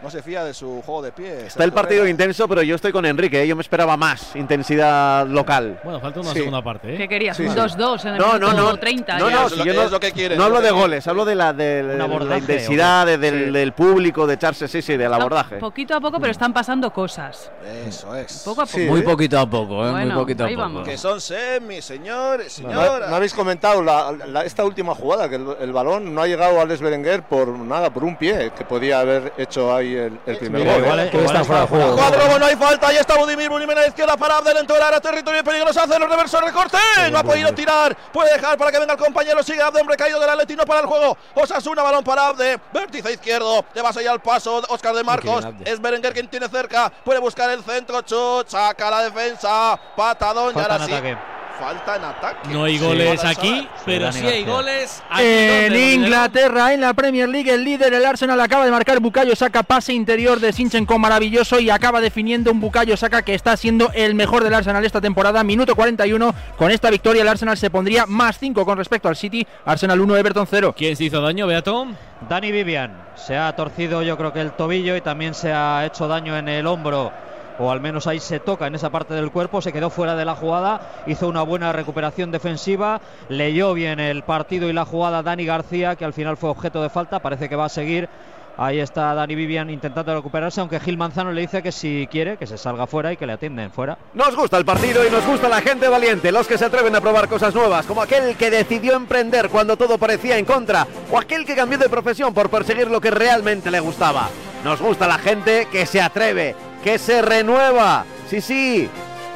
No 0.05 0.11
se 0.11 0.21
fía 0.23 0.45
de 0.45 0.53
su 0.53 0.83
juego 0.85 1.01
de 1.01 1.12
pie. 1.12 1.47
Está 1.47 1.64
el 1.64 1.73
partido 1.73 2.07
intenso, 2.07 2.47
pero 2.47 2.61
yo 2.62 2.75
estoy 2.75 2.93
con 2.93 3.07
Enrique. 3.07 3.43
¿eh? 3.43 3.47
Yo 3.49 3.57
me 3.57 3.62
esperaba 3.62 3.97
más 3.97 4.37
intensidad 4.37 5.27
local. 5.27 5.81
Bueno, 5.83 5.99
falta 5.99 6.21
una 6.21 6.29
Sí. 6.33 6.40
segunda 6.40 6.62
parte, 6.62 6.93
¿eh? 6.95 6.99
¿Qué 6.99 7.09
querías? 7.09 7.35
Sí, 7.38 7.45
Un 7.45 7.53
sí. 7.55 7.57
2-2 7.59 8.05
en 8.05 8.12
el 8.17 8.19
No, 8.21 8.38
no, 8.38 8.53
no. 8.53 8.77
30. 8.77 9.17
No, 9.19 9.31
no, 9.31 9.49
si 9.49 9.57
yo 9.64 9.73
no, 9.73 9.83
es 9.85 9.90
lo 9.90 9.99
que 9.99 10.12
quieren, 10.12 10.37
no 10.37 10.45
hablo 10.45 10.57
lo 10.57 10.62
de 10.62 10.71
goles, 10.73 11.07
hablo 11.09 11.25
de 11.25 11.35
la, 11.35 11.55
de 11.55 11.83
la 11.83 12.37
intensidad, 12.37 13.07
de- 13.07 13.17
del, 13.17 13.47
Sí. 13.47 13.51
del 13.53 13.73
público, 13.73 14.27
de 14.27 14.35
echarse, 14.35 14.69
sí, 14.69 14.83
sí, 14.83 14.99
del 14.99 15.11
abordaje. 15.14 15.57
Poquito 15.57 15.95
a 15.95 16.01
poco, 16.03 16.21
pero 16.21 16.33
están 16.33 16.53
pasando 16.53 16.93
cosas. 16.93 17.51
Eso 17.87 18.14
es. 18.14 18.43
Poco 18.45 18.61
a 18.61 18.67
poco. 18.67 18.77
Sí. 18.77 18.85
Muy 18.87 19.01
poquito 19.01 19.38
a 19.38 19.49
poco, 19.49 19.87
¿eh? 19.87 19.90
Bueno, 19.90 20.14
Muy 20.17 20.23
poquito 20.23 20.45
a 20.45 20.49
ahí 20.49 20.55
poco. 20.55 20.62
vamos. 20.69 20.87
Que 20.87 20.99
son 20.99 21.19
semis, 21.19 21.83
señores, 21.83 22.61
No, 22.61 22.69
señoras. 22.69 23.09
no 23.09 23.17
habéis 23.17 23.33
comentado 23.33 23.83
la- 23.83 24.12
la- 24.27 24.45
esta 24.45 24.64
última 24.64 24.95
jugada, 24.95 25.31
que 25.31 25.37
el, 25.37 25.47
el 25.61 25.73
balón 25.73 26.14
no 26.14 26.21
ha 26.21 26.27
llegado 26.27 26.59
a 26.59 26.62
Alex 26.64 26.83
Berenguer 26.83 27.23
por 27.23 27.49
nada, 27.49 27.88
por 27.88 28.05
un 28.05 28.17
pie, 28.17 28.53
que 28.55 28.67
podía 28.67 29.01
haber 29.01 29.33
hecho 29.38 29.75
ahí 29.75 29.93
el, 29.96 30.20
el 30.26 30.37
primer 30.38 30.61
Mira, 30.62 30.74
gol. 30.74 30.83
igual, 30.83 31.00
¿eh? 31.00 31.11
igual 31.12 31.26
está 31.26 31.44
fuera 31.44 31.61
de 31.62 31.68
juego. 31.68 31.96
Cuadro, 31.96 32.38
no 32.38 32.46
hay 32.46 32.57
falta, 32.57 32.88
ahí 32.88 32.96
está 32.96 33.16
Budimir, 33.16 33.48
Budimir 33.48 33.76
a 33.78 33.83
la 33.83 33.87
izquierda 33.88 34.16
para 34.16 34.38
Abdel 34.38 34.57
en 34.59 34.66
todo 34.66 34.76
el 34.76 34.83
área, 34.83 35.00
territorio 35.00 35.42
peligroso, 35.44 35.80
hace 35.80 35.98
los 35.98 36.09
reversos, 36.09 36.40
recorte, 36.40 36.78
no 37.11 37.18
ha 37.18 37.22
podido 37.24 37.52
tirar, 37.54 37.96
puede 38.12 38.33
dejar 38.33 38.57
para 38.59 38.70
que 38.70 38.78
venga 38.78 38.92
el 38.94 38.98
compañero, 38.98 39.42
sigue 39.42 39.62
Abde, 39.62 39.80
hombre 39.80 39.96
caído 39.96 40.20
del 40.20 40.30
Atletino 40.30 40.64
para 40.64 40.80
el 40.80 40.87
juego, 40.87 41.16
Osasuna, 41.35 41.83
balón 41.83 42.04
para 42.04 42.28
Abde, 42.28 42.59
vértice 42.72 43.12
izquierdo, 43.12 43.64
le 43.74 43.83
vas 43.83 43.96
allá 43.96 44.12
al 44.12 44.20
paso, 44.20 44.62
Oscar 44.68 44.94
de 44.94 45.04
Marcos, 45.04 45.46
es 45.64 45.80
Berenguer 45.80 46.12
quien 46.12 46.28
tiene 46.28 46.48
cerca, 46.48 46.90
puede 47.04 47.20
buscar 47.20 47.50
el 47.50 47.62
centro, 47.62 48.02
chut, 48.02 48.48
saca 48.48 48.90
la 48.90 49.02
defensa, 49.02 49.78
patadón, 49.96 50.50
y 50.50 50.54
Falta 50.54 50.72
ahora 50.72 50.85
en 50.85 50.90
sí, 50.90 50.94
ataque. 50.94 51.34
Falta 51.59 51.97
en 51.97 52.05
ataque. 52.05 52.49
No 52.51 52.64
hay 52.64 52.79
goles 52.79 53.25
aquí, 53.25 53.69
pero 53.85 54.12
sí 54.12 54.27
hay 54.27 54.45
goles 54.45 55.03
aquí 55.09 55.23
En 55.23 55.75
Inglaterra, 55.75 56.73
en 56.73 56.81
la 56.81 56.95
Premier 56.95 57.29
League, 57.29 57.53
el 57.53 57.64
líder, 57.64 57.95
el 57.95 58.05
Arsenal, 58.05 58.40
acaba 58.40 58.64
de 58.64 58.71
marcar 58.71 59.01
Bukayo 59.01 59.35
Saka, 59.37 59.62
pase 59.62 59.93
interior 59.93 60.40
de 60.40 60.53
Sinchenko 60.53 60.99
maravilloso 60.99 61.61
y 61.61 61.71
acaba 61.71 62.01
definiendo 62.01 62.51
un 62.51 62.61
Bukayo 62.61 62.97
Saka 62.97 63.23
que 63.23 63.35
está 63.35 63.57
siendo 63.57 63.90
el 63.95 64.14
mejor 64.14 64.45
del 64.45 64.55
Arsenal 64.55 64.85
esta 64.85 65.01
temporada. 65.01 65.45
Minuto 65.45 65.75
41, 65.75 66.35
con 66.57 66.71
esta 66.71 66.90
victoria 66.90 67.23
el 67.23 67.29
Arsenal 67.29 67.57
se 67.57 67.71
pondría 67.71 68.07
más 68.07 68.38
5 68.38 68.64
con 68.64 68.79
respecto 68.79 69.09
al 69.09 69.17
City, 69.17 69.47
Arsenal 69.64 70.01
1, 70.01 70.17
Everton 70.17 70.47
0. 70.49 70.75
¿Quién 70.77 70.97
se 70.97 71.05
hizo 71.05 71.21
daño, 71.21 71.47
Beato? 71.47 71.87
Dani 72.29 72.53
Vivian 72.53 72.93
se 73.17 73.37
ha 73.37 73.55
torcido 73.55 74.03
yo 74.03 74.17
creo 74.17 74.33
que 74.33 74.40
el 74.40 74.53
tobillo 74.53 74.97
y 74.97 75.01
también 75.01 75.35
se 75.35 75.53
ha 75.53 75.85
hecho 75.85 76.09
daño 76.09 76.37
en 76.37 76.49
el 76.49 76.67
hombro 76.67 77.12
o 77.59 77.71
al 77.71 77.81
menos 77.81 78.07
ahí 78.07 78.21
se 78.21 78.40
toca 78.40 78.67
en 78.67 78.75
esa 78.75 78.90
parte 78.90 79.14
del 79.14 79.31
cuerpo, 79.31 79.62
se 79.62 79.73
quedó 79.73 79.90
fuera 79.90 80.17
de 80.17 80.25
la 80.25 80.35
jugada, 80.35 81.05
hizo 81.07 81.29
una 81.29 81.43
buena 81.43 81.73
recuperación 81.73 82.31
defensiva, 82.31 83.01
leyó 83.29 83.75
bien 83.75 84.01
el 84.01 84.23
partido 84.23 84.69
y 84.69 84.73
la 84.73 84.85
jugada 84.85 85.23
Dani 85.23 85.45
García, 85.45 85.97
que 85.97 86.05
al 86.05 86.12
final 86.12 86.37
fue 86.37 86.51
objeto 86.51 86.83
de 86.83 86.90
falta, 86.90 87.21
parece 87.21 87.49
que 87.49 87.57
va 87.57 87.67
a 87.67 87.71
seguir. 87.71 88.09
Ahí 88.57 88.79
está 88.79 89.14
Dani 89.14 89.35
Vivian 89.35 89.69
intentando 89.69 90.14
recuperarse, 90.14 90.61
aunque 90.61 90.79
Gil 90.79 90.97
Manzano 90.97 91.33
le 91.33 91.40
dice 91.40 91.61
que 91.61 91.73
si 91.73 92.07
quiere, 92.09 92.37
que 92.37 92.47
se 92.47 92.57
salga 92.57 92.87
fuera 92.87 93.12
y 93.12 93.17
que 93.17 93.27
le 93.27 93.33
atienden 93.33 93.73
fuera. 93.73 93.99
Nos 94.14 94.37
gusta 94.37 94.59
el 94.59 94.64
partido 94.64 95.05
y 95.05 95.11
nos 95.11 95.27
gusta 95.27 95.49
la 95.49 95.61
gente 95.61 95.88
valiente, 95.88 96.31
los 96.31 96.47
que 96.47 96.57
se 96.57 96.64
atreven 96.64 96.95
a 96.95 97.01
probar 97.01 97.29
cosas 97.29 97.53
nuevas, 97.53 97.85
como 97.85 98.01
aquel 98.01 98.37
que 98.37 98.51
decidió 98.51 98.95
emprender 98.95 99.49
cuando 99.49 99.77
todo 99.77 99.99
parecía 99.99 100.38
en 100.38 100.45
contra, 100.45 100.87
o 101.11 101.19
aquel 101.19 101.45
que 101.45 101.57
cambió 101.57 101.79
de 101.79 101.88
profesión 101.88 102.33
por 102.33 102.49
perseguir 102.49 102.88
lo 102.88 103.01
que 103.01 103.11
realmente 103.11 103.73
le 103.73 103.81
gustaba. 103.81 104.29
Nos 104.62 104.81
gusta 104.81 105.09
la 105.09 105.19
gente 105.19 105.67
que 105.73 105.85
se 105.85 106.01
atreve, 106.01 106.55
que 106.85 106.99
se 106.99 107.23
renueva. 107.23 108.05
Sí, 108.29 108.42
sí, 108.42 108.88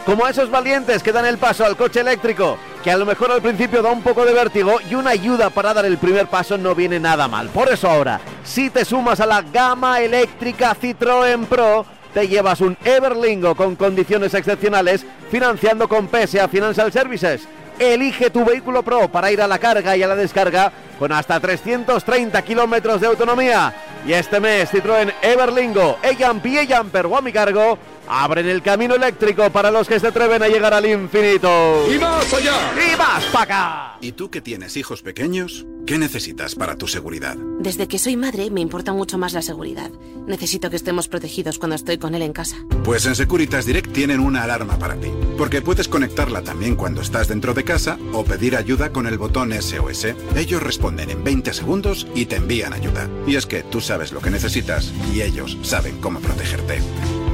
como 0.04 0.28
esos 0.28 0.50
valientes 0.50 1.02
que 1.02 1.12
dan 1.12 1.24
el 1.24 1.38
paso 1.38 1.64
al 1.64 1.76
coche 1.76 2.00
eléctrico, 2.00 2.58
que 2.84 2.90
a 2.90 2.96
lo 2.98 3.06
mejor 3.06 3.32
al 3.32 3.40
principio 3.40 3.82
da 3.82 3.90
un 3.90 4.02
poco 4.02 4.26
de 4.26 4.34
vértigo 4.34 4.78
y 4.88 4.94
una 4.94 5.11
ayuda 5.11 5.48
para 5.48 5.72
dar 5.72 5.87
el 5.87 5.96
primer 5.96 6.26
paso 6.26 6.58
no 6.58 6.74
viene 6.74 7.00
nada 7.00 7.26
mal. 7.26 7.48
Por 7.48 7.72
eso 7.72 7.88
ahora, 7.88 8.20
si 8.44 8.68
te 8.68 8.84
sumas 8.84 9.20
a 9.20 9.26
la 9.26 9.40
gama 9.40 10.00
eléctrica 10.00 10.76
Citroën 10.76 11.46
Pro, 11.46 11.87
te 12.12 12.28
llevas 12.28 12.61
un 12.61 12.76
Everlingo 12.84 13.54
con 13.54 13.76
condiciones 13.76 14.34
excepcionales 14.34 15.06
financiando 15.30 15.88
con 15.88 16.08
PSA 16.08 16.48
Financial 16.48 16.92
Services. 16.92 17.48
Elige 17.78 18.30
tu 18.30 18.44
vehículo 18.44 18.82
Pro 18.82 19.08
para 19.08 19.30
ir 19.30 19.40
a 19.40 19.46
la 19.46 19.58
carga 19.58 19.96
y 19.96 20.02
a 20.02 20.08
la 20.08 20.16
descarga 20.16 20.72
con 20.98 21.12
hasta 21.12 21.38
330 21.38 22.42
kilómetros 22.42 23.00
de 23.00 23.06
autonomía. 23.06 23.72
Y 24.06 24.12
este 24.12 24.40
mes 24.40 24.70
Citroën 24.72 25.12
Everlingo, 25.22 25.98
Eyan 26.02 26.42
y 26.44 26.72
Jumper 26.72 27.06
o 27.06 27.16
a 27.16 27.20
mi 27.20 27.32
cargo 27.32 27.78
abren 28.08 28.48
el 28.48 28.62
camino 28.62 28.94
eléctrico 28.94 29.50
para 29.50 29.70
los 29.70 29.88
que 29.88 30.00
se 30.00 30.08
atreven 30.08 30.42
a 30.42 30.48
llegar 30.48 30.74
al 30.74 30.86
infinito. 30.86 31.86
¡Y 31.92 31.98
más 31.98 32.32
allá! 32.32 32.56
¡Y 32.74 32.96
más 32.96 33.24
para 33.26 33.44
acá! 33.44 33.98
¿Y 34.00 34.12
tú 34.12 34.30
que 34.30 34.40
tienes 34.40 34.76
hijos 34.76 35.02
pequeños? 35.02 35.66
¿Qué 35.86 35.96
necesitas 35.98 36.54
para 36.54 36.76
tu 36.76 36.86
seguridad? 36.86 37.36
Desde 37.60 37.88
que 37.88 37.98
soy 37.98 38.16
madre 38.16 38.50
me 38.50 38.60
importa 38.60 38.92
mucho 38.92 39.16
más 39.16 39.32
la 39.32 39.40
seguridad. 39.40 39.90
Necesito 40.26 40.68
que 40.68 40.76
estemos 40.76 41.08
protegidos 41.08 41.58
cuando 41.58 41.76
estoy 41.76 41.96
con 41.96 42.14
él 42.14 42.20
en 42.20 42.34
casa. 42.34 42.56
Pues 42.84 43.06
en 43.06 43.14
Securitas 43.14 43.64
Direct 43.64 43.92
tienen 43.92 44.20
una 44.20 44.42
alarma 44.42 44.78
para 44.78 44.96
ti. 44.96 45.08
Porque 45.38 45.62
puedes 45.62 45.88
conectarla 45.88 46.42
también 46.42 46.76
cuando 46.76 47.00
estás 47.00 47.28
dentro 47.28 47.54
de 47.54 47.64
casa 47.64 47.98
o 48.12 48.24
pedir 48.24 48.56
ayuda 48.56 48.92
con 48.92 49.06
el 49.06 49.16
botón 49.16 49.50
SOS. 49.52 50.08
Ellos 50.36 50.62
responden 50.62 51.10
en 51.10 51.24
20 51.24 51.54
segundos 51.54 52.06
y 52.14 52.26
te 52.26 52.36
envían 52.36 52.74
ayuda. 52.74 53.08
Y 53.26 53.36
es 53.36 53.46
que 53.46 53.62
tú 53.62 53.80
sabes 53.80 54.12
lo 54.12 54.20
que 54.20 54.30
necesitas 54.30 54.92
y 55.14 55.22
ellos 55.22 55.56
saben 55.62 55.98
cómo 56.00 56.20
protegerte. 56.20 56.80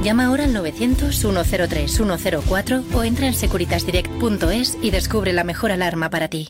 Llama 0.05 0.25
ahora 0.25 0.43
al 0.43 0.53
900-103-104 0.53 2.83
o 2.93 3.03
entra 3.03 3.25
en 3.25 3.33
securitasdirect.es 3.33 4.77
y 4.79 4.91
descubre 4.91 5.33
la 5.33 5.43
mejor 5.43 5.71
alarma 5.71 6.11
para 6.11 6.27
ti. 6.27 6.49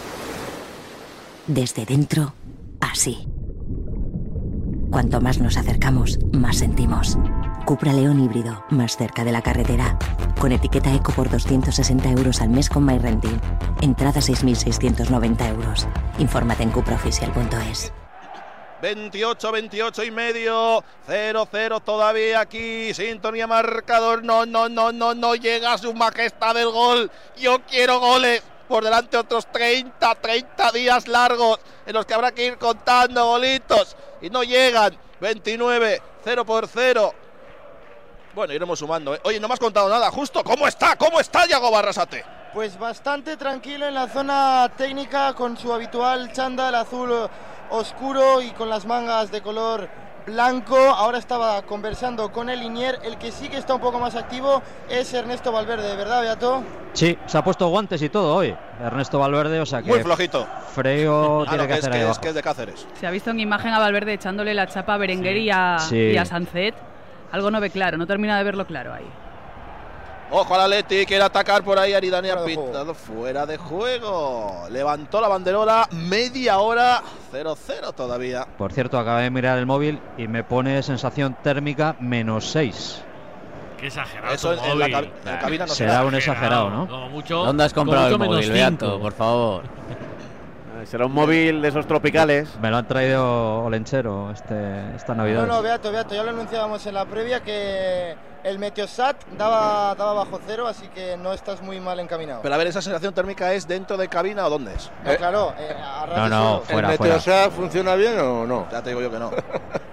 Desde 1.47 1.85
dentro, 1.85 2.33
así. 2.79 3.27
Cuanto 4.91 5.21
más 5.21 5.39
nos 5.39 5.57
acercamos, 5.57 6.19
más 6.31 6.57
sentimos. 6.59 7.17
Cupra 7.65 7.93
León 7.93 8.19
híbrido, 8.19 8.63
más 8.69 8.95
cerca 8.95 9.23
de 9.23 9.31
la 9.31 9.41
carretera. 9.41 9.97
Con 10.39 10.51
etiqueta 10.51 10.93
eco 10.93 11.11
por 11.13 11.29
260 11.29 12.09
euros 12.11 12.41
al 12.41 12.49
mes 12.49 12.69
con 12.69 12.85
MyRenting. 12.85 13.39
Entrada 13.81 14.21
6.690 14.21 15.49
euros. 15.49 15.87
Infórmate 16.19 16.63
en 16.63 16.71
cupraoficial.es. 16.71 17.91
28, 18.81 19.51
28 19.51 20.03
y 20.03 20.11
medio. 20.11 20.83
0-0 21.07 21.83
todavía 21.83 22.41
aquí. 22.41 22.93
Sintonía 22.93 23.47
marcador. 23.47 24.23
No, 24.23 24.45
no, 24.45 24.69
no, 24.69 24.91
no, 24.91 25.13
no 25.15 25.35
llega 25.35 25.77
su 25.77 25.93
majestad 25.93 26.57
el 26.57 26.69
gol. 26.69 27.11
Yo 27.37 27.61
quiero 27.69 27.99
goles. 27.99 28.43
Por 28.71 28.85
delante 28.85 29.17
otros 29.17 29.47
30, 29.51 30.15
30 30.15 30.71
días 30.71 31.05
largos 31.09 31.59
en 31.85 31.93
los 31.93 32.05
que 32.05 32.13
habrá 32.13 32.31
que 32.31 32.45
ir 32.45 32.57
contando 32.57 33.25
golitos. 33.25 33.97
Y 34.21 34.29
no 34.29 34.43
llegan. 34.43 34.97
29, 35.19 36.01
0 36.23 36.45
por 36.45 36.69
0. 36.69 37.13
Bueno, 38.33 38.53
iremos 38.53 38.79
sumando. 38.79 39.13
¿eh? 39.13 39.19
Oye, 39.25 39.41
no 39.41 39.49
me 39.49 39.55
has 39.55 39.59
contado 39.59 39.89
nada. 39.89 40.09
Justo, 40.09 40.41
¿cómo 40.41 40.69
está? 40.69 40.95
¿Cómo 40.95 41.19
está 41.19 41.45
Yago 41.45 41.69
Barrasate? 41.69 42.23
Pues 42.53 42.79
bastante 42.79 43.35
tranquilo 43.35 43.89
en 43.89 43.93
la 43.93 44.07
zona 44.07 44.71
técnica 44.77 45.33
con 45.33 45.57
su 45.57 45.73
habitual 45.73 46.31
chándal 46.31 46.73
azul 46.73 47.29
oscuro 47.71 48.41
y 48.41 48.51
con 48.51 48.69
las 48.69 48.85
mangas 48.85 49.31
de 49.31 49.41
color 49.41 49.89
blanco. 50.25 50.77
Ahora 50.77 51.17
estaba 51.17 51.61
conversando 51.63 52.31
con 52.31 52.49
el 52.49 52.59
Linier. 52.59 52.99
El 53.03 53.17
que 53.17 53.31
sí 53.31 53.49
que 53.49 53.57
está 53.57 53.75
un 53.75 53.81
poco 53.81 53.99
más 53.99 54.15
activo 54.15 54.61
es 54.89 55.13
Ernesto 55.13 55.51
Valverde, 55.51 55.95
¿verdad, 55.95 56.21
Beato? 56.21 56.63
Sí, 56.93 57.17
se 57.25 57.37
ha 57.37 57.43
puesto 57.43 57.67
guantes 57.67 58.01
y 58.01 58.09
todo 58.09 58.35
hoy. 58.35 58.55
Ernesto 58.83 59.19
Valverde, 59.19 59.59
o 59.59 59.65
sea 59.65 59.81
que. 59.81 59.89
Muy 59.89 59.99
flojito. 60.01 60.47
Freo 60.73 61.41
Ah, 61.41 61.45
tiene 61.49 61.63
no, 61.63 61.67
que 61.67 61.73
es, 61.73 61.79
hacer 61.79 61.93
ahí 61.93 61.99
que 62.05 62.09
es, 62.11 62.19
que 62.19 62.27
es 62.29 62.35
de 62.35 62.41
Cáceres. 62.43 62.87
Se 62.99 63.07
ha 63.07 63.11
visto 63.11 63.29
en 63.31 63.39
imagen 63.39 63.73
a 63.73 63.79
Valverde 63.79 64.13
echándole 64.13 64.53
la 64.53 64.67
chapa 64.67 64.93
a 64.93 64.97
Berenguer 64.97 65.37
y, 65.37 65.49
a, 65.51 65.77
Sí. 65.79 65.97
y 65.97 66.17
a 66.17 66.25
Sancet. 66.25 66.75
Algo 67.31 67.49
no 67.51 67.61
ve 67.61 67.69
claro, 67.69 67.97
no 67.97 68.05
termina 68.07 68.37
de 68.37 68.43
verlo 68.43 68.65
claro 68.67 68.93
ahí. 68.93 69.05
Ojo 70.33 70.55
al 70.55 70.61
Atleti, 70.61 71.05
quiere 71.05 71.23
atacar 71.25 71.61
por 71.61 71.77
ahí 71.77 71.93
Aridani 71.93 72.29
ha 72.29 72.43
pitado 72.45 72.93
fuera 72.93 73.45
de 73.45 73.57
juego. 73.57 74.63
Levantó 74.69 75.19
la 75.19 75.27
banderola, 75.27 75.89
media 75.91 76.59
hora, 76.59 77.01
0-0 77.33 77.93
todavía. 77.93 78.47
Por 78.57 78.71
cierto, 78.71 78.97
acabé 78.97 79.23
de 79.23 79.29
mirar 79.29 79.57
el 79.57 79.65
móvil 79.65 79.99
y 80.17 80.29
me 80.29 80.43
pone 80.45 80.81
sensación 80.83 81.35
térmica 81.43 81.97
menos 81.99 82.49
6. 82.51 83.03
Qué 83.77 83.87
exagerado. 83.87 84.33
Eso 84.33 84.55
tu 84.55 84.63
en 84.63 84.79
la, 84.79 84.87
móvil. 84.87 84.95
cab- 84.95 85.11
en 85.25 85.31
la 85.33 85.39
cabina 85.39 85.65
no 85.65 85.73
Será 85.73 85.99
se 85.99 86.05
un 86.05 86.15
exagerado, 86.15 86.69
¿no? 86.69 86.87
Como 86.87 87.09
mucho. 87.09 87.43
¿Dónde 87.43 87.63
has 87.65 87.73
comprado 87.73 88.07
el 88.07 88.17
móvil, 88.17 88.51
Beato? 88.51 88.99
Por 89.01 89.11
favor. 89.13 89.63
Será 90.85 91.05
un 91.05 91.13
móvil 91.13 91.61
de 91.61 91.67
esos 91.67 91.85
tropicales. 91.87 92.49
Me 92.61 92.69
lo 92.69 92.77
han 92.77 92.87
traído 92.87 93.63
Olenchero 93.63 94.31
este, 94.31 94.95
esta 94.95 95.13
Navidad. 95.13 95.45
No, 95.45 95.55
no, 95.55 95.61
Beato, 95.61 95.91
Beato, 95.91 96.15
ya 96.15 96.23
lo 96.23 96.31
anunciábamos 96.31 96.85
en 96.85 96.93
la 96.95 97.05
previa 97.05 97.41
que 97.41 98.15
el 98.43 98.57
Meteosat 98.57 99.23
daba, 99.37 99.93
daba 99.95 100.13
bajo 100.13 100.39
cero, 100.45 100.67
así 100.67 100.87
que 100.87 101.17
no 101.17 101.33
estás 101.33 101.61
muy 101.61 101.79
mal 101.79 101.99
encaminado. 101.99 102.41
Pero 102.41 102.55
a 102.55 102.57
ver, 102.57 102.67
¿esa 102.67 102.81
sensación 102.81 103.13
térmica 103.13 103.53
es 103.53 103.67
dentro 103.67 103.97
de 103.97 104.07
cabina 104.07 104.47
o 104.47 104.49
dónde 104.49 104.73
es? 104.73 104.91
No, 105.05 105.15
claro, 105.15 105.53
eh, 105.59 105.75
a 105.79 106.07
No, 106.07 106.29
no, 106.29 106.61
fuera. 106.61 107.49
funciona 107.51 107.95
bien 107.95 108.19
o 108.19 108.47
no? 108.47 108.67
Ya 108.71 108.81
te 108.81 108.89
digo 108.89 109.01
yo 109.01 109.11
que 109.11 109.19
no. 109.19 109.31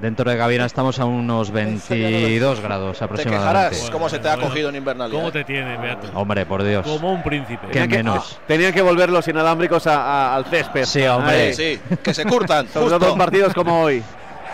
Dentro 0.00 0.30
de 0.30 0.36
cabina 0.36 0.66
estamos 0.66 1.00
a 1.00 1.06
unos 1.06 1.50
22 1.50 2.60
grados 2.60 2.98
Te 2.98 3.04
aproximadamente. 3.04 3.70
quejarás 3.76 3.90
cómo 3.90 4.08
se 4.10 4.18
te 4.18 4.28
ha 4.28 4.36
cogido 4.36 4.68
en 4.68 4.76
Invernalidad. 4.76 5.18
¿Cómo 5.18 5.32
te 5.32 5.42
tiene, 5.42 5.78
Beato? 5.78 6.08
Hombre, 6.14 6.44
por 6.44 6.62
Dios. 6.62 6.86
Como 6.86 7.12
un 7.12 7.22
príncipe. 7.22 7.68
Qué 7.68 7.88
que- 7.88 7.96
menos. 7.96 8.38
Tenían 8.46 8.74
que 8.74 8.82
volver 8.82 9.08
los 9.08 9.26
inalámbricos 9.26 9.86
a- 9.86 10.02
a- 10.02 10.36
al 10.36 10.44
césped. 10.44 10.84
Sí, 10.84 11.02
hombre. 11.06 11.34
Ahí. 11.34 11.54
Sí, 11.54 11.80
que 12.02 12.12
se 12.12 12.26
curtan. 12.26 12.68
Sobre 12.72 12.98
todo 12.98 13.12
en 13.12 13.18
partidos 13.18 13.54
como 13.54 13.80
hoy. 13.84 14.02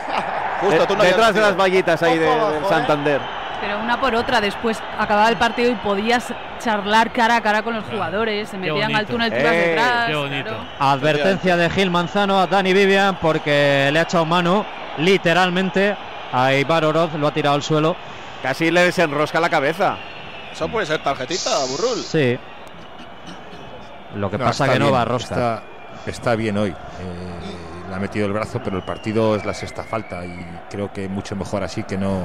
Justo, 0.60 0.86
tú 0.86 0.96
no 0.96 1.02
Detrás 1.02 1.28
habías 1.30 1.34
de 1.34 1.40
las 1.40 1.56
vallitas 1.56 2.02
ahí 2.04 2.18
de- 2.18 2.24
del 2.24 2.38
¿eh? 2.38 2.68
Santander. 2.68 3.20
Pero 3.60 3.80
una 3.80 4.00
por 4.00 4.14
otra, 4.14 4.40
después 4.40 4.80
acababa 4.96 5.28
el 5.28 5.36
partido 5.36 5.70
y 5.72 5.74
podías 5.76 6.32
charlar 6.60 7.12
cara 7.12 7.36
a 7.36 7.40
cara 7.42 7.62
con 7.62 7.74
los 7.74 7.84
jugadores, 7.84 8.48
se 8.48 8.58
metían 8.58 8.94
al 8.94 9.06
túnel 9.06 9.32
Eh, 9.32 9.36
detrás. 9.36 10.06
Qué 10.08 10.14
bonito. 10.14 10.50
claro. 10.50 10.64
Advertencia 10.78 11.56
de 11.56 11.68
Gil 11.70 11.90
Manzano 11.90 12.40
a 12.40 12.46
Dani 12.46 12.72
Vivian 12.72 13.16
porque 13.20 13.90
le 13.92 13.98
ha 13.98 14.02
echado 14.02 14.24
mano 14.24 14.64
literalmente 14.98 15.96
a 16.32 16.54
Ibar 16.54 16.84
Oroz, 16.84 17.12
lo 17.14 17.26
ha 17.28 17.32
tirado 17.34 17.56
al 17.56 17.62
suelo. 17.62 17.96
Casi 18.42 18.70
le 18.70 18.82
desenrosca 18.82 19.38
la 19.40 19.48
cabeza. 19.50 19.96
Eso 20.52 20.68
puede 20.68 20.86
ser 20.86 21.02
tarjetita, 21.02 21.50
Burrul. 21.70 21.98
Sí. 22.02 22.38
Lo 24.16 24.30
que 24.30 24.38
No, 24.38 24.44
pasa 24.44 24.68
que 24.70 24.78
no 24.78 24.86
bien, 24.86 24.94
va 24.94 25.02
a 25.02 25.04
rosca. 25.04 25.34
Está, 25.34 25.62
está 26.10 26.34
bien 26.34 26.58
hoy. 26.58 26.70
Eh, 26.70 26.74
le 27.88 27.94
ha 27.94 27.98
metido 27.98 28.26
el 28.26 28.32
brazo, 28.32 28.60
pero 28.62 28.76
el 28.76 28.82
partido 28.82 29.36
es 29.36 29.44
la 29.44 29.54
sexta 29.54 29.84
falta 29.84 30.24
y 30.26 30.44
creo 30.70 30.92
que 30.92 31.08
mucho 31.08 31.36
mejor 31.36 31.62
así 31.62 31.82
que 31.84 31.96
no 31.96 32.22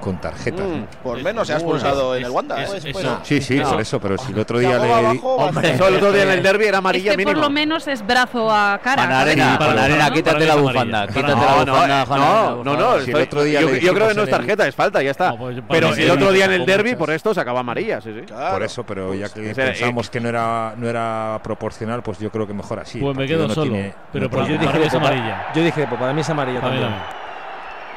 con 0.00 0.20
tarjetas. 0.20 0.66
Mm, 0.66 0.80
¿no? 0.80 0.86
por 1.02 1.22
menos 1.22 1.46
se 1.46 1.52
ha 1.52 1.56
expulsado 1.56 2.16
en 2.16 2.24
el 2.24 2.30
Wanda. 2.30 2.62
es- 2.62 2.70
¿eh? 2.72 2.76
eso- 2.90 2.92
Pues, 2.92 3.06
Sí, 3.22 3.40
sí, 3.40 3.58
No. 3.58 3.70
por 3.70 3.80
eso, 3.80 4.00
pero 4.00 4.18
si 4.18 4.32
el 4.32 4.38
otro 4.38 4.58
día 4.58 4.78
le 4.78 4.92
abajo, 4.92 5.36
Hombre, 5.36 5.70
el 5.74 5.82
otro 5.96 6.12
día 6.12 6.22
en 6.24 6.30
el 6.30 6.42
derby 6.42 6.64
era 6.66 6.78
amarilla 6.78 7.10
Este 7.12 7.22
por 7.22 7.32
mínimo. 7.32 7.46
lo 7.46 7.50
menos 7.50 7.86
es 7.88 8.04
brazo 8.06 8.50
a 8.50 8.78
cara. 8.82 9.02
Panarena, 9.02 9.52
Sí, 9.52 9.58
para 9.58 9.74
Panarena, 9.74 10.04
mí, 10.10 10.16
quítate 10.16 10.36
para 10.36 10.46
la 10.46 10.54
es 10.54 10.60
bufanda. 10.62 11.06
Quítate 11.06 11.22
la 11.28 11.34
No, 11.34 11.64
no, 11.64 11.72
bufanda, 11.72 12.02
eh, 12.02 12.06
no, 12.08 12.64
no, 12.64 12.76
no, 12.76 13.00
Si 13.00 13.10
el 13.10 13.16
otro 13.16 13.42
día 13.44 13.60
yo, 13.60 13.76
yo 13.76 13.94
creo 13.94 14.08
que 14.08 14.14
no 14.14 14.22
es 14.22 14.30
tarjeta, 14.30 14.66
es 14.66 14.74
falta, 14.74 15.02
ya 15.02 15.10
está. 15.10 15.30
No, 15.30 15.38
pues, 15.38 15.58
Pero 15.68 15.94
el 15.94 16.10
otro 16.10 16.32
día 16.32 16.44
en 16.46 16.52
el 16.52 16.66
derby, 16.66 16.94
por 16.96 17.10
esto, 17.10 17.34
se 17.34 17.40
acaba 17.40 17.60
amarilla, 17.60 18.00
sí, 18.00 18.12
sí. 18.14 18.26
Claro. 18.26 18.52
por 18.54 18.62
eso, 18.62 18.84
pero 18.84 19.14
ya 19.14 19.28
que 19.28 19.54
pensamos 19.54 20.08
que 20.10 20.20
no 20.20 20.28
era 20.28 20.74
no 20.76 20.88
era 20.88 21.38
proporcional, 21.42 22.02
pues 22.02 22.18
yo 22.18 22.30
creo 22.30 22.46
que 22.46 22.54
mejor 22.54 22.80
así. 22.80 22.98
Pues 22.98 23.16
me 23.16 23.26
quedo 23.26 23.46
no 23.48 23.54
solo. 23.54 23.72
pero 24.12 24.28
no 24.28 24.30
yo 24.30 24.30
para 24.30 24.46
mí 24.48 24.54
es 24.54 24.60
dije, 24.60 24.96
amarilla. 24.96 25.46
Yo 25.54 25.62
dije, 25.62 25.86
pues 25.86 26.00
para 26.00 26.12
mí 26.12 26.20
es 26.20 26.30
amarilla 26.30 26.60
también. 26.60 26.88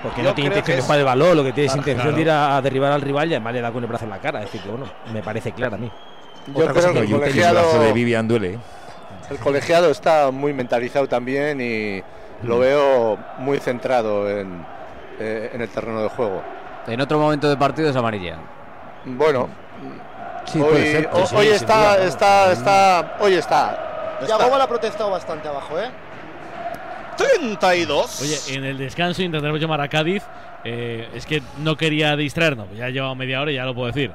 Porque 0.04 0.22
Yo 0.22 0.30
no 0.30 0.36
tiene 0.36 0.48
intención 0.50 0.66
que 0.66 0.72
de 0.74 0.80
es- 0.80 0.86
jugar 0.86 1.00
el 1.00 1.06
balón, 1.06 1.38
lo 1.38 1.44
que 1.44 1.54
tienes 1.54 1.72
Claro, 1.72 1.82
intención 1.82 2.04
claro. 2.08 2.16
de 2.18 2.22
ir 2.22 2.30
a, 2.30 2.58
a 2.58 2.62
derribar 2.62 2.92
al 2.92 3.02
rival 3.02 3.30
y 3.32 3.34
además 3.36 3.54
le 3.54 3.62
da 3.62 3.72
con 3.72 3.84
el 3.84 3.88
brazo 3.89 4.04
en 4.04 4.10
la 4.12 4.20
cara. 4.20 4.39
Es 4.39 4.46
decir, 4.46 4.62
que 4.62 4.70
bueno, 4.70 4.86
me 5.13 5.24
parece 5.24 5.52
claro 5.54 5.76
a 5.76 5.78
mí. 5.80 5.89
Yo 6.48 6.60
Otra 6.60 6.74
cosa 6.74 6.89
creo 6.89 7.02
que 7.02 7.08
que 7.08 7.08
el 7.08 7.13
el 7.13 7.20
brazo 7.20 7.34
de 7.34 7.72
colegiado, 7.72 7.94
Vivian 7.94 8.28
duele. 8.28 8.54
¿eh? 8.56 8.60
el 9.30 9.38
colegiado 9.39 9.89
está 9.89 10.30
muy 10.32 10.52
mentalizado 10.54 11.08
también 11.08 11.62
y 11.62 12.04
lo 12.46 12.60
veo 12.60 13.18
muy 13.38 13.58
centrado 13.60 14.30
en, 14.30 14.66
eh, 15.20 15.52
en 15.54 15.62
el 15.62 15.70
terreno 15.70 16.04
de 16.04 16.10
juego. 16.10 16.42
En 16.88 17.00
otro 17.00 17.18
momento 17.18 17.48
del 17.48 17.58
partido 17.58 17.89
es 17.89 17.96
amarilla. 17.96 18.36
Bueno, 19.06 19.48
Sí, 20.46 20.60
hoy, 20.60 20.70
puede 20.70 20.92
ser, 20.92 21.10
sí, 21.26 21.36
hoy 21.38 21.46
sin 21.46 21.56
está, 21.56 22.04
está, 22.04 22.52
está, 22.52 23.18
hoy 23.22 23.34
está. 23.36 24.18
Yagoba 24.28 24.58
la 24.58 24.66
ha 24.66 24.68
protestado 24.68 25.10
bastante 25.10 25.48
abajo, 25.48 25.80
¿eh? 25.80 25.89
32. 27.15 28.21
Oye, 28.21 28.58
en 28.58 28.63
el 28.65 28.78
descanso 28.78 29.21
intentaremos 29.21 29.60
llamar 29.62 29.82
a 29.82 29.88
Cádiz. 29.88 30.23
eh, 30.63 31.10
es 31.13 31.26
que 31.26 31.41
no 31.60 31.76
quería 31.76 32.15
distraernos. 32.15 32.67
Ya 32.76 32.89
llevado 32.89 33.15
media 33.15 33.41
hora 33.41 33.52
y 33.52 33.56
ya 33.56 33.65
lo 33.65 33.76
puedo 33.76 33.88
decir. 33.88 34.12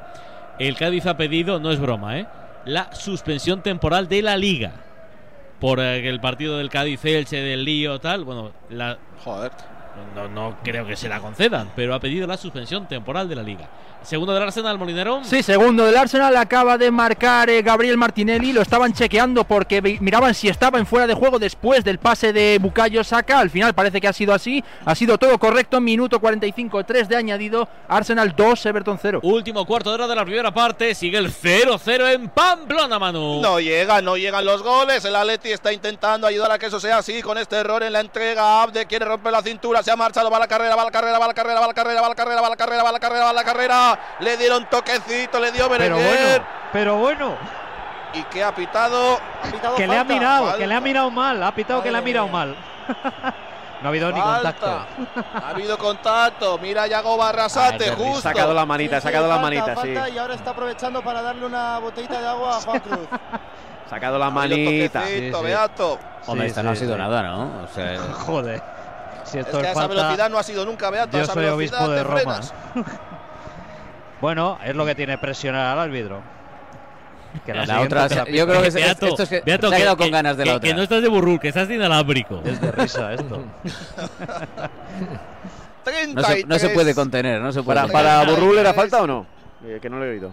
El 0.58 0.76
Cádiz 0.76 1.06
ha 1.06 1.16
pedido, 1.16 1.60
no 1.60 1.70
es 1.70 1.78
broma, 1.78 2.18
¿eh? 2.18 2.26
La 2.64 2.92
suspensión 2.94 3.62
temporal 3.62 4.08
de 4.08 4.22
la 4.22 4.36
liga. 4.36 4.72
Por 5.60 5.80
eh, 5.80 6.08
el 6.08 6.20
partido 6.20 6.58
del 6.58 6.68
Cádiz 6.70 7.04
Elche, 7.04 7.36
del 7.36 7.64
lío, 7.64 8.00
tal. 8.00 8.24
Bueno, 8.24 8.52
la, 8.70 8.98
Joder. 9.24 9.52
No, 10.14 10.28
no 10.28 10.56
creo 10.62 10.86
que 10.86 10.96
se 10.96 11.08
la 11.08 11.20
concedan, 11.20 11.70
pero 11.74 11.94
ha 11.94 12.00
pedido 12.00 12.26
la 12.26 12.36
suspensión 12.36 12.86
temporal 12.88 13.28
de 13.28 13.36
la 13.36 13.42
liga. 13.42 13.68
Segundo 14.02 14.32
del 14.32 14.44
Arsenal, 14.44 14.78
Molinero. 14.78 15.22
Sí, 15.24 15.42
segundo 15.42 15.84
del 15.84 15.96
Arsenal 15.96 16.36
acaba 16.36 16.78
de 16.78 16.90
marcar 16.90 17.50
eh, 17.50 17.62
Gabriel 17.62 17.96
Martinelli. 17.96 18.52
Lo 18.52 18.62
estaban 18.62 18.92
chequeando 18.92 19.44
porque 19.44 19.82
miraban 20.00 20.34
si 20.34 20.48
estaba 20.48 20.78
en 20.78 20.86
fuera 20.86 21.06
de 21.06 21.14
juego 21.14 21.38
después 21.38 21.84
del 21.84 21.98
pase 21.98 22.32
de 22.32 22.58
Bukayo 22.60 23.02
Saka. 23.02 23.40
Al 23.40 23.50
final 23.50 23.74
parece 23.74 24.00
que 24.00 24.08
ha 24.08 24.12
sido 24.12 24.32
así. 24.32 24.62
Ha 24.84 24.94
sido 24.94 25.18
todo 25.18 25.36
correcto. 25.38 25.80
Minuto 25.80 26.20
45, 26.20 26.84
3 26.84 27.08
de 27.08 27.16
añadido. 27.16 27.68
Arsenal 27.88 28.34
2, 28.34 28.66
Everton 28.66 28.98
0. 29.02 29.20
Último 29.24 29.66
cuarto 29.66 29.90
de 29.90 29.96
hora 29.96 30.06
de 30.06 30.14
la 30.14 30.24
primera 30.24 30.54
parte. 30.54 30.94
Sigue 30.94 31.18
el 31.18 31.32
0-0 31.32 32.14
en 32.14 32.28
Pamplona, 32.28 32.98
Manu. 32.98 33.42
No 33.42 33.58
llega, 33.58 34.00
no 34.00 34.16
llegan 34.16 34.44
los 34.44 34.62
goles. 34.62 35.04
El 35.04 35.16
Atleti 35.16 35.50
está 35.50 35.72
intentando 35.72 36.26
ayudar 36.26 36.52
a 36.52 36.58
que 36.58 36.66
eso 36.66 36.78
sea 36.78 36.98
así 36.98 37.20
con 37.20 37.36
este 37.36 37.56
error 37.56 37.82
en 37.82 37.92
la 37.92 38.00
entrega. 38.00 38.62
Abde 38.62 38.86
quiere 38.86 39.04
romper 39.04 39.32
la 39.32 39.42
cintura, 39.42 39.82
se 39.88 39.92
ha 39.92 39.96
marchado, 39.96 40.30
va 40.30 40.36
a 40.36 40.40
la 40.40 40.46
carrera, 40.46 40.76
va 40.76 40.82
a 40.82 40.84
la 40.84 40.90
carrera, 40.90 41.18
va 41.18 41.24
a 41.24 41.28
la 41.28 41.32
carrera, 41.34 41.58
va 41.60 41.64
a 41.64 41.68
la 41.68 41.74
carrera, 41.74 42.00
va 42.02 42.06
a 42.06 42.10
la 42.10 42.14
carrera, 42.14 42.40
va 42.42 42.46
a 42.46 42.50
la 42.50 42.56
carrera, 42.56 42.82
va 42.82 42.88
a 42.88 42.92
la 42.92 42.98
carrera, 43.00 43.24
va 43.24 43.30
a 43.30 43.32
la 43.32 43.44
carrera. 43.44 43.98
Le 44.20 44.36
dieron 44.36 44.66
toquecito, 44.68 45.40
le 45.40 45.50
dio 45.50 45.66
Pero 45.70 45.96
Berenguer. 45.96 46.28
bueno, 46.40 46.44
pero 46.72 46.96
bueno, 46.96 47.36
Y 48.12 48.22
que 48.24 48.44
ha 48.44 48.54
pitado. 48.54 49.18
Ha 49.42 49.50
pitado 49.50 49.76
que 49.76 49.86
le 49.86 49.96
ha 49.96 50.04
mirado, 50.04 50.42
falta. 50.44 50.58
que 50.58 50.66
le 50.66 50.74
ha 50.74 50.80
mirado 50.82 51.10
mal, 51.10 51.42
ha 51.42 51.54
pitado 51.54 51.82
que 51.82 51.90
le 51.90 51.96
ha 51.98 52.02
mirado 52.02 52.26
mía. 52.26 52.32
mal. 52.36 52.56
no 53.80 53.86
ha 53.86 53.88
habido 53.88 54.12
ni 54.12 54.20
contacto. 54.20 54.66
Ha 55.34 55.48
habido 55.48 55.78
contacto. 55.78 56.58
Mira 56.58 56.86
Yagoba 56.86 57.30
Arrasate, 57.30 57.88
Ah, 57.90 57.94
justo. 57.96 58.20
Sacado 58.20 58.52
la 58.52 58.66
manita, 58.66 58.96
Sí, 58.96 59.00
sí, 59.00 59.06
sacado 59.08 59.26
la 59.28 59.34
falta, 59.38 59.42
manita, 59.66 59.82
sí. 60.06 60.14
Y 60.14 60.18
ahora 60.18 60.34
está 60.34 60.50
aprovechando 60.50 61.00
para 61.02 61.22
darle 61.22 61.46
una 61.46 61.78
botellita 61.78 62.20
de 62.20 62.28
agua 62.28 62.56
a 62.58 62.60
Juan 62.60 62.80
Cruz. 62.80 63.08
Sacado 63.88 64.18
la 64.18 64.26
Ha 64.26 64.30
manita. 64.30 65.00
toquecito, 65.00 65.38
Sí, 65.38 65.38
sí. 65.38 65.44
Beato. 65.44 65.98
Hombre, 66.26 66.44
Sí, 66.46 66.50
esta 66.50 66.62
no 66.62 66.70
ha 66.70 66.76
sido 66.76 66.96
nada, 66.98 67.22
¿no? 67.22 67.62
O 67.64 67.68
sea, 67.74 67.98
Joder. 68.26 68.62
Si 69.30 69.38
Es 69.38 69.46
que 69.46 69.60
esa 69.70 69.86
velocidad 69.86 70.30
no 70.30 70.38
ha 70.38 70.42
sido 70.42 70.64
nunca, 70.64 70.90
Beato. 70.90 71.16
Yo 71.16 71.24
esa 71.24 71.32
soy 71.34 71.46
obispo 71.46 71.88
de 71.88 72.02
Roma. 72.04 72.40
Bueno, 74.20 74.58
es 74.64 74.74
lo 74.74 74.84
que 74.84 74.96
tiene 74.96 75.16
presionar 75.16 75.66
al 75.74 75.78
árbitro. 75.78 76.20
Que 77.46 77.54
la 77.54 77.80
otra, 77.82 78.08
la 78.08 78.24
yo 78.24 78.46
creo 78.48 78.62
que 78.62 78.70
Beato, 78.70 79.06
esto 79.06 79.22
es 79.22 79.28
que 79.28 79.40
Beato, 79.42 79.68
se 79.68 79.74
ha 79.74 79.76
que- 79.76 79.82
quedado 79.84 79.96
con 79.96 80.10
ganas 80.10 80.36
de 80.36 80.42
que- 80.42 80.50
la 80.50 80.56
otra. 80.56 80.68
Que 80.70 80.74
no 80.74 80.82
estás 80.82 81.02
de 81.02 81.08
burrul, 81.08 81.38
que 81.38 81.48
estás 81.48 81.68
de 81.68 81.76
inalámbrico. 81.76 82.42
Es 82.44 82.60
de 82.60 82.72
risa 82.72 83.12
esto. 83.12 83.44
No 86.14 86.22
se, 86.22 86.44
no 86.44 86.58
se 86.58 86.68
puede 86.70 86.94
contener, 86.94 87.40
no 87.40 87.50
se 87.50 87.62
puede. 87.62 87.80
¿Para, 87.80 87.90
para 87.90 88.24
Burrul 88.30 88.58
era 88.58 88.74
falta 88.74 89.02
o 89.02 89.06
no? 89.06 89.26
Eh, 89.64 89.78
que 89.80 89.88
no 89.88 89.98
lo 89.98 90.04
he 90.04 90.10
oído. 90.10 90.32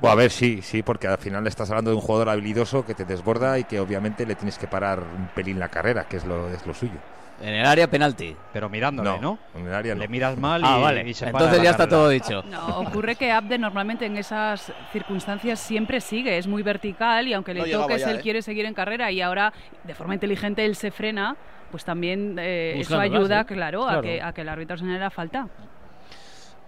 Bueno, 0.00 0.12
a 0.12 0.14
ver, 0.14 0.30
sí, 0.30 0.62
sí, 0.62 0.82
porque 0.84 1.08
al 1.08 1.18
final 1.18 1.44
estás 1.48 1.68
hablando 1.70 1.90
de 1.90 1.96
un 1.96 2.00
jugador 2.02 2.28
habilidoso 2.28 2.86
que 2.86 2.94
te 2.94 3.04
desborda 3.04 3.58
y 3.58 3.64
que 3.64 3.80
obviamente 3.80 4.24
le 4.24 4.36
tienes 4.36 4.58
que 4.58 4.68
parar 4.68 5.00
un 5.00 5.26
pelín 5.34 5.58
la 5.58 5.68
carrera, 5.68 6.04
que 6.04 6.18
es 6.18 6.24
lo, 6.24 6.48
es 6.50 6.64
lo 6.66 6.72
suyo. 6.74 6.98
En 7.40 7.54
el 7.54 7.64
área 7.66 7.88
penalti. 7.88 8.36
Pero 8.52 8.68
mirándole, 8.68 9.18
¿no? 9.20 9.38
En 9.54 9.66
el 9.66 9.74
área 9.74 9.94
no. 9.94 10.00
Le 10.00 10.08
miras 10.08 10.36
mal 10.36 10.60
y, 10.60 10.64
Ah, 10.66 10.76
vale. 10.76 11.08
y 11.08 11.14
se 11.14 11.26
para 11.26 11.44
Entonces 11.44 11.62
ya 11.64 11.70
está 11.70 11.88
todo 11.88 12.08
dicho. 12.08 12.42
No, 12.42 12.80
ocurre 12.80 13.16
que 13.16 13.32
Abde 13.32 13.56
normalmente 13.58 14.04
en 14.06 14.16
esas 14.18 14.72
circunstancias 14.92 15.58
siempre 15.58 16.00
sigue, 16.00 16.36
es 16.36 16.46
muy 16.46 16.62
vertical 16.62 17.26
y 17.28 17.32
aunque 17.32 17.54
No 17.54 17.60
le 17.62 17.66
llegaba 17.66 17.84
toques, 17.84 18.02
ya, 18.02 18.10
él 18.10 18.18
¿eh? 18.18 18.20
quiere 18.20 18.42
seguir 18.42 18.66
en 18.66 18.74
carrera 18.74 19.10
y 19.10 19.20
ahora 19.22 19.52
de 19.84 19.94
forma 19.94 20.14
inteligente 20.14 20.64
él 20.64 20.76
se 20.76 20.90
frena, 20.90 21.36
pues 21.70 21.84
también 21.84 22.36
eh, 22.38 22.74
eso 22.78 22.98
ayuda, 22.98 23.40
¿eh? 23.40 23.44
claro, 23.46 23.88
A, 23.88 24.02
que, 24.02 24.20
a 24.20 24.32
que 24.32 24.42
el 24.42 24.48
árbitro 24.48 24.76
señale 24.76 24.98
la 25.00 25.10
falta. 25.10 25.48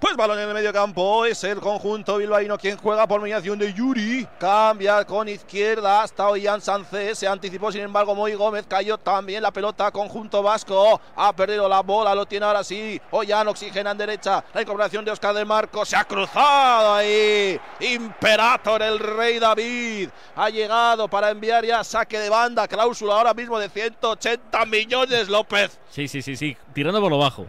Pues 0.03 0.17
balón 0.17 0.37
en 0.41 0.49
el 0.49 0.55
medio 0.55 0.73
campo. 0.73 1.25
Es 1.25 1.45
el 1.45 1.61
conjunto 1.61 2.17
bilbaíno 2.17 2.59
quien 2.59 2.77
juega 2.77 3.07
por 3.07 3.21
mediación 3.21 3.57
de 3.57 3.73
Yuri. 3.73 4.27
Cambia 4.37 5.05
con 5.05 5.29
izquierda 5.29 6.03
hasta 6.03 6.29
Ollán 6.29 6.61
Sánchez. 6.61 7.19
Se 7.19 7.29
anticipó, 7.29 7.71
sin 7.71 7.83
embargo, 7.83 8.13
Moy 8.13 8.35
Gómez. 8.35 8.67
Cayó 8.67 8.99
también 8.99 9.45
la 9.45 9.53
pelota. 9.53 9.93
Conjunto 9.93 10.43
vasco. 10.43 11.01
Ha 11.15 11.33
perdido 11.37 11.69
la 11.69 11.83
bola. 11.83 12.17
Lo 12.17 12.27
tiene 12.27 12.45
ahora 12.47 12.65
sí. 12.65 13.01
Ollán 13.13 13.47
oxigena 13.47 13.93
en 13.93 13.99
derecha. 13.99 14.45
La 14.53 14.63
incorporación 14.63 15.05
de 15.05 15.13
Oscar 15.13 15.37
de 15.37 15.45
Marco. 15.45 15.85
Se 15.85 15.95
ha 15.95 16.03
cruzado 16.03 16.95
ahí. 16.95 17.61
Imperator, 17.79 18.83
el 18.83 18.99
rey 18.99 19.39
David. 19.39 20.09
Ha 20.35 20.51
llegado 20.51 21.07
para 21.07 21.31
enviar 21.31 21.65
ya 21.65 21.85
saque 21.85 22.19
de 22.19 22.29
banda. 22.29 22.67
Cláusula 22.67 23.15
ahora 23.15 23.35
mismo 23.35 23.57
de 23.57 23.69
180 23.69 24.67
millones, 24.67 25.29
López. 25.29 25.79
Sí, 25.91 26.09
sí, 26.09 26.23
sí, 26.23 26.35
sí. 26.35 26.57
Tirando 26.75 27.01
por 27.01 27.13
lo 27.13 27.19
bajo. 27.19 27.47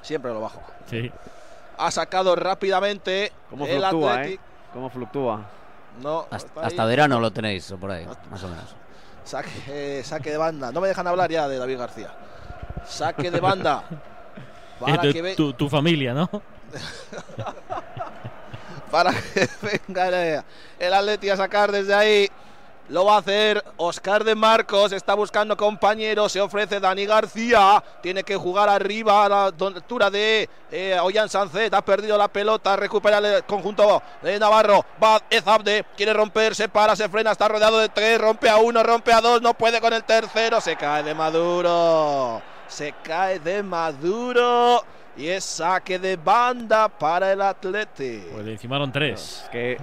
Siempre 0.00 0.32
lo 0.32 0.40
bajo. 0.40 0.62
Sí. 0.88 1.12
Ha 1.82 1.90
sacado 1.90 2.36
rápidamente 2.36 3.32
¿Cómo 3.50 3.66
el 3.66 3.80
fluctúa, 3.80 4.14
Athletic. 4.14 4.40
eh? 4.40 4.44
¿Cómo 4.72 4.88
fluctúa? 4.88 5.40
No, 6.00 6.28
Hasta, 6.30 6.84
verano 6.84 7.18
lo 7.18 7.32
tenéis, 7.32 7.68
o 7.72 7.78
por 7.78 7.90
ahí, 7.90 8.06
más 8.30 8.42
o 8.44 8.48
menos. 8.48 8.76
Saque, 9.24 9.50
eh, 9.68 10.02
saque 10.04 10.30
de 10.30 10.36
banda. 10.36 10.70
No 10.70 10.80
me 10.80 10.86
dejan 10.88 11.06
hablar 11.08 11.28
ya 11.30 11.48
de 11.48 11.58
David 11.58 11.78
García. 11.78 12.14
Saque 12.86 13.30
de 13.32 13.40
banda. 13.40 13.82
Para 14.80 14.94
Eh, 14.94 14.98
tu, 15.08 15.12
que, 15.12 15.22
ve- 15.22 15.34
tu- 15.36 15.52
tu 15.54 15.68
familia, 15.68 16.14
¿no? 16.14 16.30
para 18.90 19.12
que 19.12 19.48
venga 19.86 20.08
el, 20.08 20.42
el 20.78 20.94
Atleti 20.94 21.30
a 21.30 21.36
sacar 21.36 21.72
desde 21.72 21.94
ahí. 21.94 22.28
Lo 22.92 23.06
va 23.06 23.14
a 23.14 23.18
hacer 23.20 23.64
Oscar 23.78 24.22
de 24.22 24.34
Marcos. 24.34 24.92
Está 24.92 25.14
buscando 25.14 25.56
compañeros. 25.56 26.30
Se 26.30 26.42
ofrece 26.42 26.78
Dani 26.78 27.06
García. 27.06 27.82
Tiene 28.02 28.22
que 28.22 28.36
jugar 28.36 28.68
arriba 28.68 29.24
a 29.24 29.28
la 29.30 29.44
altura 29.46 30.10
de 30.10 30.46
eh, 30.70 30.98
Ollán 31.00 31.30
Sancet. 31.30 31.72
Ha 31.72 31.80
perdido 31.80 32.18
la 32.18 32.28
pelota. 32.28 32.76
Recupera 32.76 33.16
el 33.16 33.44
conjunto 33.44 34.02
de 34.20 34.38
Navarro. 34.38 34.84
Va 35.02 35.22
Ezabde. 35.30 35.86
Quiere 35.96 36.12
romper. 36.12 36.54
Se 36.54 36.68
para. 36.68 36.94
Se 36.94 37.08
frena. 37.08 37.32
Está 37.32 37.48
rodeado 37.48 37.78
de 37.78 37.88
tres. 37.88 38.20
Rompe 38.20 38.50
a 38.50 38.58
uno. 38.58 38.82
Rompe 38.82 39.10
a 39.10 39.22
dos. 39.22 39.40
No 39.40 39.54
puede 39.54 39.80
con 39.80 39.94
el 39.94 40.04
tercero. 40.04 40.60
Se 40.60 40.76
cae 40.76 41.02
de 41.02 41.14
Maduro. 41.14 42.42
Se 42.68 42.94
cae 43.02 43.38
de 43.38 43.62
Maduro. 43.62 44.84
Y 45.16 45.28
es 45.28 45.44
saque 45.44 45.98
de 45.98 46.16
banda 46.16 46.90
para 46.90 47.32
el 47.32 47.40
Atleti. 47.40 48.22
Pues 48.30 48.44
le 48.44 48.52
encimaron 48.52 48.92
tres. 48.92 49.46
que 49.50 49.78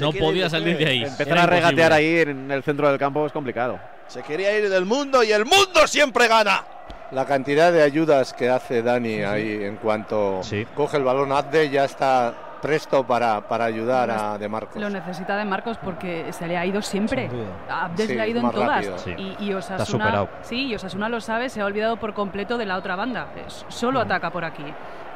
no 0.00 0.12
podía 0.12 0.46
ir- 0.46 0.50
salir 0.50 0.76
de 0.78 0.86
ahí. 0.86 1.02
empezar 1.04 1.28
Era 1.28 1.42
a 1.42 1.46
regatear 1.46 1.92
imposible. 1.92 1.94
ahí 1.94 2.30
en 2.30 2.50
el 2.50 2.62
centro 2.62 2.88
del 2.88 2.98
campo 2.98 3.26
es 3.26 3.32
complicado. 3.32 3.78
Se 4.08 4.22
quería 4.22 4.56
ir 4.58 4.68
del 4.68 4.84
mundo 4.84 5.22
y 5.24 5.32
el 5.32 5.44
mundo 5.44 5.86
siempre 5.86 6.28
gana. 6.28 6.64
La 7.10 7.24
cantidad 7.26 7.72
de 7.72 7.82
ayudas 7.82 8.32
que 8.32 8.48
hace 8.50 8.82
Dani 8.82 9.22
ahí 9.22 9.62
en 9.62 9.76
cuanto 9.76 10.40
coge 10.74 10.96
el 10.96 11.04
balón, 11.04 11.32
Abde 11.32 11.70
ya 11.70 11.84
está 11.84 12.34
presto 12.64 13.06
para, 13.06 13.42
para 13.46 13.66
ayudar 13.66 14.10
a 14.10 14.38
De 14.38 14.48
Marcos. 14.48 14.80
Lo 14.80 14.88
necesita 14.88 15.36
de 15.36 15.44
Marcos 15.44 15.76
porque 15.84 16.32
se 16.32 16.46
le 16.48 16.56
ha 16.56 16.64
ido 16.64 16.80
siempre. 16.80 17.28
A 17.68 17.84
Abdes 17.84 18.06
Sí, 18.06 18.14
le 18.14 18.20
ha 18.22 18.26
ido 18.26 18.40
en 18.40 18.50
todas. 18.50 18.86
Sí. 19.02 19.14
Y, 19.18 19.44
y 19.44 19.52
Osasuna, 19.52 19.84
superado. 19.84 20.28
sí, 20.40 20.68
y 20.68 20.74
Osasuna 20.74 21.10
lo 21.10 21.20
sabe, 21.20 21.50
se 21.50 21.60
ha 21.60 21.66
olvidado 21.66 21.98
por 21.98 22.14
completo 22.14 22.56
de 22.56 22.64
la 22.64 22.78
otra 22.78 22.96
banda. 22.96 23.26
Es- 23.46 23.66
Solo 23.68 24.00
ataca 24.00 24.30
por 24.30 24.46
aquí. 24.46 24.64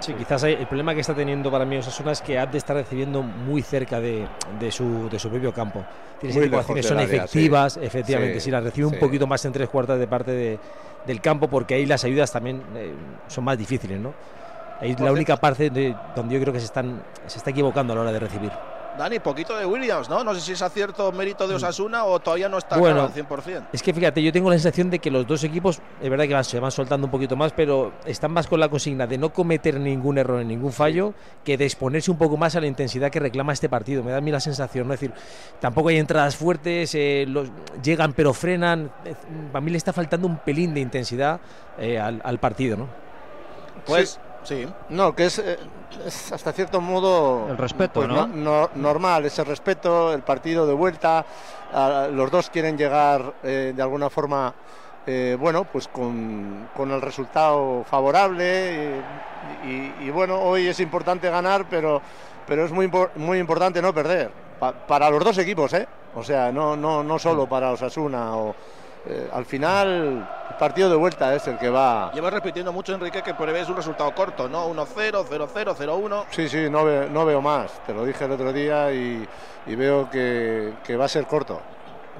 Sí, 0.00 0.12
quizás 0.12 0.42
el 0.44 0.66
problema 0.66 0.92
que 0.94 1.00
está 1.00 1.14
teniendo 1.14 1.50
para 1.50 1.64
mí 1.64 1.78
Osasuna 1.78 2.12
es 2.12 2.20
que 2.20 2.38
Abde 2.38 2.58
está 2.58 2.74
recibiendo 2.74 3.22
muy 3.22 3.62
cerca 3.62 3.98
de, 3.98 4.26
de 4.60 4.70
su, 4.70 5.08
de 5.08 5.18
su 5.18 5.30
propio 5.30 5.52
campo. 5.54 5.82
Tiene 6.20 6.34
Muy 6.34 6.44
situaciones 6.44 6.84
lejos 6.84 6.88
son 6.88 6.98
área, 6.98 7.24
efectivas, 7.24 7.72
sí. 7.72 7.80
efectivamente. 7.82 8.34
Sí, 8.34 8.40
si 8.44 8.50
las 8.50 8.62
recibe 8.62 8.88
sí. 8.88 8.94
un 8.94 9.00
poquito 9.00 9.26
más 9.26 9.42
en 9.46 9.52
tres 9.52 9.68
cuartas 9.70 9.98
de 9.98 10.06
parte 10.06 10.32
de- 10.32 10.58
del 11.06 11.20
campo, 11.22 11.48
porque 11.48 11.74
ahí 11.74 11.86
las 11.86 12.04
ayudas 12.04 12.30
también 12.30 12.62
eh, 12.76 12.92
son 13.28 13.44
más 13.44 13.56
difíciles, 13.56 13.98
¿no? 13.98 14.12
Ahí 14.80 14.90
es 14.90 14.96
Por 14.96 15.06
la 15.06 15.12
única 15.12 15.36
parte 15.36 15.70
de- 15.70 15.94
donde 16.14 16.34
yo 16.34 16.40
creo 16.40 16.52
que 16.52 16.60
se, 16.60 16.66
están, 16.66 17.02
se 17.26 17.38
está 17.38 17.50
equivocando 17.50 17.92
a 17.92 17.96
la 17.96 18.02
hora 18.02 18.12
de 18.12 18.20
recibir. 18.20 18.52
Dani, 18.96 19.20
poquito 19.20 19.56
de 19.56 19.64
Williams, 19.64 20.08
¿no? 20.08 20.24
No 20.24 20.34
sé 20.34 20.40
si 20.40 20.52
es 20.54 20.60
acierto 20.62 21.12
mérito 21.12 21.46
de 21.46 21.54
Osasuna 21.54 22.04
o 22.04 22.18
todavía 22.18 22.48
no 22.48 22.58
está 22.58 22.76
Mm. 22.76 22.80
Bueno, 22.80 22.94
claro 22.96 23.08
al 23.08 23.14
100%. 23.14 23.66
Es 23.72 23.80
que 23.80 23.94
fíjate, 23.94 24.20
yo 24.20 24.32
tengo 24.32 24.50
la 24.50 24.56
sensación 24.56 24.90
de 24.90 24.98
que 24.98 25.08
los 25.08 25.24
dos 25.24 25.44
equipos, 25.44 25.80
es 26.02 26.10
verdad 26.10 26.26
que 26.26 26.34
van- 26.34 26.42
se 26.42 26.58
van 26.58 26.72
soltando 26.72 27.06
un 27.06 27.10
poquito 27.12 27.36
más, 27.36 27.52
pero 27.52 27.92
están 28.06 28.32
más 28.32 28.48
con 28.48 28.58
la 28.58 28.68
consigna 28.68 29.06
de 29.06 29.16
no 29.16 29.32
cometer 29.32 29.78
ningún 29.78 30.18
error, 30.18 30.44
ningún 30.44 30.72
fallo, 30.72 31.14
que 31.44 31.56
de 31.56 31.64
exponerse 31.64 32.10
un 32.10 32.18
poco 32.18 32.36
más 32.36 32.56
a 32.56 32.60
la 32.60 32.66
intensidad 32.66 33.08
que 33.10 33.20
reclama 33.20 33.52
este 33.52 33.68
partido. 33.68 34.02
Me 34.02 34.10
da 34.10 34.18
a 34.18 34.20
mí 34.20 34.32
la 34.32 34.40
sensación, 34.40 34.88
¿no? 34.88 34.94
Es 34.94 35.00
decir, 35.00 35.14
tampoco 35.60 35.90
hay 35.90 35.98
entradas 35.98 36.34
fuertes, 36.34 36.92
eh, 36.96 37.24
los, 37.28 37.50
llegan 37.80 38.14
pero 38.14 38.32
frenan. 38.34 38.90
Eh, 39.04 39.14
Para 39.52 39.60
mí 39.64 39.70
le 39.70 39.76
está 39.78 39.92
faltando 39.92 40.26
un 40.26 40.38
pelín 40.38 40.74
de 40.74 40.80
intensidad 40.80 41.38
eh, 41.78 42.00
al, 42.00 42.20
al 42.24 42.38
partido, 42.40 42.76
¿no? 42.76 42.88
Pues 43.86 44.10
sí. 44.10 44.18
No, 44.88 45.14
que 45.14 45.26
es, 45.26 45.38
eh, 45.38 45.58
es 46.06 46.32
hasta 46.32 46.52
cierto 46.52 46.80
modo. 46.80 47.48
El 47.50 47.58
respeto, 47.58 48.00
pues, 48.00 48.08
¿no? 48.08 48.26
no- 48.26 48.70
Normal, 48.74 49.24
ese 49.26 49.44
respeto, 49.44 50.12
el 50.12 50.22
partido 50.22 50.66
de 50.66 50.74
vuelta. 50.74 51.24
los 52.12 52.30
dos 52.30 52.48
quieren 52.48 52.78
llegar 52.78 53.34
eh, 53.42 53.72
de 53.76 53.82
alguna 53.82 54.08
forma, 54.08 54.54
eh, 55.06 55.36
bueno, 55.38 55.64
pues 55.64 55.86
con, 55.88 56.68
con 56.74 56.90
el 56.90 57.02
resultado 57.02 57.84
favorable. 57.84 59.02
Y, 59.64 59.68
y- 59.68 59.94
y 60.06 60.10
bueno, 60.10 60.40
hoy 60.40 60.66
es 60.66 60.80
importante 60.80 61.28
ganar, 61.30 61.66
pero, 61.68 62.00
pero 62.46 62.64
es 62.64 62.72
muy, 62.72 62.90
muy 63.16 63.38
importante 63.38 63.82
no 63.82 63.92
perder. 63.92 64.30
Pa- 64.58 64.72
para 64.72 65.10
los 65.10 65.22
dos 65.24 65.36
equipos, 65.38 65.72
¿eh? 65.74 65.86
O 66.14 66.24
sea, 66.24 66.50
no, 66.50 66.74
no, 66.76 67.02
no 67.02 67.18
solo 67.18 67.46
para 67.46 67.70
Osasuna. 67.70 68.34
O, 68.36 68.54
eh, 69.10 69.30
al 69.32 69.44
final, 69.46 70.26
el 70.50 70.56
partido 70.58 70.90
de 70.90 70.96
vuelta 70.96 71.34
es 71.34 71.46
el 71.48 71.56
que 71.58 71.70
va. 71.70 72.10
Llevas 72.12 72.32
repitiendo 72.32 72.72
mucho, 72.72 72.92
Enrique, 72.94 73.22
que 73.22 73.34
prevés 73.34 73.68
un 73.68 73.76
resultado 73.76 74.14
corto, 74.14 74.48
¿no? 74.48 74.68
1-0, 74.68 75.24
0-0, 75.26 75.74
0-1. 75.76 76.24
Sí, 76.30 76.48
sí, 76.48 76.68
no, 76.70 76.84
ve- 76.84 77.08
no 77.10 77.24
veo 77.24 77.40
más. 77.40 77.70
Te 77.86 77.94
lo 77.94 78.04
dije 78.04 78.24
el 78.26 78.32
otro 78.32 78.52
día 78.52 78.92
y, 78.92 79.26
y 79.66 79.74
veo 79.76 80.10
que, 80.10 80.74
que 80.84 80.96
va 80.96 81.06
a 81.06 81.08
ser 81.08 81.26
corto. 81.26 81.60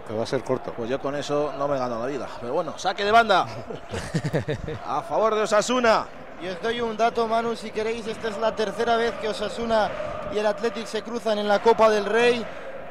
Que 0.07 0.15
va 0.15 0.23
a 0.23 0.27
ser 0.27 0.43
corto. 0.43 0.73
Pues 0.75 0.89
yo 0.89 0.99
con 0.99 1.15
eso 1.15 1.53
no 1.59 1.69
me 1.69 1.79
gano 1.79 1.99
la 2.01 2.07
vida. 2.07 2.27
Pero 2.41 2.55
bueno, 2.55 2.79
saque 2.79 3.05
de 3.05 3.11
banda. 3.13 3.45
a 4.87 5.03
favor 5.03 5.35
de 5.35 5.43
Osasuna. 5.43 6.07
Y 6.41 6.49
os 6.49 6.63
doy 6.63 6.81
un 6.81 6.97
dato, 6.97 7.27
Manu, 7.27 7.55
si 7.57 7.71
queréis. 7.71 8.07
Esta 8.07 8.29
es 8.29 8.39
la 8.39 8.55
tercera 8.55 8.97
vez 8.97 9.13
que 9.21 9.29
Osasuna 9.29 9.91
y 10.33 10.39
el 10.39 10.47
Athletic 10.47 10.87
se 10.87 11.03
cruzan 11.03 11.39
en 11.39 11.49
la 11.49 11.59
Copa 11.61 11.91
del 11.91 12.05
Rey. 12.07 12.45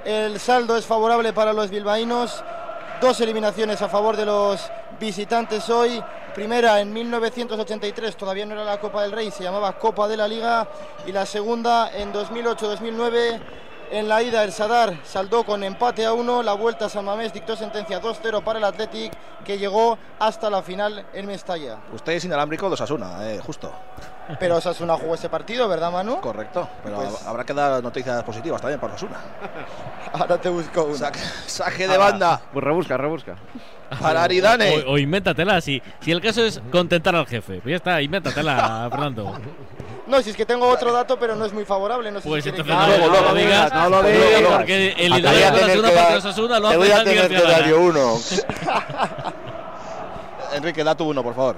El 0.05 0.39
saldo 0.39 0.77
es 0.77 0.85
favorable 0.85 1.33
para 1.33 1.53
los 1.53 1.69
bilbaínos. 1.69 2.43
Dos 2.99 3.21
eliminaciones 3.21 3.79
a 3.83 3.89
favor 3.89 4.17
de 4.17 4.25
los 4.25 4.71
visitantes 4.99 5.69
hoy. 5.69 6.03
Primera 6.33 6.81
en 6.81 6.91
1983, 6.91 8.17
todavía 8.17 8.43
no 8.47 8.55
era 8.55 8.63
la 8.63 8.79
Copa 8.79 9.03
del 9.03 9.11
Rey, 9.11 9.29
se 9.29 9.43
llamaba 9.43 9.77
Copa 9.77 10.07
de 10.07 10.17
la 10.17 10.27
Liga. 10.27 10.67
Y 11.05 11.11
la 11.11 11.27
segunda 11.27 11.91
en 11.93 12.11
2008-2009. 12.11 13.39
En 13.89 14.09
la 14.09 14.21
ida 14.21 14.43
el 14.43 14.51
Sadar 14.51 14.97
saldó 15.05 15.45
con 15.45 15.63
empate 15.63 16.05
a 16.05 16.11
uno, 16.11 16.43
la 16.43 16.53
vuelta 16.53 16.89
San 16.89 17.05
Mamés 17.05 17.31
dictó 17.31 17.55
sentencia 17.55 18.01
2-0 18.01 18.43
para 18.43 18.59
el 18.59 18.65
Athletic 18.65 19.13
que 19.45 19.57
llegó 19.57 19.97
hasta 20.19 20.49
la 20.49 20.61
final 20.61 21.05
en 21.13 21.25
Mestalla. 21.25 21.77
Usted 21.93 22.13
es 22.13 22.25
inalámbrico 22.25 22.67
de 22.67 22.73
Osasuna, 22.73 23.29
eh, 23.31 23.39
justo. 23.45 23.71
Pero 24.41 24.57
Osasuna 24.57 24.95
jugó 24.97 25.15
ese 25.15 25.29
partido, 25.29 25.69
¿verdad 25.69 25.89
Manu? 25.89 26.19
Correcto. 26.19 26.67
Pero 26.83 26.97
Pues- 26.97 27.25
habrá 27.25 27.45
que 27.45 27.53
dar 27.53 27.81
noticias 27.81 28.21
positivas 28.23 28.59
también 28.59 28.77
para 28.77 28.93
Osasuna. 28.95 29.17
Ahora 30.11 30.37
te 30.37 30.49
busco 30.49 30.83
una. 30.83 30.97
Saque, 30.97 31.19
saque 31.45 31.87
de 31.87 31.97
banda 31.97 32.41
Pues 32.51 32.63
rebusca, 32.65 32.97
rebusca. 32.97 33.35
para 34.01 34.23
Aridane. 34.23 34.83
O, 34.85 34.91
o 34.93 34.97
invéntatela, 34.97 35.61
si, 35.61 35.81
si 36.01 36.11
el 36.11 36.19
caso 36.19 36.43
es 36.43 36.61
contentar 36.73 37.15
al 37.15 37.25
jefe. 37.25 37.61
Pues 37.61 37.71
ya 37.71 37.75
está, 37.77 38.01
invéntatela, 38.01 38.87
Fernando. 38.91 39.39
No, 40.07 40.21
si 40.21 40.29
es 40.29 40.37
que 40.37 40.45
tengo 40.45 40.67
otro 40.67 40.91
dato, 40.93 41.19
pero 41.19 41.35
no 41.35 41.45
es 41.45 41.51
muy 41.53 41.65
favorable. 41.65 42.11
No 42.11 42.21
sé 42.21 42.29
Pues 42.29 42.43
si 42.43 42.49
entonces 42.49 42.73
que- 42.73 42.97
no, 42.99 43.07
no 43.13 43.21
lo 43.21 43.33
digas, 43.33 43.73
no 43.73 43.89
lo 43.89 43.97
porque- 43.97 44.13
digas. 44.37 44.51
porque 44.57 44.87
el 44.97 45.13
Te 45.13 45.21
de 45.21 45.47
Osasuna 45.47 45.89
para 45.91 46.17
Osasuna 46.17 46.59
lo 46.59 46.69
te 46.69 46.75
hace 46.75 46.77
voy 46.77 46.91
a 46.91 47.03
tener 47.03 47.27
que 47.29 47.41
dar 47.41 47.65
yo 47.67 47.81
uno. 47.81 48.13
Enrique, 50.53 50.83
da 50.83 50.95
tu 50.95 51.09
uno, 51.09 51.23
por 51.23 51.35
favor. 51.35 51.55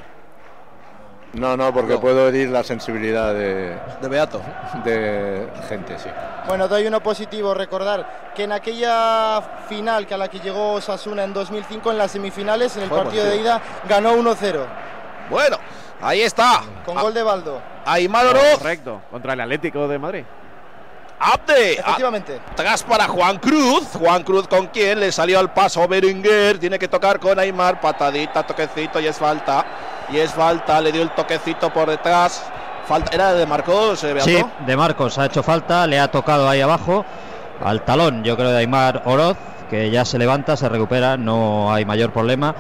No, 1.34 1.56
no, 1.56 1.72
porque 1.72 1.94
No. 1.94 2.02
puedo 2.02 2.28
herir 2.28 2.50
la 2.50 2.64
sensibilidad 2.64 3.34
de, 3.36 3.78
De 4.02 4.08
Beato. 4.08 4.42
de 4.84 5.48
gente, 5.70 6.00
sí. 6.00 6.10
Bueno, 6.48 6.68
doy 6.68 6.88
uno 6.88 7.02
positivo. 7.04 7.54
Recordar 7.54 8.32
que 8.36 8.46
en 8.46 8.52
aquella 8.52 9.40
final 9.70 10.08
que 10.08 10.16
a 10.16 10.18
la 10.18 10.28
que 10.28 10.40
llegó 10.40 10.74
Osasuna 10.74 11.24
en 11.24 11.34
2005, 11.34 11.92
en 11.92 12.00
las 12.00 12.12
semifinales, 12.12 12.76
en 12.78 12.84
el 12.84 12.90
partido 12.90 13.26
de 13.26 13.38
ida, 13.38 13.62
ganó 13.88 14.14
1-0 14.14 14.66
Bueno, 15.30 15.58
ahí 16.02 16.22
está. 16.22 16.62
con 16.86 16.96
gol 17.00 17.14
de 17.14 17.24
Baldo. 17.24 17.62
Aymar 17.86 18.28
Oroz. 18.28 18.58
Correcto, 18.58 19.02
contra 19.10 19.34
el 19.34 19.42
Atlético 19.42 19.88
de 19.88 20.00
Madrid. 20.00 20.24
Abde. 21.20 21.74
Efectivamente. 21.74 22.40
Atrás 22.54 22.84
para 22.84 23.08
Juan 23.08 23.38
Cruz. 23.40 23.90
Juan 23.94 24.24
Cruz 24.24 24.48
con 24.48 24.68
quien 24.68 25.02
le 25.02 25.12
salió 25.12 25.40
al 25.40 25.52
paso 25.54 25.86
Berenguer. 25.88 26.58
Tiene 26.60 26.80
que 26.80 26.88
tocar 26.88 27.20
con 27.20 27.38
Aymar. 27.38 27.82
Patadita, 27.82 28.44
toquecito 28.44 29.00
y 29.02 29.08
es 29.08 29.18
falta. 29.18 29.66
Y 30.10 30.18
es 30.18 30.32
falta. 30.32 30.80
Le 30.80 30.94
dio 30.94 31.02
el 31.02 31.12
toquecito 31.12 31.74
por 31.74 31.90
detrás. 31.90 32.44
Falta. 32.88 33.14
¿Era 33.14 33.34
de 33.34 33.46
Marcos, 33.46 34.04
eh? 34.06 34.16
Sí, 34.22 34.42
de 34.66 34.78
Marcos 34.78 35.18
ha 35.18 35.26
hecho 35.26 35.44
falta, 35.44 35.86
le 35.86 36.00
ha 36.00 36.10
tocado 36.10 36.50
ahí 36.50 36.62
abajo 36.62 37.06
al 37.64 37.84
talón, 37.84 38.24
yo 38.24 38.36
creo 38.36 38.50
de 38.50 38.58
Aymar 38.58 39.04
Oroz, 39.06 39.38
que 39.70 39.92
ya 39.92 40.06
se 40.06 40.18
levanta, 40.18 40.58
se 40.58 40.70
recupera, 40.70 41.18
no 41.18 41.72
hay 41.72 41.86
mayor 41.86 42.12
problema. 42.12 42.56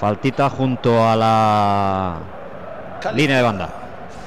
Faltita 0.00 0.48
junto 0.48 1.06
a 1.06 1.16
la. 1.16 2.16
Línea 3.14 3.36
de 3.36 3.42
banda. 3.42 3.68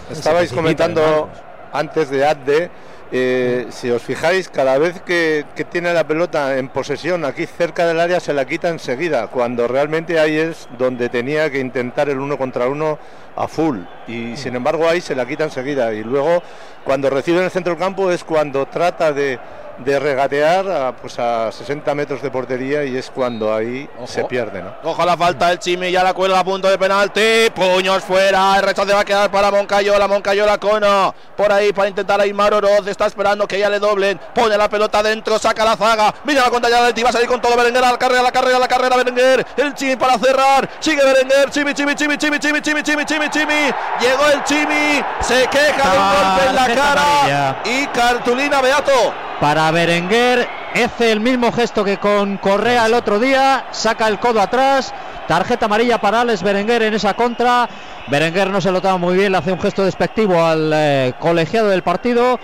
estabais 0.09 0.51
comentando 0.51 1.29
antes 1.71 2.09
de 2.09 2.25
Adde, 2.25 2.69
eh, 3.13 3.67
si 3.69 3.89
os 3.91 4.01
fijáis, 4.01 4.47
cada 4.47 4.77
vez 4.77 5.01
que, 5.01 5.45
que 5.55 5.65
tiene 5.65 5.93
la 5.93 6.05
pelota 6.05 6.57
en 6.57 6.69
posesión 6.69 7.25
aquí 7.25 7.45
cerca 7.45 7.85
del 7.85 7.99
área 7.99 8.21
se 8.21 8.33
la 8.33 8.45
quita 8.45 8.69
enseguida, 8.69 9.27
cuando 9.27 9.67
realmente 9.67 10.19
ahí 10.19 10.37
es 10.37 10.69
donde 10.77 11.09
tenía 11.09 11.49
que 11.49 11.59
intentar 11.59 12.09
el 12.09 12.19
uno 12.19 12.37
contra 12.37 12.67
uno 12.67 12.97
a 13.35 13.47
full. 13.47 13.79
Y 14.07 14.37
sin 14.37 14.55
embargo 14.55 14.87
ahí 14.87 15.01
se 15.01 15.15
la 15.15 15.25
quita 15.25 15.43
enseguida. 15.43 15.93
Y 15.93 16.03
luego 16.03 16.41
cuando 16.83 17.09
recibe 17.09 17.39
en 17.39 17.45
el 17.45 17.51
centro 17.51 17.73
del 17.73 17.79
campo 17.79 18.11
es 18.11 18.23
cuando 18.23 18.65
trata 18.65 19.11
de, 19.11 19.39
de 19.79 19.99
regatear 19.99 20.69
a, 20.69 20.91
pues 20.95 21.17
a 21.19 21.51
60 21.51 21.93
metros 21.95 22.21
de 22.21 22.29
portería 22.29 22.83
y 22.83 22.97
es 22.97 23.09
cuando 23.09 23.53
ahí 23.53 23.89
se 24.05 24.23
pierde. 24.25 24.61
¿no? 24.61 24.73
Ojo 24.83 25.05
la 25.05 25.17
falta 25.17 25.49
del 25.49 25.59
Chimi, 25.59 25.91
ya 25.91 26.03
la 26.03 26.13
cuelga 26.13 26.39
a 26.39 26.43
punto 26.43 26.69
de 26.69 26.77
penalti. 26.77 27.49
Puños 27.53 28.03
fuera, 28.03 28.57
el 28.57 28.63
rechazo 28.63 28.93
va 28.93 29.01
a 29.01 29.05
quedar 29.05 29.31
para 29.31 29.51
Moncayola. 29.51 30.07
Moncayola 30.07 30.57
Cono 30.57 31.13
por 31.35 31.51
ahí 31.51 31.73
para 31.73 31.89
intentar 31.89 32.19
a 32.21 32.25
Imar 32.25 32.53
Oroz. 32.53 32.87
Está 32.87 33.07
esperando 33.07 33.47
que 33.47 33.59
ya 33.59 33.69
le 33.69 33.79
doblen. 33.79 34.19
Pone 34.33 34.57
la 34.57 34.69
pelota 34.69 35.01
dentro, 35.01 35.39
saca 35.39 35.65
la 35.65 35.75
zaga. 35.75 36.13
Mira 36.23 36.43
la 36.43 36.49
cuenta 36.49 36.69
ya 36.69 36.83
del 36.83 37.05
va 37.05 37.09
a 37.09 37.13
salir 37.13 37.27
con 37.27 37.41
todo 37.41 37.55
Berenguer 37.55 37.83
a 37.83 37.91
la 37.91 37.97
carrera, 37.97 38.21
la 38.21 38.31
carrera, 38.31 38.59
la 38.59 38.67
carrera. 38.67 38.95
Berenguer, 38.97 39.45
el 39.57 39.73
Chimi 39.73 39.95
para 39.95 40.17
cerrar. 40.17 40.69
Sigue 40.79 41.03
Berenguer, 41.03 41.49
Chimi, 41.49 41.73
Chimi, 41.73 41.95
Chimi, 41.95 42.17
Chimi, 42.17 42.39
Chimi, 42.39 42.61
Chimi, 42.61 42.83
Chimi, 42.83 43.05
Chimi, 43.05 43.29
Chimi. 43.29 43.73
Llegó 43.99 44.27
el 44.33 44.43
Chimi, 44.43 45.03
se 45.21 45.47
queja 45.47 45.91
de 45.91 45.97
un 45.97 46.09
golpe 46.09 46.49
en 46.49 46.55
la 46.55 46.75
cara. 46.75 47.61
Y 47.65 47.87
cartulina 47.87 48.61
Beato. 48.61 49.30
Para 49.41 49.71
Berenguer, 49.71 50.47
hace 50.75 51.11
el 51.11 51.19
mismo 51.19 51.51
gesto 51.51 51.83
que 51.83 51.97
con 51.97 52.37
Correa 52.37 52.85
el 52.85 52.93
otro 52.93 53.19
día, 53.19 53.65
saca 53.71 54.07
el 54.07 54.19
codo 54.19 54.39
atrás, 54.39 54.93
tarjeta 55.27 55.65
amarilla 55.65 55.99
para 55.99 56.21
Alex 56.21 56.43
Berenguer 56.43 56.83
en 56.83 56.93
esa 56.93 57.15
contra. 57.15 57.67
Berenguer 58.07 58.51
no 58.51 58.61
se 58.61 58.71
lo 58.71 58.81
toma 58.81 58.97
muy 58.97 59.17
bien, 59.17 59.31
le 59.31 59.39
hace 59.39 59.51
un 59.51 59.59
gesto 59.59 59.83
despectivo 59.83 60.39
al 60.45 60.71
eh, 60.71 61.13
colegiado 61.19 61.69
del 61.69 61.81
partido. 61.81 62.39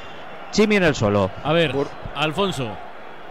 Chimi 0.50 0.78
en 0.78 0.86
el 0.86 0.96
suelo. 0.96 1.30
A 1.44 1.54
ver, 1.54 1.72
Alfonso, 2.16 2.76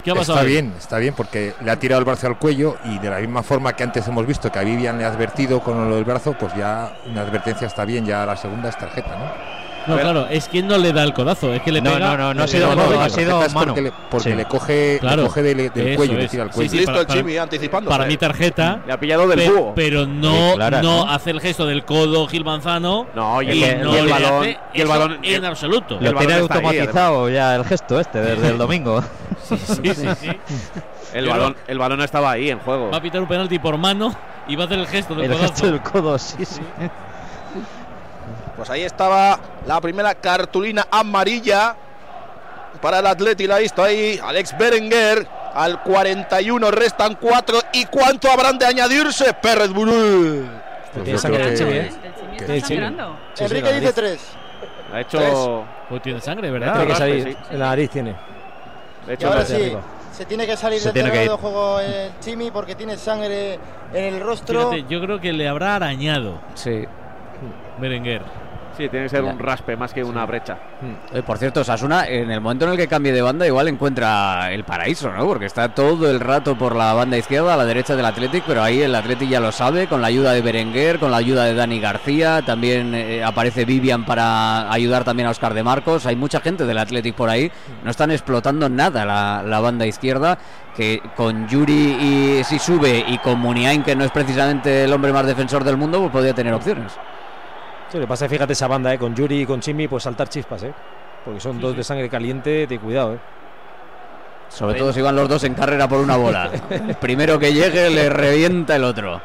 ¿qué 0.05 0.12
ha 0.12 0.14
pasado? 0.14 0.39
Está 0.39 0.47
ahí? 0.47 0.53
bien, 0.53 0.75
está 0.79 0.99
bien, 0.99 1.14
porque 1.14 1.55
le 1.61 1.71
ha 1.73 1.77
tirado 1.77 1.99
el 1.99 2.05
brazo 2.05 2.29
al 2.29 2.39
cuello 2.39 2.77
y 2.85 3.01
de 3.01 3.11
la 3.11 3.19
misma 3.19 3.43
forma 3.43 3.73
que 3.73 3.83
antes 3.83 4.07
hemos 4.07 4.25
visto 4.29 4.53
que 4.53 4.61
a 4.61 4.62
Vivian 4.62 4.97
le 4.97 5.05
ha 5.05 5.09
advertido 5.09 5.59
con 5.59 5.91
lo 5.91 5.97
del 5.97 6.05
brazo, 6.05 6.37
pues 6.39 6.55
ya 6.55 6.93
una 7.05 7.23
advertencia 7.23 7.67
está 7.67 7.85
bien, 7.85 8.07
ya 8.07 8.25
la 8.25 8.37
segunda 8.37 8.69
es 8.69 8.79
tarjeta, 8.79 9.17
¿no? 9.17 9.66
No, 9.87 9.97
claro, 9.99 10.26
es 10.28 10.49
que 10.49 10.62
no 10.62 10.76
le 10.78 10.93
da 10.93 11.03
el 11.05 11.12
codazo, 11.12 11.53
es 11.55 11.62
que 11.62 11.70
le 11.72 11.80
No, 11.80 11.93
pega. 11.95 12.09
no, 12.09 12.16
no, 12.16 12.34
no 12.34 12.43
ha 12.43 12.47
sido 12.49 12.74
no, 12.74 12.82
codo, 12.84 12.95
no, 12.97 13.01
ha 13.03 13.09
sido 13.09 13.39
mano. 13.51 13.66
Porque 13.66 13.82
le, 13.82 13.93
porque 14.11 14.30
Sí. 14.30 14.34
le 14.37 14.45
coge, 14.47 14.99
Claro, 15.01 15.22
le 15.22 15.28
coge 15.28 15.43
del, 15.43 15.57
del 15.72 15.87
eso 15.89 15.97
cuello, 15.97 16.14
le 16.18 16.24
es. 16.24 16.30
tira 16.30 16.43
al 16.45 16.51
cuello. 16.51 16.70
sí, 16.70 16.76
Listo 16.78 16.93
para- 16.93 17.03
el 17.03 17.07
Chimi 17.09 17.37
anticipando. 17.37 17.91
Para 17.91 18.07
mi 18.07 18.16
tarjeta. 18.16 18.80
Le 18.87 18.93
ha 18.93 18.99
pillado 19.01 19.28
del 19.28 19.51
búho. 19.51 19.72
Pero 19.74 20.07
no, 20.07 20.53
clara, 20.57 20.82
no 20.82 21.05
¿no? 21.07 21.11
hace 21.11 21.30
el 21.30 21.41
gesto 21.41 21.66
del 21.66 21.84
codo 21.84 22.26
Gil 22.26 22.45
Manzano. 22.45 23.07
No, 23.14 23.43
y 23.43 23.51
y 23.53 23.64
el- 23.64 23.82
no 23.82 23.95
y 23.95 23.99
el 23.99 24.07
le 24.07 24.12
balón- 24.12 24.57
y 24.74 24.80
el 24.80 24.89
balón- 24.89 25.18
en 25.22 25.45
absoluto. 25.45 25.99
el 25.99 26.05
Lo 26.05 26.14
tiene 26.18 26.34
automatizado 26.34 27.28
ya 27.28 27.55
el 27.55 27.64
gesto 27.64 28.01
este 28.01 28.20
desde 28.20 28.49
el 28.49 28.59
domingo. 28.59 29.03
Sí, 29.43 29.57
sí, 29.59 29.95
sí, 29.95 30.07
sí. 30.20 30.30
El 31.14 31.28
balón, 31.28 31.57
el 31.68 31.78
balón 31.78 32.01
estaba 32.03 32.32
ahí 32.32 32.51
en 32.51 32.59
juego. 32.59 32.91
Va 32.91 32.99
a 32.99 33.03
pitar 33.03 33.20
un 33.20 33.28
penalti 33.28 33.59
por 33.59 33.78
mano 33.78 34.14
y 34.49 34.57
va 34.57 34.64
a 34.64 34.66
hacer 34.66 34.78
el 34.80 34.87
gesto 34.87 35.14
del 35.14 35.26
El 35.26 35.32
codazo. 35.32 35.53
gesto 35.53 35.66
del 35.70 35.80
codo, 35.80 36.18
sí, 36.18 36.45
sí. 36.45 36.61
Pues 38.67 38.71
ahí 38.81 38.83
estaba 38.85 39.39
la 39.64 39.81
primera 39.81 40.12
cartulina 40.17 40.89
amarilla 40.91 41.77
para 42.83 42.99
el 42.99 43.07
Atleti. 43.07 43.47
La 43.47 43.57
ha 43.57 43.59
visto 43.59 43.81
ahí 43.81 44.19
Alex 44.21 44.59
Berenguer. 44.59 45.25
Al 45.55 45.83
41 45.85 46.71
restan 46.73 47.14
4. 47.14 47.59
¿Y 47.75 47.85
cuánto 47.87 48.29
habrán 48.29 48.59
de 48.59 48.67
añadirse? 48.67 49.33
Pérez 49.35 49.71
Burul. 49.73 50.47
Pues 50.93 51.23
Tiene 51.23 51.39
que- 51.39 51.79
¿eh? 51.79 51.91
Sí, 52.45 52.61
sí. 52.61 52.75
Enrique 52.75 53.69
dice 53.73 53.81
nariz. 53.81 53.95
3. 53.95 54.21
Ha 54.93 55.01
hecho. 55.01 55.64
Pues 55.89 56.03
tiene 56.03 56.21
sangre, 56.21 56.51
Tiene 56.51 56.59
¿verdad? 56.67 56.87
que 56.89 56.95
salir. 56.97 57.25
sí. 57.25 57.37
En 57.53 57.59
la 57.61 57.67
nariz 57.69 57.91
tiene. 57.91 58.17
Y 59.09 59.12
hecho 59.12 59.29
ahora 59.29 59.45
sí, 59.47 59.55
arriba. 59.55 59.81
se 60.12 60.25
tiene 60.27 60.45
que 60.47 60.57
salir 60.57 60.81
Se 60.81 60.87
del 60.87 60.93
tiene 60.95 61.09
que 61.11 61.17
terreno 61.19 61.37
de 61.37 61.39
juego 61.39 61.81
el 61.81 62.11
Chimi 62.21 62.51
porque 62.51 62.75
tiene 62.75 62.97
sangre 62.97 63.61
en 63.95 64.05
el 64.14 64.21
rostro. 64.21 64.71
Fíjate, 64.71 64.93
yo 64.93 65.01
creo 65.01 65.21
que 65.21 65.33
le 65.33 65.49
habrá 65.49 65.77
arañado 65.77 66.41
Sí. 66.55 66.85
Berenguer. 67.79 68.23
Sí, 68.77 68.89
tiene 68.91 69.07
que 69.07 69.09
ser 69.09 69.24
Ya. 69.24 69.31
un 69.31 69.39
raspe 69.39 69.77
más 69.77 69.95
que 69.95 70.05
una 70.05 70.27
brecha. 70.27 70.59
Eh, 71.14 71.22
por 71.22 71.39
cierto, 71.39 71.64
Sasuna, 71.64 72.07
en 72.07 72.31
el 72.31 72.41
momento 72.41 72.66
en 72.66 72.72
el 72.72 72.77
que 72.77 72.87
cambie 72.87 73.11
de 73.12 73.22
banda, 73.22 73.47
igual 73.47 73.68
encuentra 73.68 74.53
el 74.53 74.64
paraíso, 74.64 75.11
¿no? 75.11 75.24
Porque 75.24 75.47
está 75.47 75.70
todo 75.74 76.11
el 76.11 76.20
rato 76.20 76.57
por 76.59 76.77
la 76.77 76.93
banda 76.93 77.16
izquierda, 77.16 77.55
a 77.55 77.57
la 77.57 77.64
derecha 77.64 77.97
del 77.97 78.05
Athletic, 78.05 78.45
pero 78.47 78.62
ahí 78.62 78.83
el 78.83 78.95
Athletic 78.95 79.31
ya 79.31 79.41
lo 79.41 79.51
sabe, 79.51 79.87
con 79.87 80.03
la 80.03 80.09
ayuda 80.09 80.33
de 80.33 80.43
Berenguer, 80.43 80.99
con 80.99 81.11
la 81.11 81.16
ayuda 81.16 81.45
de 81.45 81.55
Dani 81.55 81.81
García, 81.81 82.43
también 82.45 82.95
eh, 82.95 83.24
aparece 83.24 83.64
Vivian 83.64 84.05
para 84.05 84.70
ayudar 84.70 85.05
también 85.05 85.27
a 85.29 85.31
Oscar 85.31 85.55
de 85.55 85.62
Marcos. 85.62 86.05
Hay 86.05 86.16
mucha 86.16 86.41
gente 86.41 86.66
del 86.66 86.77
Athletic 86.77 87.14
por 87.14 87.31
ahí, 87.31 87.51
no 87.83 87.91
están 87.91 88.11
explotando 88.11 88.68
nada 88.68 89.05
la, 89.07 89.43
la 89.43 89.61
banda 89.61 89.87
izquierda. 89.87 90.39
Que 90.77 91.01
con 91.16 91.49
Yuri 91.49 91.72
y 92.41 92.45
si 92.45 92.59
sube 92.59 93.03
y 93.09 93.16
con 93.16 93.39
Muniain, 93.39 93.83
que 93.83 93.97
no 93.97 94.05
es 94.05 94.11
precisamente 94.11 94.85
el 94.85 94.93
hombre 94.93 95.11
más 95.11 95.24
defensor 95.24 95.64
del 95.64 95.79
mundo, 95.79 95.99
pues 96.01 96.11
podría 96.12 96.35
tener 96.35 96.53
opciones. 96.53 96.93
Lo 97.97 98.03
que 98.03 98.09
pasa 98.09 98.26
es, 98.26 98.30
fíjate 98.30 98.53
esa 98.53 98.68
banda, 98.68 98.92
¿eh? 98.92 98.99
con 98.99 99.14
Yuri 99.14 99.40
y 99.40 99.47
con 99.47 99.61
Chimi, 99.61 99.88
pues 99.88 100.03
saltar 100.03 100.28
chispas, 100.28 100.62
¿eh? 100.64 100.74
Porque 101.24 101.40
son 101.40 101.59
dos 101.59 101.74
de 101.74 101.82
sangre 101.82 102.11
caliente, 102.11 102.66
de 102.66 102.78
cuidado, 102.78 103.14
¿eh? 103.14 103.18
Sobre 104.51 104.78
todo 104.78 104.92
si 104.92 105.01
van 105.01 105.16
los 105.16 105.28
dos 105.28 105.42
en 105.44 105.55
carrera 105.55 105.88
por 105.88 105.99
una 105.99 106.16
bola. 106.16 106.51
El 106.70 106.94
primero 107.01 107.38
que 107.38 107.53
llegue 107.53 107.88
le 107.90 108.11
revienta 108.11 108.76
el 108.76 108.84
otro. 108.84 109.22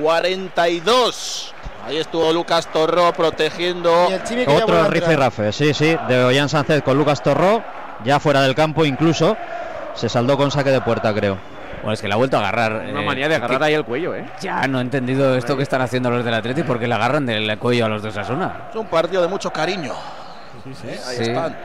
42. 0.00 1.54
Ahí 1.86 1.96
estuvo 1.96 2.32
Lucas 2.32 2.70
Torró 2.70 3.12
protegiendo. 3.12 4.08
Otro 4.46 4.88
rife 4.88 5.16
rafe, 5.16 5.52
sí, 5.52 5.74
sí, 5.74 5.96
de 6.06 6.24
Ollán 6.24 6.48
Sánchez 6.48 6.82
con 6.82 6.96
Lucas 6.96 7.22
Torró, 7.22 7.62
ya 8.04 8.20
fuera 8.20 8.42
del 8.42 8.54
campo 8.54 8.84
incluso. 8.84 9.36
Se 9.94 10.08
saldó 10.08 10.36
con 10.36 10.50
saque 10.50 10.70
de 10.70 10.80
puerta, 10.80 11.12
creo. 11.12 11.38
Bueno, 11.82 11.92
es 11.94 12.00
que 12.00 12.08
la 12.08 12.14
ha 12.14 12.18
vuelto 12.18 12.36
a 12.36 12.40
agarrar. 12.40 12.72
Una 12.88 13.02
eh, 13.02 13.04
manía 13.04 13.28
de 13.28 13.34
agarrar 13.36 13.58
que- 13.58 13.64
ahí 13.66 13.74
el 13.74 13.84
cuello, 13.84 14.14
¿eh? 14.14 14.24
Ya 14.40 14.66
no 14.68 14.78
he 14.78 14.82
entendido 14.82 15.34
esto 15.36 15.56
que 15.56 15.62
están 15.64 15.80
haciendo 15.82 16.10
los 16.10 16.24
del 16.24 16.32
Atleti 16.34 16.62
porque 16.62 16.86
le 16.86 16.94
agarran 16.94 17.26
del 17.26 17.58
cuello 17.58 17.86
a 17.86 17.88
los 17.88 18.02
de 18.02 18.08
Osasuna. 18.10 18.68
Es 18.70 18.76
un 18.76 18.86
partido 18.86 19.20
de 19.22 19.28
mucho 19.28 19.50
cariño. 19.52 19.92
¿Eh? 20.84 21.00
Ahí 21.06 21.16
Sí. 21.16 21.22
están. 21.24 21.56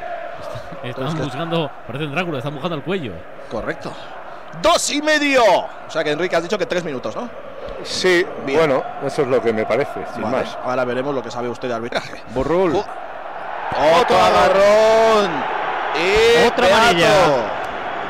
Están 0.83 1.07
Es 1.07 1.15
que- 1.15 1.21
buscando, 1.21 1.71
parecen 1.85 2.11
Drácula, 2.11 2.37
están 2.39 2.53
buscando 2.53 2.75
el 2.77 2.83
cuello. 2.83 3.13
Correcto. 3.49 3.91
Dos 4.61 4.89
y 4.91 5.01
medio. 5.01 5.43
O 5.43 5.89
sea 5.89 6.03
que 6.03 6.11
Enrique 6.11 6.35
has 6.35 6.43
dicho 6.43 6.57
que 6.57 6.65
tres 6.65 6.83
minutos, 6.83 7.15
¿no? 7.15 7.29
Sí, 7.83 8.25
Bien. 8.45 8.57
bueno, 8.59 8.83
eso 9.05 9.21
es 9.21 9.27
lo 9.27 9.41
que 9.41 9.53
me 9.53 9.65
parece, 9.65 9.99
sin 10.13 10.23
Vale, 10.23 10.37
más. 10.37 10.57
Ahora 10.63 10.83
veremos 10.85 11.13
lo 11.13 11.21
que 11.21 11.29
sabe 11.29 11.47
usted 11.49 11.67
de 11.67 11.75
arbitraje. 11.75 12.21
Burrul. 12.33 12.75
Otro 12.75 14.17
agarrón. 14.19 15.31
Y 15.95 16.47
Otra 16.47 16.67
amarilla. 16.67 17.09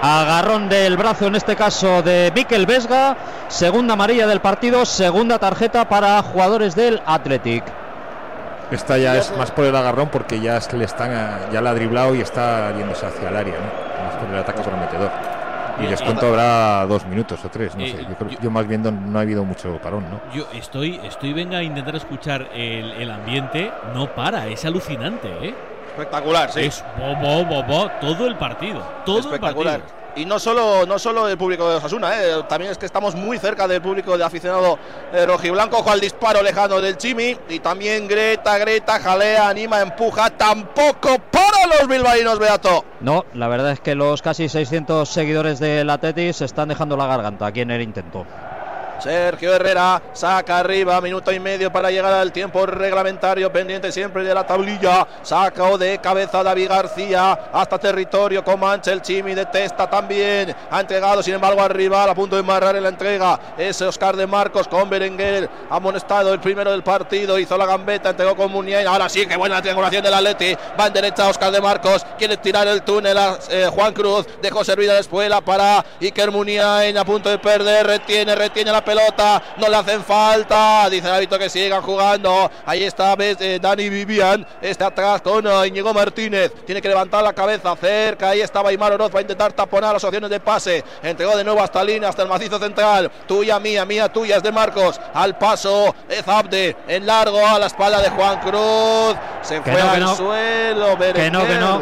Agarrón 0.02 0.70
del 0.70 0.96
brazo, 0.96 1.26
en 1.28 1.36
este 1.36 1.56
caso 1.56 2.02
de 2.04 2.32
Mikel 2.36 2.66
Vesga. 2.66 3.18
Segunda 3.48 3.94
amarilla 3.94 4.28
del 4.28 4.42
partido, 4.42 4.86
segunda 4.86 5.40
tarjeta 5.40 5.90
para 5.90 6.22
jugadores 6.22 6.76
del 6.76 7.02
Athletic. 7.06 7.64
Esta 8.70 8.98
ya 8.98 9.16
es 9.18 9.36
más 9.38 9.50
por 9.52 9.66
el 9.66 9.76
agarrón 9.76 10.10
porque 10.10 10.40
ya 10.40 10.58
es 10.58 10.68
que 10.68 10.76
le 10.78 10.86
están 10.86 11.12
a- 11.12 11.50
ya 11.52 11.62
la 11.62 11.70
ha 11.70 11.74
driblado 11.74 12.14
y 12.14 12.22
está 12.22 12.76
yéndose 12.78 13.06
hacia 13.06 13.30
el 13.30 13.36
área, 13.38 13.56
¿no? 13.56 14.04
Más 14.06 14.16
por 14.24 14.30
el 14.34 14.38
ataque 14.40 14.62
prometedor. 14.62 15.10
Y 15.80 15.86
Y- 15.86 15.88
descuento 15.88 16.28
habrá 16.28 16.86
dos 16.86 17.06
minutos 17.06 17.40
o 17.46 17.50
tres, 17.50 17.76
no 17.76 17.84
Eh, 17.84 17.92
sé. 17.92 17.98
Yo, 18.08 18.16
creo- 18.16 18.30
yo- 18.32 18.40
yo 18.42 18.52
más 18.52 18.68
viendo 18.68 18.92
no 18.92 19.18
ha 19.20 19.22
habido 19.22 19.46
mucho 19.46 19.78
parón, 19.82 20.06
¿no? 20.10 20.20
Yo 20.34 20.48
estoy, 20.54 21.00
estoy 21.06 21.34
venga 21.34 21.60
a 21.60 21.64
intentar 21.64 21.96
escuchar 21.96 22.50
el, 22.54 22.92
el 22.94 23.10
ambiente. 23.10 23.72
No 23.94 24.08
para, 24.14 24.48
es 24.48 24.66
alucinante, 24.66 25.30
¿eh? 25.42 25.56
Espectacular, 25.98 26.52
sí. 26.52 26.62
Es 26.62 26.84
bo, 27.00 27.16
bo, 27.16 27.44
bo, 27.46 27.64
bo, 27.64 27.92
todo 28.00 28.28
el 28.28 28.36
partido. 28.36 28.84
Todo 29.04 29.20
Espectacular. 29.20 29.76
el 29.76 29.82
partido. 29.82 29.98
Y 30.16 30.26
no 30.26 30.40
solo, 30.40 30.86
no 30.88 30.98
solo 30.98 31.28
el 31.28 31.38
público 31.38 31.70
de 31.70 31.76
Osasuna, 31.76 32.12
¿eh? 32.16 32.44
también 32.50 32.72
es 32.72 32.78
que 32.80 32.88
estamos 32.88 33.14
muy 33.14 33.38
cerca 33.38 33.68
del 33.68 33.84
público 33.84 34.18
de 34.18 34.24
aficionado 34.24 34.80
eh, 35.14 35.28
rojiblanco. 35.28 35.78
Ojo 35.78 35.92
al 35.92 36.00
disparo 36.00 36.42
lejano 36.42 36.82
del 36.82 36.98
Chimi. 36.98 37.38
Y 37.50 37.60
también 37.60 38.08
Greta, 38.08 38.58
Greta, 38.58 39.00
jalea, 39.00 39.48
anima, 39.48 39.80
empuja. 39.82 40.32
Tampoco 40.32 41.18
para 41.32 41.68
los 41.68 41.88
bilbaínos, 41.88 42.40
Beato. 42.40 42.84
No, 43.00 43.26
la 43.36 43.48
verdad 43.48 43.72
es 43.74 43.80
que 43.80 43.94
los 43.94 44.24
casi 44.24 44.50
600 44.50 45.08
seguidores 45.08 45.60
del 45.60 45.88
Athletic 45.88 46.34
se 46.34 46.46
están 46.46 46.70
dejando 46.70 46.98
la 46.98 47.06
garganta 47.06 47.46
aquí 47.46 47.62
en 47.62 47.70
el 47.70 47.84
intento. 47.84 48.26
Sergio 49.00 49.54
Herrera 49.54 50.02
saca 50.14 50.60
arriba, 50.60 51.00
minuto 51.02 51.32
y 51.32 51.40
medio 51.40 51.72
para 51.72 51.92
llegar 51.92 52.14
al 52.14 52.32
tiempo 52.32 52.66
reglamentario, 52.66 53.52
pendiente 53.52 53.92
siempre 53.92 54.24
de 54.24 54.34
la 54.34 54.46
tablilla. 54.46 55.08
Saca 55.24 55.68
de 55.78 55.98
cabeza 55.98 56.44
David 56.44 56.70
García 56.70 57.50
hasta 57.52 57.78
territorio 57.78 58.44
con 58.44 58.60
Mancha. 58.60 58.92
El 58.92 59.02
Chimi 59.02 59.34
detesta 59.34 59.90
también. 59.90 60.56
Ha 60.70 60.80
entregado, 60.80 61.22
sin 61.24 61.34
embargo, 61.34 61.62
al 61.62 61.72
rival 61.72 62.10
a 62.10 62.16
punto 62.16 62.36
de 62.36 62.44
marrar 62.44 62.76
en 62.76 62.84
la 62.84 62.90
entrega. 62.90 63.40
Es 63.58 63.82
Oscar 63.82 64.16
de 64.16 64.28
Marcos 64.28 64.68
con 64.68 64.90
Berenguer. 64.90 65.50
Amonestado 65.70 66.34
el 66.34 66.40
primero 66.40 66.72
del 66.72 66.84
partido. 66.84 67.40
Hizo 67.40 67.58
la 67.58 67.66
gambeta, 67.66 68.12
entregó 68.12 68.36
con 68.36 68.52
Muniain. 68.52 68.88
Ahora 68.88 69.10
sí, 69.10 69.26
que 69.26 69.36
buena 69.36 69.56
la 69.56 69.62
triangulación 69.62 70.04
del 70.04 70.14
Atleti. 70.14 70.56
Va 70.80 70.88
en 70.88 70.94
derecha 70.94 71.28
Oscar 71.28 71.52
de 71.52 71.60
Marcos. 71.60 72.06
Quiere 72.18 72.38
tirar 72.38 72.68
el 72.68 72.84
túnel 72.84 73.18
a 73.18 73.40
eh, 73.50 73.70
Juan 73.74 73.94
Cruz. 73.94 74.26
Dejó 74.42 74.64
servida 74.64 74.94
la 74.94 75.00
espuela 75.00 75.42
para 75.42 75.84
Iker 76.00 76.32
Muniain 76.32 76.98
a 76.98 77.04
punto 77.04 77.30
de 77.30 77.40
perder. 77.40 77.88
Retiene, 77.88 78.36
retiene 78.36 78.72
la 78.72 78.86
pelota, 78.88 79.42
no 79.58 79.68
le 79.68 79.76
hacen 79.76 80.02
falta. 80.02 80.90
Dice 80.90 81.08
el 81.08 81.14
árbitro 81.14 81.38
que 81.38 81.50
sigan 81.50 81.82
jugando. 81.82 82.50
Ahí 82.66 82.84
está 82.84 83.16
eh, 83.20 83.60
Dani 83.62 83.90
Vivian, 83.90 84.48
está 84.62 84.88
atrás 84.88 85.22
con 85.22 85.46
eh, 85.46 85.68
Íñigo 85.68 85.94
Martínez. 85.94 86.54
Tiene 86.66 86.82
que 86.82 86.88
levantar 86.88 87.22
la 87.22 87.34
cabeza 87.34 87.76
cerca. 87.76 88.30
Ahí 88.30 88.40
está 88.42 88.62
Baimar 88.62 88.94
Oroz, 88.94 89.14
va 89.14 89.20
a 89.20 89.22
intentar 89.22 89.52
taponar 89.52 89.94
las 89.94 90.04
opciones 90.04 90.30
de 90.30 90.40
pase. 90.40 90.84
Entregó 91.04 91.36
de 91.36 91.44
nuevo 91.44 91.62
hasta 91.62 91.84
línea, 91.84 92.08
hasta 92.08 92.24
el 92.24 92.30
macizo 92.30 92.58
central. 92.60 93.12
Tuya, 93.28 93.60
mía, 93.60 93.86
mía, 93.86 94.08
tuya, 94.08 94.38
es 94.38 94.44
de 94.44 94.52
Marcos. 94.54 95.00
Al 95.14 95.38
paso, 95.38 95.94
es 96.08 96.26
Abde, 96.26 96.78
en 96.88 97.06
largo, 97.06 97.46
a 97.46 97.60
la 97.60 97.68
espalda 97.68 98.02
de 98.02 98.10
Juan 98.10 98.40
Cruz. 98.40 99.18
Se 99.42 99.62
Que 99.62 99.72
fue 99.72 99.82
no, 99.84 99.90
al 99.90 100.00
no. 100.00 100.16
suelo. 100.16 100.98
Que 100.98 101.30
no, 101.30 101.46
que 101.46 101.56
no. 101.56 101.82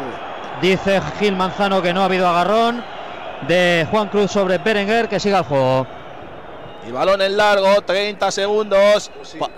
Dice 0.62 1.02
Gil 1.20 1.36
Manzano 1.36 1.82
que 1.82 1.94
no 1.94 2.02
ha 2.02 2.06
habido 2.06 2.28
agarrón 2.28 2.84
de 3.48 3.86
Juan 3.92 4.08
Cruz 4.08 4.32
sobre 4.32 4.58
Berenguer, 4.58 5.08
que 5.08 5.20
siga 5.20 5.40
el 5.40 5.44
juego. 5.44 5.86
Y 6.88 6.92
balón 6.92 7.22
en 7.22 7.36
largo, 7.38 7.82
30 7.82 8.32
segundos. 8.32 9.12
Pa- 9.40 9.50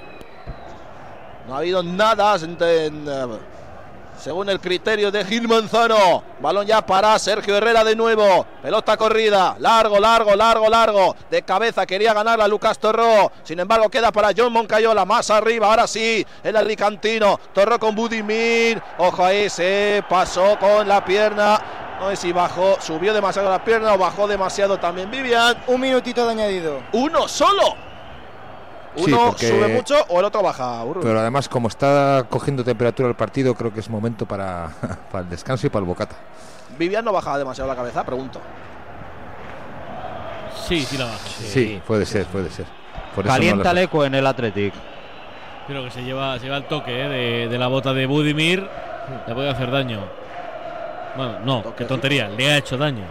No 1.47 1.55
ha 1.55 1.59
habido 1.59 1.81
nada 1.81 2.35
en- 2.35 2.57
en, 2.61 3.07
eh, 3.07 3.37
según 4.17 4.49
el 4.49 4.59
criterio 4.59 5.11
de 5.11 5.23
Gil 5.23 5.47
Manzano. 5.47 6.21
Balón 6.41 6.65
ya 6.65 6.85
para 6.85 7.17
Sergio 7.19 7.55
Herrera 7.55 7.83
de 7.85 7.95
nuevo. 7.95 8.45
Pelota 8.61 8.97
corrida. 8.97 9.55
Largo, 9.59 9.97
largo, 9.99 10.35
largo, 10.35 10.69
largo. 10.69 11.15
De 11.29 11.41
cabeza 11.43 11.85
quería 11.85 12.13
ganar 12.13 12.41
a 12.41 12.47
Lucas 12.49 12.77
Torró. 12.79 13.31
Sin 13.43 13.59
embargo, 13.59 13.87
queda 13.89 14.11
para 14.11 14.31
John 14.35 14.51
Moncayola. 14.51 15.05
Más 15.05 15.29
arriba. 15.29 15.67
Ahora 15.69 15.87
sí. 15.87 16.25
El 16.43 16.57
Alicantino. 16.57 17.39
Torró 17.53 17.79
con 17.79 17.95
Budimir. 17.95 18.81
Ojo 18.97 19.23
ahí. 19.23 19.49
Se 19.49 20.03
pasó 20.09 20.57
con 20.59 20.85
la 20.87 21.03
pierna. 21.05 21.61
No 21.99 22.09
sé 22.11 22.15
si 22.15 22.31
bajó, 22.31 22.77
subió 22.79 23.13
demasiado 23.13 23.49
la 23.49 23.63
pierna 23.63 23.93
o 23.93 23.97
bajó 23.97 24.27
demasiado 24.27 24.77
también 24.77 25.09
Vivian. 25.09 25.55
Un 25.67 25.81
minutito 25.81 26.25
de 26.25 26.31
añadido. 26.31 26.79
Uno 26.91 27.27
solo. 27.27 27.75
Sí, 28.95 29.11
Uno 29.11 29.27
porque- 29.27 29.47
sube 29.47 29.67
mucho 29.67 29.95
o 30.09 30.19
el 30.19 30.25
otro 30.25 30.41
baja. 30.43 30.83
Urru. 30.83 31.01
Pero 31.01 31.19
además, 31.19 31.47
como 31.49 31.67
está 31.67 32.25
cogiendo 32.29 32.63
temperatura 32.63 33.09
el 33.09 33.15
partido, 33.15 33.53
creo 33.55 33.73
que 33.73 33.79
es 33.79 33.89
momento 33.89 34.25
para, 34.25 34.69
para 35.11 35.23
el 35.23 35.29
descanso 35.29 35.67
y 35.67 35.69
para 35.69 35.81
el 35.83 35.87
bocata. 35.87 36.15
Vivian 36.77 37.03
no 37.05 37.11
baja 37.11 37.37
demasiado 37.37 37.69
la 37.69 37.75
cabeza, 37.75 38.03
pregunto. 38.03 38.39
Sí, 40.67 40.81
sí 40.81 40.97
la 40.97 41.05
baja. 41.05 41.17
Sí, 41.27 41.81
puede 41.85 42.05
ser, 42.05 42.25
puede 42.25 42.49
ser. 42.49 42.65
Por 43.15 43.25
eso 43.25 43.33
no 43.33 43.39
Calienta 43.39 43.71
el 43.71 43.77
eco 43.79 44.03
en 44.05 44.15
el 44.15 44.25
Athletic. 44.27 44.73
Creo 45.67 45.83
que 45.83 45.91
se 45.91 46.03
lleva, 46.03 46.37
se 46.39 46.45
lleva 46.45 46.57
el 46.57 46.65
toque 46.65 46.91
eh, 46.91 47.09
de, 47.09 47.47
de 47.49 47.57
la 47.57 47.67
bota 47.67 47.93
de 47.93 48.05
Budimir. 48.05 48.67
Le 49.27 49.33
puede 49.33 49.49
hacer 49.49 49.71
daño. 49.71 50.01
Bueno, 51.17 51.39
no, 51.43 51.75
qué 51.75 51.83
tontería. 51.85 52.29
Le 52.29 52.51
ha 52.51 52.57
hecho 52.57 52.77
daño. 52.77 53.03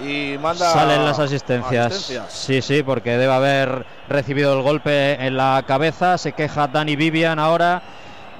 Y 0.00 0.36
manda. 0.38 0.70
Salen 0.70 1.04
las 1.04 1.18
asistencias. 1.18 1.86
asistencias. 1.86 2.32
Sí, 2.32 2.60
sí, 2.62 2.82
porque 2.82 3.16
debe 3.16 3.32
haber 3.32 3.86
recibido 4.08 4.56
el 4.56 4.62
golpe 4.62 5.12
en 5.24 5.36
la 5.36 5.64
cabeza. 5.66 6.18
Se 6.18 6.32
queja 6.32 6.66
Dani 6.68 6.96
Vivian 6.96 7.38
ahora. 7.38 7.82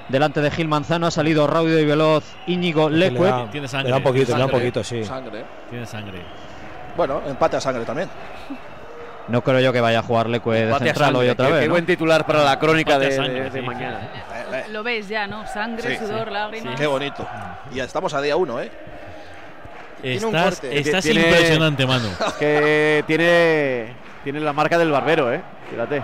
Delante 0.09 0.39
de 0.39 0.51
Gil 0.51 0.67
Manzano 0.67 1.07
ha 1.07 1.11
salido 1.11 1.47
rápido 1.47 1.79
y 1.79 1.85
veloz 1.85 2.23
Íñigo 2.45 2.89
Le 2.89 3.09
Leque. 3.09 3.33
Tiene 3.51 3.61
le 3.61 3.67
sangre. 3.67 3.89
da 3.89 3.97
un 3.97 4.03
poquito, 4.03 4.31
le 4.33 4.37
da 4.37 4.45
un 4.45 4.51
Sangre, 4.51 4.57
poquito, 4.59 4.83
sí. 4.83 5.03
Sangre. 5.03 5.43
Tiene 5.69 5.85
sangre. 5.87 6.21
Bueno, 6.95 7.21
empate 7.25 7.57
a 7.57 7.61
sangre 7.61 7.83
también. 7.85 8.07
No 9.27 9.41
creo 9.43 9.59
yo 9.59 9.73
que 9.73 9.81
vaya 9.81 9.99
a 9.99 10.03
jugar 10.03 10.29
Leque 10.29 10.49
de 10.51 10.73
central 10.79 11.15
hoy 11.15 11.29
otra 11.29 11.49
vez. 11.49 11.61
Qué 11.61 11.67
¿no? 11.67 11.73
buen 11.73 11.85
titular 11.85 12.25
para 12.25 12.43
la 12.43 12.59
crónica 12.59 12.99
de, 12.99 13.11
sangre, 13.11 13.33
de- 13.45 13.49
de 13.49 13.59
sí, 13.59 13.65
mañana. 13.65 13.99
Lo 14.69 14.83
ves 14.83 15.07
ya, 15.09 15.25
¿no? 15.27 15.45
Sangre, 15.47 15.97
Sí, 15.97 16.05
sudor, 16.05 16.27
sí. 16.27 16.33
lágrimas. 16.33 16.79
Qué 16.79 16.85
bonito. 16.87 17.27
Y 17.71 17.75
ya 17.75 17.83
estamos 17.85 18.13
a 18.13 18.21
día 18.21 18.35
uno, 18.37 18.61
¿eh? 18.61 18.69
Tiene 20.01 20.25
un 20.25 20.35
Estás, 20.35 20.59
corte. 20.59 20.79
estás 20.79 21.03
Tiene- 21.03 21.21
impresionante, 21.21 21.85
Manu. 21.87 22.07
Que 22.39 23.03
tiene, 23.07 23.95
tiene 24.23 24.39
la 24.41 24.53
marca 24.53 24.77
del 24.77 24.91
barbero, 24.91 25.33
¿eh? 25.33 25.41
Fíjate. 25.71 26.03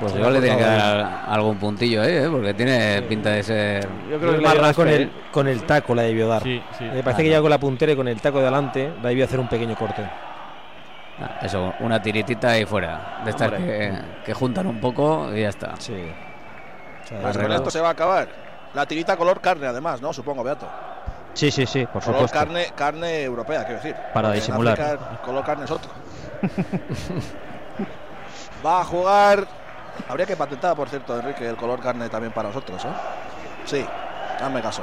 Pues 0.00 0.14
igual 0.16 0.32
le 0.34 0.40
tiene 0.40 0.56
que 0.56 0.62
dar 0.64 1.22
algún 1.28 1.58
puntillo, 1.58 2.02
¿eh? 2.04 2.28
Porque 2.30 2.54
tiene 2.54 3.02
pinta 3.02 3.30
de 3.30 3.42
ser. 3.42 3.88
Yo 4.10 4.18
creo 4.18 4.38
que 4.38 4.58
más 4.60 4.74
con 4.76 4.88
el, 4.88 5.10
con 5.30 5.46
el 5.48 5.62
taco 5.62 5.94
la 5.94 6.02
debió 6.02 6.26
dar. 6.28 6.42
Sí, 6.42 6.60
sí. 6.76 6.84
Me 6.84 7.02
parece 7.02 7.22
que 7.22 7.30
ya 7.30 7.40
con 7.40 7.50
la 7.50 7.58
puntera 7.58 7.92
y 7.92 7.96
con 7.96 8.08
el 8.08 8.20
taco 8.20 8.38
de 8.38 8.44
adelante 8.44 8.92
la 9.02 9.08
debió 9.10 9.24
hacer 9.24 9.38
un 9.40 9.48
pequeño 9.48 9.74
corte. 9.76 10.02
Ah, 11.20 11.38
Eso, 11.42 11.72
una 11.80 12.00
tiritita 12.00 12.58
y 12.58 12.66
fuera. 12.66 13.20
De 13.24 13.30
estas 13.30 13.50
que, 13.52 14.34
juntan 14.34 14.66
un 14.66 14.80
poco 14.80 15.32
y 15.34 15.42
ya 15.42 15.48
está. 15.48 15.74
Sí. 15.78 16.12
Pues 17.22 17.38
con 17.38 17.52
esto 17.52 17.70
se 17.70 17.80
va 17.80 17.88
a 17.88 17.92
acabar. 17.92 18.28
La 18.74 18.84
tirita 18.86 19.16
color 19.16 19.40
carne, 19.40 19.66
además, 19.66 20.02
¿no? 20.02 20.12
Supongo, 20.12 20.42
Beato. 20.42 20.68
Sí, 21.32 21.50
sí, 21.50 21.66
sí, 21.66 21.86
por 21.86 22.02
Color 22.02 22.28
supuesto. 22.28 22.38
carne, 22.38 22.66
carne 22.74 23.22
europea, 23.22 23.60
quiero 23.64 23.76
decir. 23.76 23.94
Para 24.12 24.28
Porque 24.28 24.40
disimular. 24.40 24.80
África, 24.80 25.22
color 25.22 25.44
carne 25.44 25.64
es 25.66 25.70
otro. 25.70 25.90
Va 28.64 28.80
a 28.80 28.84
jugar. 28.84 29.46
Habría 30.08 30.26
que 30.26 30.36
patentar, 30.36 30.74
por 30.74 30.88
cierto, 30.88 31.18
Enrique, 31.18 31.46
el 31.46 31.56
color 31.56 31.80
carne 31.80 32.08
también 32.08 32.32
para 32.32 32.48
nosotros, 32.48 32.84
¿eh? 32.84 32.88
Sí, 33.64 33.86
hazme 34.42 34.60
caso. 34.62 34.82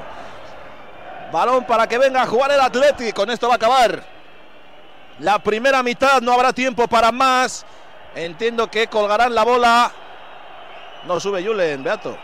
Balón 1.32 1.66
para 1.66 1.88
que 1.88 1.98
venga 1.98 2.22
a 2.22 2.28
jugar 2.28 2.52
el 2.52 2.60
Athletic. 2.60 3.16
Con 3.16 3.30
esto 3.30 3.48
va 3.48 3.54
a 3.54 3.58
acabar. 3.58 4.02
La 5.20 5.40
primera 5.40 5.84
mitad 5.84 6.22
no 6.22 6.34
habrá 6.34 6.54
tiempo 6.54 6.88
para 6.88 7.12
más. 7.12 7.66
Entiendo 8.16 8.70
que 8.70 8.88
colgarán 8.88 9.34
la 9.34 9.44
bola. 9.44 9.92
No 11.06 11.20
sube 11.20 11.44
Julen, 11.44 11.84
Beato. 11.84 12.18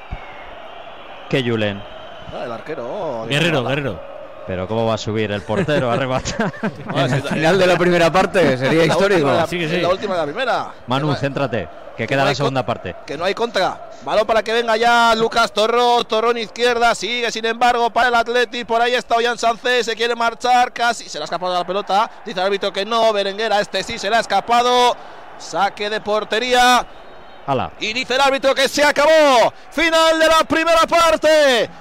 Que 1.30 1.44
Julen. 1.44 1.82
Ah, 2.34 2.46
el 2.46 2.52
arquero. 2.52 2.86
oh, 2.88 3.26
qué 3.28 3.36
Guerrero. 3.36 3.64
Guerrero. 3.64 4.09
Pero 4.50 4.68
¿cómo 4.68 4.88
va 4.88 4.96
a 4.96 4.98
subir 4.98 5.32
el 5.32 5.44
portero 5.44 5.92
a 5.92 5.96
rematar? 5.96 6.52
Es- 6.96 7.14
Al 7.14 7.22
final 7.22 7.60
de 7.60 7.68
la 7.68 7.78
primera 7.78 8.12
parte 8.12 8.58
sería 8.58 8.80
la 8.80 8.86
histórico. 8.88 9.28
la- 9.28 9.46
Sí 9.46 9.70
sí. 9.70 9.78
La 9.80 9.90
última 9.90 10.16
de 10.16 10.20
la 10.22 10.26
primera. 10.26 10.72
Manu, 10.88 11.06
Que 11.10 11.14
no- 11.14 11.20
céntrate, 11.20 11.70
que 11.96 12.04
que 12.04 12.08
queda 12.08 12.24
no 12.24 12.30
la 12.30 12.34
segunda 12.36 12.66
parte. 12.66 12.96
que 13.06 13.16
no 13.16 13.26
hay 13.26 13.36
contra. 13.36 13.92
Balón 14.04 14.26
para 14.26 14.42
que 14.42 14.52
venga 14.52 14.76
ya 14.76 15.14
Lucas 15.16 15.52
Torró, 15.54 16.04
Torrón 16.04 16.40
izquierda, 16.40 16.96
sigue 16.96 17.30
sin 17.32 17.46
embargo 17.46 17.92
para 17.92 18.08
el 18.08 18.16
Atleti, 18.16 18.66
por 18.66 18.82
ahí 18.82 18.96
está 18.96 19.18
Ollán 19.18 19.38
Sánchez, 19.38 19.86
se 19.86 19.96
quiere 19.96 20.16
marchar, 20.16 20.74
casi 20.74 21.08
se 21.08 21.20
le 21.20 21.24
ha 21.24 21.26
escapado 21.26 21.54
la 21.54 21.68
pelota, 21.68 22.10
dice 22.26 22.40
el 22.40 22.46
árbitro 22.48 22.74
que 22.74 22.86
no, 22.86 23.14
Berenguera, 23.14 23.60
este 23.62 23.84
sí 23.84 24.00
se 24.00 24.10
le 24.10 24.16
ha 24.16 24.22
escapado, 24.22 24.98
saque 25.38 25.92
de 25.92 26.02
portería, 26.02 26.88
Hala. 27.50 27.72
y 27.80 27.94
dice 27.94 28.14
el 28.14 28.22
árbitro 28.22 28.54
que 28.54 28.70
se 28.70 28.84
acabó. 28.84 29.52
Final 29.72 30.20
de 30.20 30.28
la 30.28 30.44
primera 30.44 30.82
parte. 30.82 31.28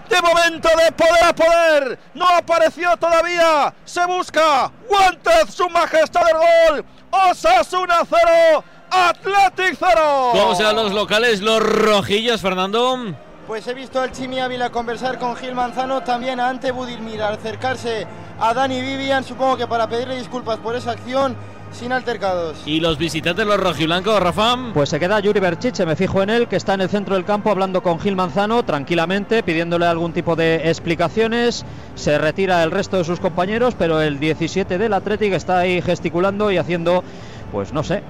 De 0.09 0.23
momento 0.23 0.69
de 0.69 0.93
poder 0.93 1.25
a 1.25 1.35
poder. 1.35 1.99
No 2.15 2.27
apareció 2.27 2.97
todavía. 2.97 3.75
Se 3.85 4.07
busca. 4.07 4.73
Guantez, 4.89 5.55
su 5.55 5.69
majestad 5.69 6.25
del 6.25 6.37
gol. 6.37 6.85
Osasuna 7.11 8.01
0. 8.09 8.65
Athletic 8.91 9.77
0. 9.79 10.31
¿Cómo 10.33 10.55
serán 10.55 10.77
los 10.77 10.93
locales, 10.93 11.43
los 11.43 11.63
rojillos, 11.63 12.41
Fernando? 12.41 13.15
Pues 13.47 13.67
he 13.67 13.75
visto 13.75 14.01
al 14.01 14.13
Chimi 14.13 14.41
Ávila 14.41 14.71
conversar 14.71 15.19
con 15.19 15.37
Gil 15.37 15.55
Manzano, 15.55 16.03
también 16.03 16.41
a 16.41 16.49
Ante 16.49 16.71
Budimir, 16.71 17.23
acercarse 17.23 18.07
a 18.41 18.55
Dani 18.55 18.81
Vivian, 18.81 19.25
supongo 19.25 19.57
que 19.57 19.67
para 19.67 19.89
pedirle 19.89 20.17
disculpas 20.17 20.59
por 20.59 20.77
esa 20.77 20.93
acción, 20.93 21.37
sin 21.73 21.93
altercados. 21.93 22.57
¿Y 22.67 22.81
los 22.81 22.99
visitantes, 22.99 23.47
los 23.47 23.59
rojiblancos, 23.59 24.21
Rafa? 24.21 24.57
Pues 24.75 24.89
se 24.89 24.99
queda 24.99 25.21
Yuri 25.21 25.41
Berchiche, 25.41 25.87
me 25.87 25.97
fijo 25.97 26.23
en 26.23 26.31
él, 26.31 26.49
que 26.49 26.57
está 26.57 26.75
en 26.75 26.81
el 26.81 26.89
centro 26.89 27.15
del 27.15 27.25
campo 27.25 27.51
hablando 27.51 27.83
con 27.83 28.01
Gil 28.01 28.17
Manzano 28.17 28.65
tranquilamente, 28.65 29.43
pidiéndole 29.43 29.87
algún 29.87 30.13
tipo 30.13 30.37
de 30.37 30.69
explicaciones. 30.69 31.65
Se 31.95 32.19
retira 32.19 32.63
el 32.63 32.71
resto 32.71 32.97
de 32.97 33.05
sus 33.05 33.21
compañeros, 33.21 33.75
pero 33.79 34.01
el 34.01 34.19
17 34.19 34.79
del 34.79 34.93
Athletic 34.93 35.33
está 35.33 35.59
ahí 35.59 35.83
gesticulando 35.83 36.51
y 36.51 36.57
haciendo, 36.57 37.05
pues 37.53 37.73
no 37.73 37.83
sé, 37.83 38.03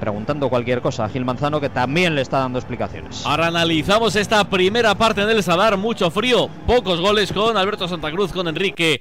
preguntando 0.00 0.48
cualquier 0.48 0.80
cosa 0.80 1.04
a 1.04 1.08
Gil 1.08 1.24
Manzano, 1.24 1.60
que 1.60 1.68
también 1.68 2.14
le 2.14 2.22
está 2.22 2.38
dando 2.38 2.58
explicaciones. 2.58 3.24
Ahora 3.24 3.48
analizamos 3.48 4.16
esta 4.16 4.44
primera 4.44 4.94
parte 4.94 5.26
del 5.26 5.42
Sadar, 5.42 5.76
mucho 5.76 6.10
frío, 6.10 6.48
pocos 6.66 7.00
goles 7.00 7.32
con 7.32 7.56
Alberto 7.56 7.88
Santa 7.88 8.10
Cruz, 8.10 8.32
con 8.32 8.48
Enrique 8.48 9.00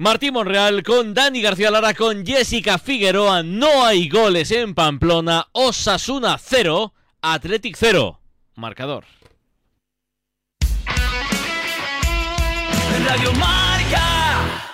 Martín 0.00 0.32
Monreal, 0.32 0.82
con 0.82 1.12
Dani 1.12 1.42
García 1.42 1.70
Lara, 1.70 1.92
con 1.92 2.24
Jessica 2.24 2.78
Figueroa. 2.78 3.42
No 3.42 3.84
hay 3.84 4.08
goles 4.08 4.50
en 4.50 4.74
Pamplona. 4.74 5.48
Osasuna 5.52 6.38
0, 6.38 6.94
Athletic 7.20 7.76
0. 7.78 8.18
Marcador. 8.54 9.04
Radio 13.04 13.32
Marca. 13.34 14.72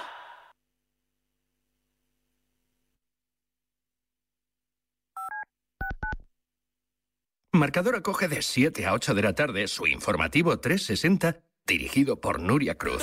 Marcador 7.52 7.96
acoge 7.96 8.28
de 8.28 8.42
7 8.42 8.86
a 8.86 8.92
8 8.92 9.12
de 9.12 9.22
la 9.22 9.34
tarde 9.34 9.66
su 9.66 9.88
informativo 9.88 10.60
360 10.60 11.40
dirigido 11.66 12.20
por 12.20 12.38
Nuria 12.38 12.76
Cruz. 12.76 13.02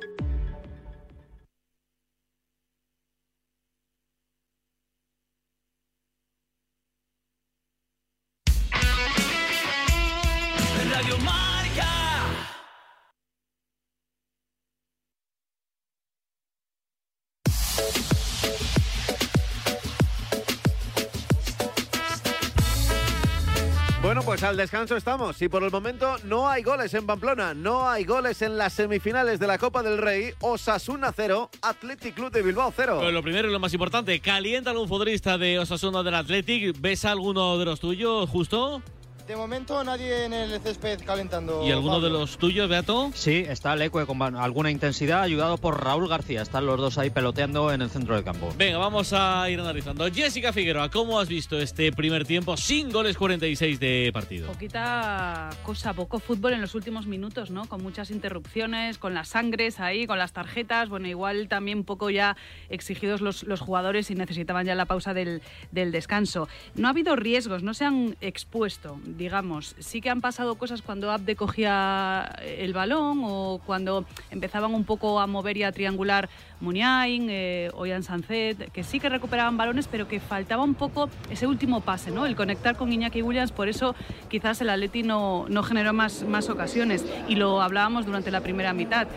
Bueno, 24.11 24.23
pues 24.25 24.43
al 24.43 24.57
descanso 24.57 24.97
estamos 24.97 25.41
y 25.41 25.47
por 25.47 25.63
el 25.63 25.71
momento 25.71 26.17
no 26.25 26.49
hay 26.49 26.63
goles 26.63 26.93
en 26.95 27.05
Pamplona, 27.05 27.53
no 27.53 27.89
hay 27.89 28.03
goles 28.03 28.41
en 28.41 28.57
las 28.57 28.73
semifinales 28.73 29.39
de 29.39 29.47
la 29.47 29.57
Copa 29.57 29.81
del 29.83 29.97
Rey, 29.97 30.33
Osasuna 30.41 31.13
0, 31.15 31.49
Athletic 31.61 32.15
Club 32.15 32.29
de 32.29 32.41
Bilbao 32.41 32.73
0. 32.75 32.97
Pues 32.99 33.13
lo 33.13 33.23
primero 33.23 33.47
y 33.47 33.53
lo 33.53 33.59
más 33.61 33.73
importante, 33.73 34.19
¿calienta 34.19 34.71
algún 34.71 34.89
futbolista 34.89 35.37
de 35.37 35.59
Osasuna 35.59 36.03
del 36.03 36.15
Athletic? 36.15 36.75
¿Ves 36.81 37.05
alguno 37.05 37.57
de 37.57 37.63
los 37.63 37.79
tuyos, 37.79 38.29
justo? 38.29 38.83
De 39.31 39.37
momento 39.37 39.81
nadie 39.85 40.25
en 40.25 40.33
el 40.33 40.59
césped 40.59 40.99
calentando. 41.05 41.65
¿Y 41.65 41.71
alguno 41.71 42.01
de 42.01 42.09
los 42.09 42.37
tuyos, 42.37 42.67
Beato? 42.67 43.11
Sí, 43.13 43.45
está 43.47 43.77
Leque 43.77 44.05
con 44.05 44.21
alguna 44.21 44.69
intensidad, 44.69 45.21
ayudado 45.21 45.55
por 45.57 45.81
Raúl 45.81 46.09
García. 46.09 46.41
Están 46.41 46.65
los 46.65 46.77
dos 46.77 46.97
ahí 46.97 47.11
peloteando 47.11 47.71
en 47.71 47.81
el 47.81 47.89
centro 47.89 48.15
del 48.15 48.25
campo. 48.25 48.53
Venga, 48.57 48.77
vamos 48.77 49.13
a 49.13 49.49
ir 49.49 49.57
analizando. 49.61 50.05
Jessica 50.11 50.51
Figueroa, 50.51 50.89
¿cómo 50.89 51.17
has 51.17 51.29
visto 51.29 51.57
este 51.57 51.93
primer 51.93 52.25
tiempo 52.25 52.57
sin 52.57 52.91
goles 52.91 53.15
46 53.15 53.79
de 53.79 54.11
partido? 54.13 54.51
Poquita 54.51 55.49
cosa, 55.63 55.93
poco 55.93 56.19
fútbol 56.19 56.51
en 56.51 56.59
los 56.59 56.75
últimos 56.75 57.07
minutos, 57.07 57.51
¿no? 57.51 57.69
Con 57.69 57.81
muchas 57.81 58.11
interrupciones, 58.11 58.97
con 58.97 59.13
las 59.13 59.29
sangres 59.29 59.79
ahí, 59.79 60.07
con 60.07 60.17
las 60.17 60.33
tarjetas. 60.33 60.89
Bueno, 60.89 61.07
igual 61.07 61.47
también 61.47 61.85
poco 61.85 62.09
ya 62.09 62.35
exigidos 62.69 63.21
los, 63.21 63.43
los 63.43 63.61
jugadores 63.61 64.11
y 64.11 64.15
necesitaban 64.15 64.65
ya 64.65 64.75
la 64.75 64.87
pausa 64.87 65.13
del, 65.13 65.41
del 65.71 65.93
descanso. 65.93 66.49
No 66.75 66.87
ha 66.87 66.91
habido 66.91 67.15
riesgos, 67.15 67.63
no 67.63 67.73
se 67.73 67.85
han 67.85 68.17
expuesto, 68.19 68.99
digamos. 69.21 69.75
Sí 69.79 70.01
que 70.01 70.09
han 70.09 70.19
pasado 70.19 70.55
cosas 70.55 70.81
cuando 70.81 71.11
Abde 71.11 71.35
cogía 71.35 72.35
el 72.43 72.73
balón 72.73 73.21
o 73.23 73.61
cuando 73.65 74.05
empezaban 74.31 74.73
un 74.73 74.83
poco 74.83 75.19
a 75.19 75.27
mover 75.27 75.57
y 75.57 75.63
a 75.63 75.71
triangular 75.71 76.27
Muniain, 76.59 77.27
eh, 77.29 77.69
Oyan 77.75 78.03
Sancet, 78.03 78.71
que 78.71 78.83
sí 78.83 78.99
que 78.99 79.09
recuperaban 79.09 79.57
balones, 79.57 79.87
pero 79.87 80.07
que 80.07 80.19
faltaba 80.19 80.63
un 80.63 80.73
poco 80.73 81.09
ese 81.29 81.45
último 81.45 81.81
pase, 81.81 82.09
¿no? 82.09 82.25
El 82.25 82.35
conectar 82.35 82.75
con 82.75 82.91
Iñaki 82.91 83.21
Williams, 83.21 83.51
por 83.51 83.69
eso 83.69 83.95
quizás 84.27 84.59
el 84.61 84.69
Atleti 84.69 85.03
no, 85.03 85.45
no 85.49 85.61
generó 85.61 85.93
más, 85.93 86.23
más 86.23 86.49
ocasiones. 86.49 87.05
Y 87.27 87.35
lo 87.35 87.61
hablábamos 87.61 88.05
durante 88.07 88.31
la 88.31 88.41
primera 88.41 88.73
mitad. 88.73 89.07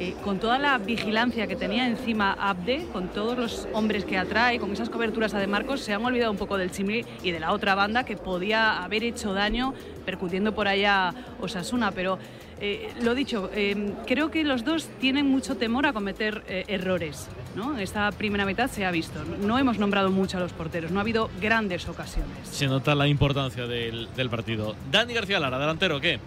Eh, 0.00 0.14
con 0.24 0.40
toda 0.40 0.58
la 0.58 0.76
vigilancia 0.78 1.46
que 1.46 1.54
tenía 1.54 1.86
encima 1.86 2.32
Abde, 2.32 2.86
con 2.92 3.08
todos 3.08 3.38
los 3.38 3.68
hombres 3.72 4.04
que 4.04 4.18
atrae, 4.18 4.58
con 4.58 4.72
esas 4.72 4.90
coberturas 4.90 5.34
a 5.34 5.38
De 5.38 5.46
Marcos, 5.46 5.80
se 5.80 5.92
han 5.92 6.04
olvidado 6.04 6.32
un 6.32 6.36
poco 6.36 6.56
del 6.56 6.72
Chimli 6.72 7.04
y 7.22 7.30
de 7.30 7.38
la 7.38 7.52
otra 7.52 7.76
banda 7.76 8.04
que 8.04 8.16
podía 8.16 8.82
haber 8.82 9.04
hecho 9.04 9.32
daño 9.32 9.72
percutiendo 10.04 10.52
por 10.52 10.66
allá 10.66 11.14
Osasuna. 11.40 11.92
Pero 11.92 12.18
eh, 12.60 12.92
lo 13.02 13.14
dicho, 13.14 13.50
eh, 13.54 13.92
creo 14.04 14.32
que 14.32 14.42
los 14.42 14.64
dos 14.64 14.88
tienen 15.00 15.26
mucho 15.26 15.56
temor 15.56 15.86
a 15.86 15.92
cometer 15.92 16.42
errores. 16.48 17.28
¿no? 17.54 17.78
Esta 17.78 18.10
primera 18.10 18.44
mitad 18.44 18.68
se 18.68 18.84
ha 18.84 18.90
visto. 18.90 19.22
No 19.24 19.58
hemos 19.60 19.78
nombrado 19.78 20.10
mucho 20.10 20.38
a 20.38 20.40
los 20.40 20.52
porteros, 20.52 20.90
no 20.90 20.98
ha 20.98 21.02
habido 21.02 21.30
grandes 21.40 21.88
ocasiones. 21.88 22.48
Se 22.50 22.66
nota 22.66 22.96
la 22.96 23.06
importancia 23.06 23.68
del, 23.68 24.08
del 24.16 24.28
partido. 24.28 24.74
Dani 24.90 25.14
García 25.14 25.38
Lara, 25.38 25.58
delantero, 25.60 26.00
¿qué? 26.00 26.18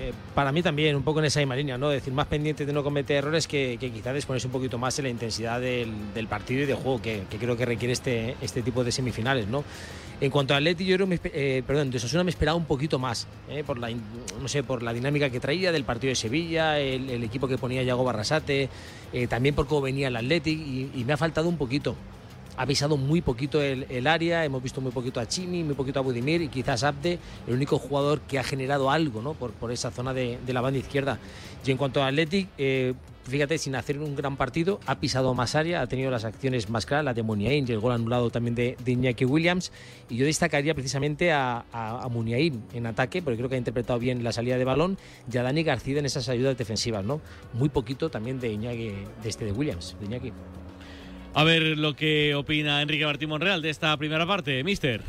Eh, 0.00 0.14
para 0.34 0.50
mí 0.50 0.62
también, 0.62 0.96
un 0.96 1.02
poco 1.02 1.18
en 1.18 1.26
esa 1.26 1.40
misma 1.40 1.54
línea, 1.54 1.76
¿no? 1.76 1.90
Decir, 1.90 2.10
más 2.14 2.26
pendiente 2.26 2.64
de 2.64 2.72
no 2.72 2.82
cometer 2.82 3.18
errores 3.18 3.46
que, 3.46 3.76
quizás 3.78 4.16
exponerse 4.16 4.46
un 4.46 4.52
poquito 4.52 4.78
más 4.78 4.98
en 4.98 5.04
la 5.04 5.10
intensidad 5.10 5.60
del, 5.60 6.26
partido 6.26 6.62
y 6.62 6.66
de 6.66 6.72
juego 6.72 7.02
que, 7.02 7.24
creo 7.38 7.54
que 7.54 7.66
requiere 7.66 7.92
este, 7.92 8.34
este 8.40 8.62
tipo 8.62 8.82
de 8.82 8.92
semifinales, 8.92 9.46
¿no? 9.46 9.62
En 10.22 10.30
cuanto 10.30 10.54
a 10.54 10.56
Atleti, 10.56 10.86
yo 10.86 10.96
creo, 10.96 11.06
me 11.06 11.20
eh, 11.22 11.62
perdón, 11.66 11.90
de 11.90 12.24
me 12.24 12.30
esperaba 12.30 12.56
un 12.56 12.64
poquito 12.64 12.98
más, 12.98 13.26
¿eh? 13.50 13.62
por 13.64 13.78
la, 13.78 13.90
no 13.90 14.48
sé, 14.48 14.62
por 14.62 14.82
la 14.82 14.94
dinámica 14.94 15.28
que 15.28 15.40
traía 15.40 15.70
del 15.70 15.84
partido 15.84 16.10
de 16.10 16.14
Sevilla, 16.14 16.78
el, 16.78 17.22
equipo 17.22 17.46
que 17.46 17.58
ponía 17.58 17.82
Yago 17.82 18.04
Barrasate, 18.04 18.70
eh, 19.12 19.26
también 19.26 19.54
por 19.54 19.66
cómo 19.66 19.82
venía 19.82 20.08
el 20.08 20.16
Athletic 20.16 20.58
y, 20.58 20.90
y 20.94 21.04
me 21.04 21.12
ha 21.12 21.16
faltado 21.18 21.48
un 21.48 21.58
poquito. 21.58 21.94
Ha 22.60 22.66
pisado 22.66 22.98
muy 22.98 23.22
poquito 23.22 23.62
el, 23.62 23.86
el 23.88 24.06
área, 24.06 24.44
hemos 24.44 24.62
visto 24.62 24.82
muy 24.82 24.92
poquito 24.92 25.18
a 25.18 25.26
Chimi, 25.26 25.64
muy 25.64 25.74
poquito 25.74 25.98
a 25.98 26.02
Budimir 26.02 26.42
y 26.42 26.48
quizás 26.48 26.84
Abde, 26.84 27.18
el 27.46 27.54
único 27.54 27.78
jugador 27.78 28.20
que 28.20 28.38
ha 28.38 28.44
generado 28.44 28.90
algo 28.90 29.22
¿no? 29.22 29.32
por, 29.32 29.52
por 29.52 29.72
esa 29.72 29.90
zona 29.90 30.12
de, 30.12 30.38
de 30.44 30.52
la 30.52 30.60
banda 30.60 30.78
izquierda. 30.78 31.18
Y 31.64 31.70
en 31.70 31.78
cuanto 31.78 32.02
a 32.02 32.08
Athletic, 32.08 32.48
eh, 32.58 32.92
fíjate, 33.24 33.56
sin 33.56 33.76
hacer 33.76 33.98
un 33.98 34.14
gran 34.14 34.36
partido, 34.36 34.78
ha 34.84 35.00
pisado 35.00 35.32
más 35.32 35.54
área, 35.54 35.80
ha 35.80 35.86
tenido 35.86 36.10
las 36.10 36.26
acciones 36.26 36.68
más 36.68 36.84
claras, 36.84 37.06
la 37.06 37.14
de 37.14 37.22
Muniain 37.22 37.64
y 37.66 37.72
el 37.72 37.80
gol 37.80 37.92
anulado 37.92 38.28
también 38.28 38.54
de, 38.54 38.76
de 38.84 38.92
Iñaki 38.92 39.24
Williams. 39.24 39.72
Y 40.10 40.16
yo 40.16 40.26
destacaría 40.26 40.74
precisamente 40.74 41.32
a, 41.32 41.64
a, 41.72 42.02
a 42.02 42.08
Muniain 42.08 42.62
en 42.74 42.84
ataque, 42.84 43.22
porque 43.22 43.38
creo 43.38 43.48
que 43.48 43.54
ha 43.54 43.58
interpretado 43.58 43.98
bien 43.98 44.22
la 44.22 44.32
salida 44.32 44.58
de 44.58 44.66
balón, 44.66 44.98
y 45.32 45.38
a 45.38 45.42
Dani 45.42 45.62
García 45.62 45.98
en 45.98 46.04
esas 46.04 46.28
ayudas 46.28 46.58
defensivas. 46.58 47.06
¿no? 47.06 47.22
Muy 47.54 47.70
poquito 47.70 48.10
también 48.10 48.38
de 48.38 48.52
Iñaki, 48.52 48.88
de 49.22 49.28
este 49.30 49.46
de 49.46 49.52
Williams, 49.52 49.96
de 49.98 50.04
Iñaki. 50.04 50.32
A 51.34 51.44
ver 51.44 51.62
lo 51.78 51.94
que 51.94 52.34
opina 52.34 52.82
Enrique 52.82 53.04
Martín 53.04 53.28
Monreal 53.28 53.62
de 53.62 53.70
esta 53.70 53.96
primera 53.96 54.26
parte, 54.26 54.64
mister. 54.64 55.00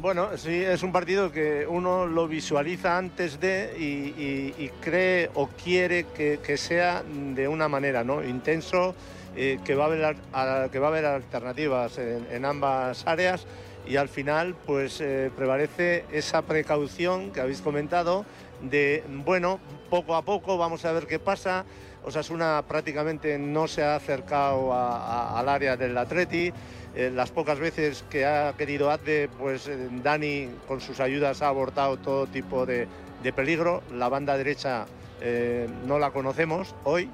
Bueno, 0.00 0.36
sí, 0.36 0.54
es 0.54 0.82
un 0.82 0.92
partido 0.92 1.32
que 1.32 1.66
uno 1.68 2.06
lo 2.06 2.28
visualiza 2.28 2.96
antes 2.96 3.40
de 3.40 3.74
y, 3.76 4.68
cree 4.80 5.30
o 5.34 5.48
quiere 5.48 6.06
que, 6.14 6.56
sea 6.56 7.02
de 7.02 7.48
una 7.48 7.68
manera, 7.68 8.04
¿no? 8.04 8.24
Intenso, 8.24 8.94
eh, 9.36 9.58
que, 9.64 9.74
va 9.74 9.84
a 9.84 9.86
haber, 9.86 10.70
que 10.70 10.78
va 10.78 10.86
a 10.86 10.90
haber 10.90 11.04
alternativas 11.04 11.98
en, 11.98 12.26
en 12.30 12.44
ambas 12.44 13.06
áreas 13.06 13.46
y 13.88 13.96
al 13.96 14.08
final 14.08 14.54
pues 14.66 15.00
eh, 15.00 15.30
prevalece 15.34 16.04
esa 16.12 16.42
precaución 16.42 17.30
que 17.32 17.40
habéis 17.40 17.60
comentado 17.60 18.24
de, 18.62 19.02
bueno, 19.24 19.60
poco 19.88 20.14
a 20.14 20.22
poco 20.22 20.58
vamos 20.58 20.84
a 20.84 20.92
ver 20.92 21.06
qué 21.06 21.18
pasa. 21.18 21.64
Osasuna 22.08 22.64
prácticamente 22.66 23.38
no 23.38 23.68
se 23.68 23.82
ha 23.84 23.94
acercado 23.94 24.72
al 24.72 25.46
área 25.48 25.76
del 25.76 25.96
Atleti. 25.96 26.50
Eh, 26.94 27.10
las 27.14 27.30
pocas 27.30 27.58
veces 27.58 28.02
que 28.08 28.24
ha 28.24 28.54
querido 28.56 28.90
Adde, 28.90 29.28
pues 29.38 29.68
eh, 29.68 29.88
Dani 30.02 30.48
con 30.66 30.80
sus 30.80 31.00
ayudas 31.00 31.42
ha 31.42 31.48
abortado 31.48 31.98
todo 31.98 32.26
tipo 32.26 32.64
de, 32.64 32.88
de 33.22 33.32
peligro. 33.34 33.82
La 33.92 34.08
banda 34.08 34.38
derecha 34.38 34.86
eh, 35.20 35.68
no 35.86 35.98
la 35.98 36.10
conocemos 36.10 36.74
hoy. 36.84 37.10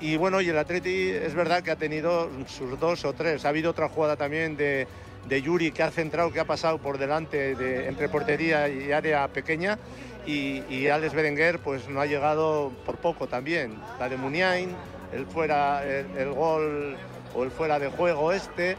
Y 0.00 0.16
bueno, 0.16 0.40
y 0.40 0.48
el 0.48 0.58
Atleti 0.58 1.10
es 1.10 1.34
verdad 1.34 1.62
que 1.62 1.70
ha 1.70 1.76
tenido 1.76 2.28
sus 2.46 2.78
dos 2.80 3.04
o 3.04 3.12
tres. 3.12 3.44
Ha 3.44 3.50
habido 3.50 3.70
otra 3.70 3.88
jugada 3.88 4.16
también 4.16 4.56
de, 4.56 4.88
de 5.26 5.42
Yuri 5.42 5.72
que 5.72 5.82
ha 5.82 5.90
centrado, 5.90 6.32
que 6.32 6.40
ha 6.40 6.44
pasado 6.44 6.78
por 6.78 6.98
delante 6.98 7.54
de, 7.54 7.88
entre 7.88 8.08
portería 8.08 8.68
y 8.68 8.92
área 8.92 9.26
pequeña. 9.28 9.78
Y, 10.26 10.62
y 10.70 10.88
Alex 10.88 11.14
Berenguer 11.14 11.58
pues 11.58 11.88
no 11.88 12.00
ha 12.00 12.06
llegado 12.06 12.72
por 12.86 12.96
poco 12.96 13.26
también. 13.26 13.78
La 13.98 14.08
de 14.08 14.16
Muniain, 14.16 14.74
el 15.12 15.26
fuera, 15.26 15.84
el 15.84 16.32
gol 16.32 16.96
o 17.34 17.44
el 17.44 17.50
fuera 17.50 17.78
de 17.78 17.88
juego 17.88 18.32
este, 18.32 18.76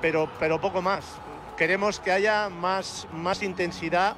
pero, 0.00 0.28
pero 0.38 0.60
poco 0.60 0.82
más. 0.82 1.04
Queremos 1.56 2.00
que 2.00 2.12
haya 2.12 2.48
más, 2.48 3.08
más 3.12 3.42
intensidad 3.42 4.14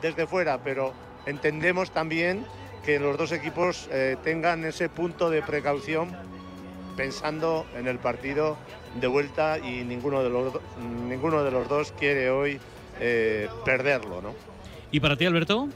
desde 0.00 0.26
fuera, 0.26 0.58
pero 0.58 0.92
entendemos 1.26 1.90
también 1.90 2.46
que 2.84 2.98
los 2.98 3.18
dos 3.18 3.32
equipos 3.32 3.88
eh, 3.92 4.16
tengan 4.24 4.64
ese 4.64 4.88
punto 4.88 5.28
de 5.30 5.42
precaución 5.42 6.16
pensando 6.96 7.66
en 7.76 7.86
el 7.86 7.98
partido 7.98 8.56
de 8.94 9.06
vuelta 9.06 9.58
y 9.58 9.84
ninguno 9.84 10.22
de 10.22 10.30
los, 10.30 10.52
ninguno 11.08 11.42
de 11.42 11.50
los 11.50 11.68
dos 11.68 11.92
quiere 11.92 12.30
hoy 12.30 12.58
eh, 13.00 13.48
perderlo, 13.64 14.22
¿no? 14.22 14.34
¿Y 14.90 15.00
para 15.00 15.16
ti, 15.16 15.26
Alberto? 15.26 15.68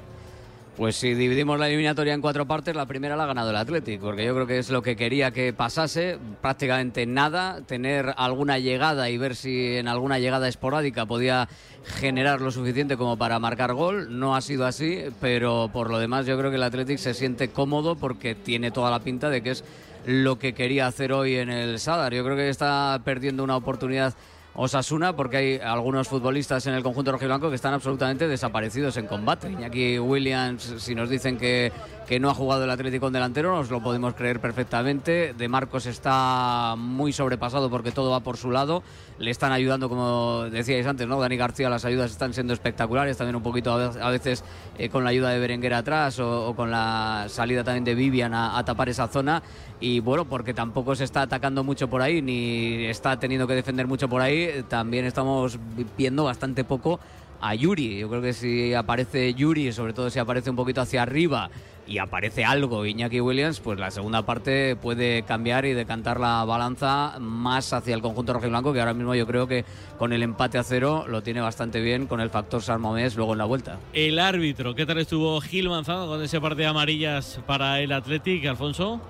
Pues 0.77 0.97
si 0.97 1.13
dividimos 1.13 1.61
la 1.61 1.69
eliminatoria 1.69 2.15
en 2.15 2.23
cuatro 2.23 2.47
partes, 2.47 2.75
la 2.75 2.87
primera 2.87 3.15
la 3.15 3.25
ha 3.25 3.27
ganado 3.27 3.51
el 3.51 3.57
Athletic, 3.57 4.01
porque 4.01 4.25
yo 4.25 4.33
creo 4.35 4.47
que 4.47 4.59
es 4.59 4.71
lo 4.71 4.81
que 4.81 4.97
quería 4.97 5.31
que 5.31 5.53
pasase, 5.53 6.19
prácticamente 6.41 7.05
nada, 7.05 7.61
tener 7.67 8.15
alguna 8.17 8.59
llegada 8.59 9.11
y 9.11 9.19
ver 9.19 9.37
si 9.37 9.77
en 9.77 9.87
alguna 9.87 10.19
llegada 10.19 10.49
esporádica 10.49 11.05
podía 11.05 11.47
generar 11.85 12.41
lo 12.41 12.51
suficiente 12.51 12.97
como 12.97 13.19
para 13.19 13.39
marcar 13.39 13.75
gol. 13.75 14.19
No 14.19 14.35
ha 14.35 14.41
sido 14.41 14.65
así, 14.65 15.05
pero 15.21 15.69
por 15.71 15.91
lo 15.91 15.99
demás 15.99 16.25
yo 16.25 16.39
creo 16.39 16.51
que 16.51 16.57
el 16.57 16.63
Athletic 16.63 16.97
se 16.97 17.13
siente 17.13 17.49
cómodo 17.49 17.97
porque 17.97 18.35
tiene 18.35 18.71
toda 18.71 18.91
la 18.91 19.01
pinta 19.01 19.29
de 19.29 19.43
que 19.43 19.51
es 19.51 19.65
lo 20.07 20.39
que 20.39 20.55
quería 20.55 20.87
hacer 20.87 21.13
hoy 21.13 21.37
en 21.37 21.51
el 21.51 21.79
Sadar. 21.79 22.15
Yo 22.15 22.25
creo 22.25 22.37
que 22.37 22.49
está 22.49 23.01
perdiendo 23.05 23.45
una 23.45 23.57
oportunidad 23.57 24.15
Osasuna 24.55 25.17
porque 25.17 25.37
hay 25.37 25.59
algunos 25.59 26.09
futbolistas 26.09 26.67
en 26.67 26.75
el 26.75 26.83
conjunto 26.83 27.13
rojiblanco 27.13 27.49
que 27.49 27.57
están 27.57 27.73
absolutamente 27.73 28.29
desaparecidos 28.29 28.97
en 28.99 29.07
combate. 29.07 29.51
Iñaki 29.51 29.99
Williams, 29.99 30.75
si 30.79 30.95
nos 30.95 31.09
dicen 31.09 31.39
que, 31.39 31.73
que 32.07 32.21
no 32.21 32.31
ha 32.31 32.35
jugado 32.35 32.65
el 32.65 32.71
Atlético 32.71 33.07
en 33.07 33.13
delantero, 33.13 33.57
nos 33.57 33.71
lo 33.71 33.83
podemos 33.83 34.15
creer 34.15 34.41
perfectamente. 34.41 35.35
De 35.35 35.49
Marcos 35.49 35.87
está 35.87 36.75
muy 36.77 37.13
sobrepasado 37.13 37.71
porque 37.71 37.93
todo 37.93 38.11
va 38.11 38.21
por 38.21 38.37
su 38.37 38.51
lado. 38.51 38.83
Le 39.19 39.31
están 39.31 39.53
ayudando, 39.53 39.89
como 39.89 40.45
decíais 40.51 40.87
antes, 40.87 41.07
¿no? 41.07 41.21
Dani 41.21 41.37
García, 41.37 41.69
las 41.69 41.85
ayudas 41.85 42.11
están 42.11 42.35
siendo 42.35 42.53
espectaculares, 42.53 43.17
también 43.17 43.37
un 43.37 43.43
poquito 43.43 43.73
a 43.73 44.11
veces 44.11 44.45
eh, 44.79 44.89
con 44.89 45.05
la 45.05 45.11
ayuda 45.11 45.31
de 45.31 45.39
Berenguer 45.39 45.75
atrás 45.75 46.19
o, 46.19 46.55
con 46.57 46.71
la 46.71 47.27
salida 47.29 47.65
también 47.65 47.85
de 47.85 47.95
Vivian 47.95 48.35
a 48.35 48.63
tapar 48.65 48.89
esa 48.89 49.09
zona. 49.09 49.43
Y 49.83 49.99
bueno, 49.99 50.25
porque 50.27 50.55
tampoco 50.55 50.95
se 50.95 51.03
está 51.03 51.23
atacando 51.23 51.65
mucho 51.65 51.89
por 51.89 52.03
ahí, 52.03 52.23
ni 52.23 52.85
está 52.85 53.19
teniendo 53.19 53.49
que 53.49 53.55
defender 53.55 53.89
mucho 53.89 54.09
por 54.09 54.23
ahí, 54.23 54.65
también 54.69 55.05
estamos 55.05 55.59
viendo 55.99 56.23
bastante 56.23 56.63
poco 56.63 57.01
a 57.41 57.57
Yuri. 57.57 57.99
Yo 57.99 58.09
creo 58.09 58.23
que 58.23 58.33
si 58.33 58.73
aparece 58.75 59.35
Yuri, 59.35 59.73
sobre 59.73 59.93
todo 59.93 60.09
si 60.09 60.21
aparece 60.21 60.51
un 60.51 60.57
poquito 60.57 60.81
hacia 60.81 61.03
arriba 61.03 61.51
y 61.87 61.99
aparece 61.99 62.45
algo 62.45 62.87
Iñaki 62.87 63.21
Williams, 63.21 63.61
pues 63.61 63.79
la 63.79 63.91
segunda 63.91 64.23
parte 64.23 64.77
puede 64.77 65.23
cambiar 65.23 65.65
y 65.65 65.73
decantar 65.73 66.21
la 66.21 66.45
balanza 66.45 67.17
más 67.21 67.73
hacia 67.73 67.95
el 67.95 68.03
conjunto 68.03 68.33
rojiblanco, 68.33 68.73
que 68.73 68.81
ahora 68.81 68.95
mismo 68.95 69.15
yo 69.15 69.27
creo 69.27 69.47
que 69.47 69.65
con 69.99 70.13
el 70.13 70.23
empate 70.23 70.59
a 70.59 70.63
cero 70.63 71.05
lo 71.09 71.23
tiene 71.23 71.41
bastante 71.41 71.81
bien 71.81 72.07
con 72.07 72.21
el 72.21 72.31
factor 72.31 72.63
Salmamés 72.63 73.17
luego 73.17 73.33
en 73.33 73.39
la 73.39 73.45
vuelta. 73.45 73.79
El 73.93 74.19
árbitro, 74.19 74.75
¿qué 74.75 74.87
tal 74.87 74.99
estuvo 74.99 75.41
Gil 75.41 75.69
Manzano 75.69 76.07
con 76.07 76.23
ese 76.23 76.41
par 76.41 76.55
de 76.55 76.67
amarillas 76.67 77.41
para 77.47 77.81
el 77.81 77.93
Athletic, 77.93 78.47
Alfonso? 78.47 79.01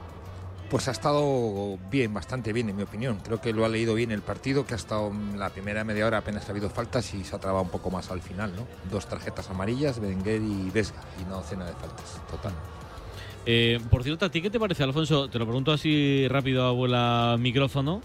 Pues 0.73 0.89
ha 0.89 0.93
estado 0.93 1.79
bien, 1.91 2.15
bastante 2.15 2.51
bien 2.51 2.71
en 2.71 2.77
mi 2.77 2.83
opinión. 2.85 3.19
Creo 3.23 3.43
que 3.43 3.53
lo 3.53 3.67
ha 3.67 3.69
leído 3.69 3.93
bien 3.93 4.11
el 4.11 4.23
partido, 4.23 4.65
que 4.65 4.73
ha 4.73 4.79
estado 4.79 5.13
la 5.37 5.51
primera 5.51 5.85
media 5.85 6.07
hora 6.07 6.17
apenas 6.17 6.49
ha 6.49 6.53
habido 6.53 6.71
faltas 6.71 7.13
y 7.13 7.25
se 7.25 7.37
ha 7.37 7.39
trabado 7.39 7.63
un 7.63 7.69
poco 7.69 7.91
más 7.91 8.11
al 8.11 8.23
final, 8.23 8.57
¿no? 8.57 8.67
Dos 8.91 9.07
tarjetas 9.07 9.51
amarillas, 9.51 10.01
Berenguer 10.01 10.41
y 10.41 10.71
Vesga, 10.71 11.03
y 11.21 11.29
no 11.29 11.43
cena 11.43 11.67
de 11.67 11.75
faltas, 11.75 12.19
total. 12.31 12.55
Eh, 13.45 13.81
por 13.91 14.03
cierto, 14.03 14.25
¿a 14.25 14.31
ti 14.31 14.41
qué 14.41 14.49
te 14.49 14.59
parece, 14.59 14.83
Alfonso? 14.83 15.29
Te 15.29 15.39
lo 15.39 15.45
pregunto 15.45 15.73
así 15.73 16.27
rápido, 16.29 16.65
abuela 16.65 17.37
micrófono. 17.39 18.01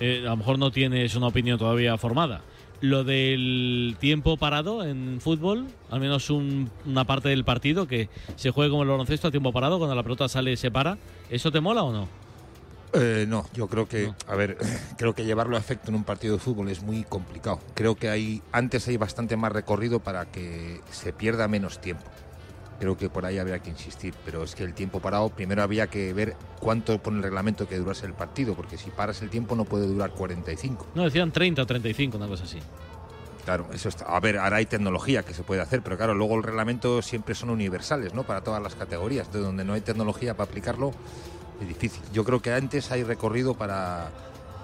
Eh, 0.00 0.24
a 0.26 0.30
lo 0.30 0.38
mejor 0.38 0.58
no 0.58 0.72
tienes 0.72 1.14
una 1.14 1.28
opinión 1.28 1.56
todavía 1.56 1.96
formada. 1.98 2.40
Lo 2.80 3.02
del 3.02 3.96
tiempo 3.98 4.36
parado 4.36 4.84
en 4.84 5.20
fútbol, 5.20 5.66
al 5.90 6.00
menos 6.00 6.30
un, 6.30 6.70
una 6.86 7.04
parte 7.04 7.28
del 7.28 7.44
partido 7.44 7.88
que 7.88 8.08
se 8.36 8.50
juegue 8.50 8.70
como 8.70 8.84
el 8.84 8.88
baloncesto 8.88 9.28
a 9.28 9.30
tiempo 9.32 9.52
parado, 9.52 9.78
cuando 9.78 9.96
la 9.96 10.02
pelota 10.04 10.28
sale 10.28 10.56
se 10.56 10.70
para, 10.70 10.96
¿eso 11.28 11.50
te 11.50 11.60
mola 11.60 11.82
o 11.82 11.92
no? 11.92 12.08
Eh, 12.92 13.26
no, 13.28 13.44
yo 13.52 13.66
creo 13.66 13.86
que, 13.88 14.12
a 14.26 14.34
ver, 14.34 14.56
creo 14.96 15.14
que 15.14 15.24
llevarlo 15.24 15.56
a 15.56 15.58
efecto 15.58 15.90
en 15.90 15.96
un 15.96 16.04
partido 16.04 16.34
de 16.34 16.40
fútbol 16.40 16.68
es 16.68 16.82
muy 16.82 17.02
complicado. 17.02 17.60
Creo 17.74 17.96
que 17.96 18.08
hay, 18.08 18.42
antes 18.52 18.86
hay 18.88 18.96
bastante 18.96 19.36
más 19.36 19.52
recorrido 19.52 20.00
para 20.00 20.26
que 20.26 20.80
se 20.90 21.12
pierda 21.12 21.48
menos 21.48 21.80
tiempo. 21.80 22.04
Creo 22.78 22.96
que 22.96 23.10
por 23.10 23.26
ahí 23.26 23.38
habría 23.38 23.58
que 23.58 23.70
insistir, 23.70 24.14
pero 24.24 24.44
es 24.44 24.54
que 24.54 24.62
el 24.62 24.72
tiempo 24.72 25.00
parado, 25.00 25.28
primero 25.30 25.62
había 25.62 25.88
que 25.88 26.12
ver 26.12 26.36
cuánto 26.60 26.98
pone 27.02 27.16
el 27.16 27.22
reglamento 27.24 27.66
que 27.66 27.76
durase 27.76 28.06
el 28.06 28.14
partido, 28.14 28.54
porque 28.54 28.78
si 28.78 28.90
paras 28.90 29.20
el 29.22 29.30
tiempo 29.30 29.56
no 29.56 29.64
puede 29.64 29.86
durar 29.88 30.10
45. 30.12 30.86
No, 30.94 31.02
decían 31.04 31.32
30 31.32 31.62
o 31.62 31.66
35, 31.66 32.16
una 32.16 32.28
cosa 32.28 32.44
así. 32.44 32.58
Claro, 33.44 33.66
eso 33.72 33.88
está. 33.88 34.04
A 34.04 34.20
ver, 34.20 34.38
ahora 34.38 34.58
hay 34.58 34.66
tecnología 34.66 35.22
que 35.24 35.34
se 35.34 35.42
puede 35.42 35.60
hacer, 35.60 35.82
pero 35.82 35.96
claro, 35.96 36.14
luego 36.14 36.36
el 36.36 36.42
reglamento 36.42 37.02
siempre 37.02 37.34
son 37.34 37.50
universales, 37.50 38.14
¿no? 38.14 38.22
Para 38.24 38.42
todas 38.42 38.62
las 38.62 38.74
categorías. 38.74 39.32
De 39.32 39.40
donde 39.40 39.64
no 39.64 39.72
hay 39.72 39.80
tecnología 39.80 40.34
para 40.36 40.48
aplicarlo, 40.48 40.92
es 41.60 41.66
difícil. 41.66 42.02
Yo 42.12 42.24
creo 42.24 42.40
que 42.42 42.52
antes 42.52 42.92
hay 42.92 43.02
recorrido 43.02 43.54
para, 43.54 44.10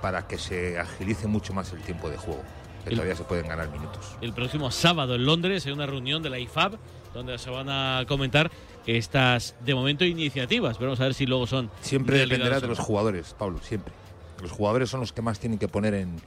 para 0.03 0.29
que 0.29 0.39
se 0.39 0.79
agilice 0.79 1.27
mucho 1.27 1.53
más 1.55 1.73
el 1.73 1.81
tiempo 1.81 2.11
de 2.11 2.19
juego. 2.19 2.43
Que 2.85 2.91
El- 2.91 2.97
todavía 2.97 3.17
se 3.17 3.25
pueden 3.25 3.49
ganar 3.49 3.71
minutos. 3.71 4.17
El 4.21 4.35
próximo 4.35 4.71
sábado 4.71 5.15
en 5.15 5.25
Londres 5.25 5.65
hay 5.67 5.73
una 5.73 5.87
reunión 5.87 6.23
de 6.23 6.29
la 6.31 6.39
IFAB 6.39 6.77
donde 7.15 7.39
se 7.39 7.49
van 7.49 7.69
a 7.71 8.05
comentar 8.07 8.51
estas, 8.87 9.55
de 9.65 9.75
momento, 9.75 10.05
iniciativas. 10.05 10.77
Pero 10.77 10.91
vamos 10.91 11.01
a 11.01 11.05
ver 11.05 11.15
si 11.15 11.27
luego 11.27 11.47
son. 11.47 11.71
Siempre 11.81 12.19
dependerá 12.19 12.61
de 12.61 12.67
los 12.67 12.79
jugadores, 12.79 13.35
Pablo, 13.39 13.61
siempre. 13.63 13.93
Los 14.43 14.51
jugadores 14.51 14.91
son 14.91 15.01
los 15.01 15.13
que 15.13 15.23
más 15.23 15.39
tienen 15.39 15.59
que 15.59 15.69
poner 15.69 15.95
en, 15.95 16.21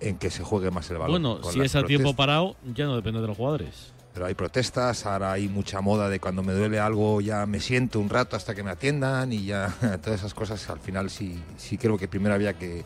en 0.00 0.16
que 0.16 0.30
se 0.30 0.42
juegue 0.42 0.70
más 0.70 0.88
el 0.90 0.98
balón. 0.98 1.22
Bueno, 1.22 1.50
si 1.50 1.60
es 1.60 1.74
a 1.74 1.82
tiempo 1.84 2.14
parado, 2.14 2.56
ya 2.74 2.86
no 2.86 2.96
depende 2.96 3.20
de 3.20 3.26
los 3.26 3.36
jugadores. 3.36 3.92
Pero 4.14 4.26
hay 4.26 4.34
protestas, 4.34 5.06
ahora 5.06 5.32
hay 5.32 5.48
mucha 5.48 5.80
moda 5.80 6.08
de 6.08 6.18
cuando 6.18 6.42
me 6.42 6.52
duele 6.52 6.80
algo 6.80 7.20
ya 7.20 7.46
me 7.46 7.60
siento 7.60 8.00
un 8.00 8.08
rato 8.08 8.36
hasta 8.36 8.54
que 8.54 8.64
me 8.64 8.70
atiendan 8.70 9.32
y 9.32 9.44
ya 9.44 9.72
todas 10.02 10.20
esas 10.20 10.34
cosas 10.34 10.68
al 10.70 10.80
final 10.80 11.10
sí, 11.10 11.38
sí 11.56 11.78
creo 11.78 11.98
que 11.98 12.08
primero 12.08 12.34
había 12.34 12.54
que, 12.54 12.84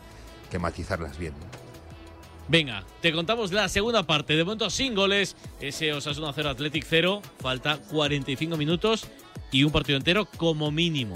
que 0.51 0.59
matizarlas 0.59 1.17
bien. 1.17 1.33
Venga, 2.53 2.83
te 3.01 3.11
contamos 3.11 3.51
la 3.51 3.67
segunda 3.67 4.03
parte. 4.03 4.35
De 4.35 4.43
momento 4.43 4.69
sin 4.69 4.93
goles. 4.93 5.35
Ese 5.59 5.91
Osasuna 5.91 6.33
0 6.35 6.51
Athletic 6.51 6.85
0. 6.87 7.19
Falta 7.39 7.79
45 7.79 8.57
minutos 8.57 9.07
y 9.51 9.63
un 9.63 9.71
partido 9.71 9.97
entero 9.97 10.25
como 10.37 10.69
mínimo. 10.69 11.15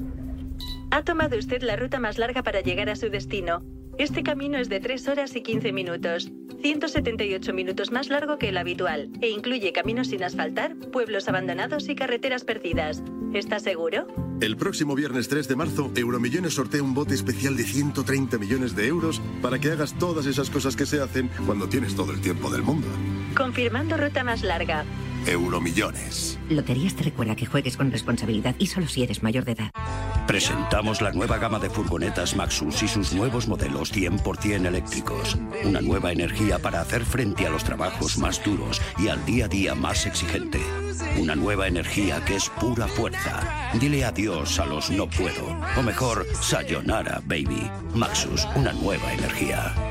Ha 0.93 1.03
tomado 1.03 1.37
usted 1.37 1.61
la 1.61 1.77
ruta 1.77 2.01
más 2.01 2.17
larga 2.17 2.43
para 2.43 2.59
llegar 2.59 2.89
a 2.89 2.97
su 2.97 3.09
destino. 3.09 3.63
Este 3.97 4.23
camino 4.23 4.57
es 4.57 4.67
de 4.67 4.81
3 4.81 5.07
horas 5.07 5.33
y 5.37 5.41
15 5.41 5.71
minutos, 5.71 6.29
178 6.61 7.53
minutos 7.53 7.91
más 7.91 8.09
largo 8.09 8.37
que 8.37 8.49
el 8.49 8.57
habitual, 8.57 9.09
e 9.21 9.29
incluye 9.29 9.71
caminos 9.71 10.09
sin 10.09 10.21
asfaltar, 10.21 10.75
pueblos 10.91 11.29
abandonados 11.29 11.87
y 11.87 11.95
carreteras 11.95 12.43
perdidas. 12.43 13.03
¿Está 13.33 13.59
seguro? 13.59 14.05
El 14.41 14.57
próximo 14.57 14.93
viernes 14.93 15.29
3 15.29 15.47
de 15.47 15.55
marzo, 15.55 15.91
Euromillones 15.95 16.55
sortea 16.55 16.83
un 16.83 16.93
bote 16.93 17.13
especial 17.13 17.55
de 17.55 17.63
130 17.63 18.37
millones 18.37 18.75
de 18.75 18.87
euros 18.87 19.21
para 19.41 19.59
que 19.59 19.71
hagas 19.71 19.93
todas 19.97 20.25
esas 20.25 20.49
cosas 20.49 20.75
que 20.75 20.85
se 20.85 20.99
hacen 20.99 21.29
cuando 21.45 21.69
tienes 21.69 21.95
todo 21.95 22.11
el 22.11 22.19
tiempo 22.19 22.49
del 22.49 22.63
mundo. 22.63 22.87
Confirmando 23.37 23.95
ruta 23.95 24.25
más 24.25 24.43
larga. 24.43 24.83
Euromillones. 25.27 26.39
Loterías 26.49 26.95
te 26.95 27.03
recuerda 27.03 27.35
que 27.35 27.45
juegues 27.45 27.77
con 27.77 27.91
responsabilidad 27.91 28.55
y 28.59 28.67
solo 28.67 28.87
si 28.87 29.03
eres 29.03 29.23
mayor 29.23 29.45
de 29.45 29.53
edad. 29.53 29.71
Presentamos 30.27 31.01
la 31.01 31.11
nueva 31.11 31.37
gama 31.37 31.59
de 31.59 31.69
furgonetas 31.69 32.35
Maxus 32.35 32.83
y 32.83 32.87
sus 32.87 33.13
nuevos 33.13 33.47
modelos 33.47 33.93
100% 33.93 34.65
eléctricos. 34.65 35.37
Una 35.63 35.81
nueva 35.81 36.11
energía 36.11 36.59
para 36.59 36.81
hacer 36.81 37.03
frente 37.03 37.45
a 37.45 37.49
los 37.49 37.63
trabajos 37.63 38.17
más 38.17 38.43
duros 38.43 38.81
y 38.97 39.09
al 39.09 39.23
día 39.25 39.45
a 39.45 39.47
día 39.47 39.75
más 39.75 40.05
exigente. 40.05 40.59
Una 41.19 41.35
nueva 41.35 41.67
energía 41.67 42.23
que 42.23 42.35
es 42.35 42.49
pura 42.49 42.87
fuerza. 42.87 43.71
Dile 43.79 44.05
adiós 44.05 44.59
a 44.59 44.65
los 44.65 44.89
no 44.89 45.07
puedo. 45.07 45.57
O 45.77 45.83
mejor, 45.83 46.25
sayonara, 46.41 47.21
baby. 47.25 47.69
Maxus, 47.93 48.47
una 48.55 48.71
nueva 48.73 49.13
energía. 49.13 49.90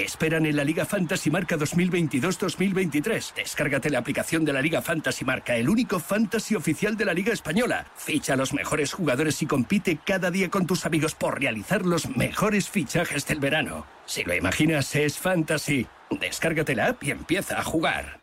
te 0.00 0.06
esperan 0.06 0.46
en 0.46 0.56
la 0.56 0.64
Liga 0.64 0.86
Fantasy 0.86 1.30
Marca 1.30 1.58
2022-2023. 1.58 3.34
Descárgate 3.34 3.90
la 3.90 3.98
aplicación 3.98 4.46
de 4.46 4.54
la 4.54 4.62
Liga 4.62 4.80
Fantasy 4.80 5.26
Marca, 5.26 5.56
el 5.56 5.68
único 5.68 6.00
fantasy 6.00 6.54
oficial 6.54 6.96
de 6.96 7.04
la 7.04 7.12
Liga 7.12 7.34
Española. 7.34 7.84
Ficha 7.96 8.32
a 8.32 8.36
los 8.36 8.54
mejores 8.54 8.94
jugadores 8.94 9.42
y 9.42 9.46
compite 9.46 9.98
cada 10.02 10.30
día 10.30 10.48
con 10.48 10.66
tus 10.66 10.86
amigos 10.86 11.14
por 11.14 11.38
realizar 11.38 11.84
los 11.84 12.08
mejores 12.16 12.70
fichajes 12.70 13.26
del 13.26 13.40
verano. 13.40 13.84
Si 14.06 14.24
lo 14.24 14.34
imaginas, 14.34 14.94
es 14.94 15.18
fantasy. 15.18 15.86
Descárgate 16.18 16.74
la 16.74 16.86
app 16.86 17.04
y 17.04 17.10
empieza 17.10 17.60
a 17.60 17.62
jugar. 17.62 18.22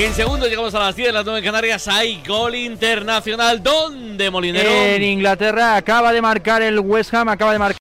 En 0.00 0.14
segundo 0.14 0.46
llegamos 0.46 0.72
a 0.76 0.78
las 0.78 0.94
10 0.94 1.08
de 1.08 1.12
las 1.12 1.24
9 1.24 1.40
en 1.40 1.44
Canarias. 1.44 1.88
Hay 1.88 2.22
gol 2.24 2.54
internacional. 2.54 3.60
¿Dónde, 3.60 4.30
Molinero? 4.30 4.70
En 4.70 5.02
Inglaterra 5.02 5.74
acaba 5.74 6.12
de 6.12 6.22
marcar 6.22 6.62
el 6.62 6.78
West 6.78 7.12
Ham, 7.14 7.28
acaba 7.28 7.52
de 7.52 7.58
marcar 7.58 7.76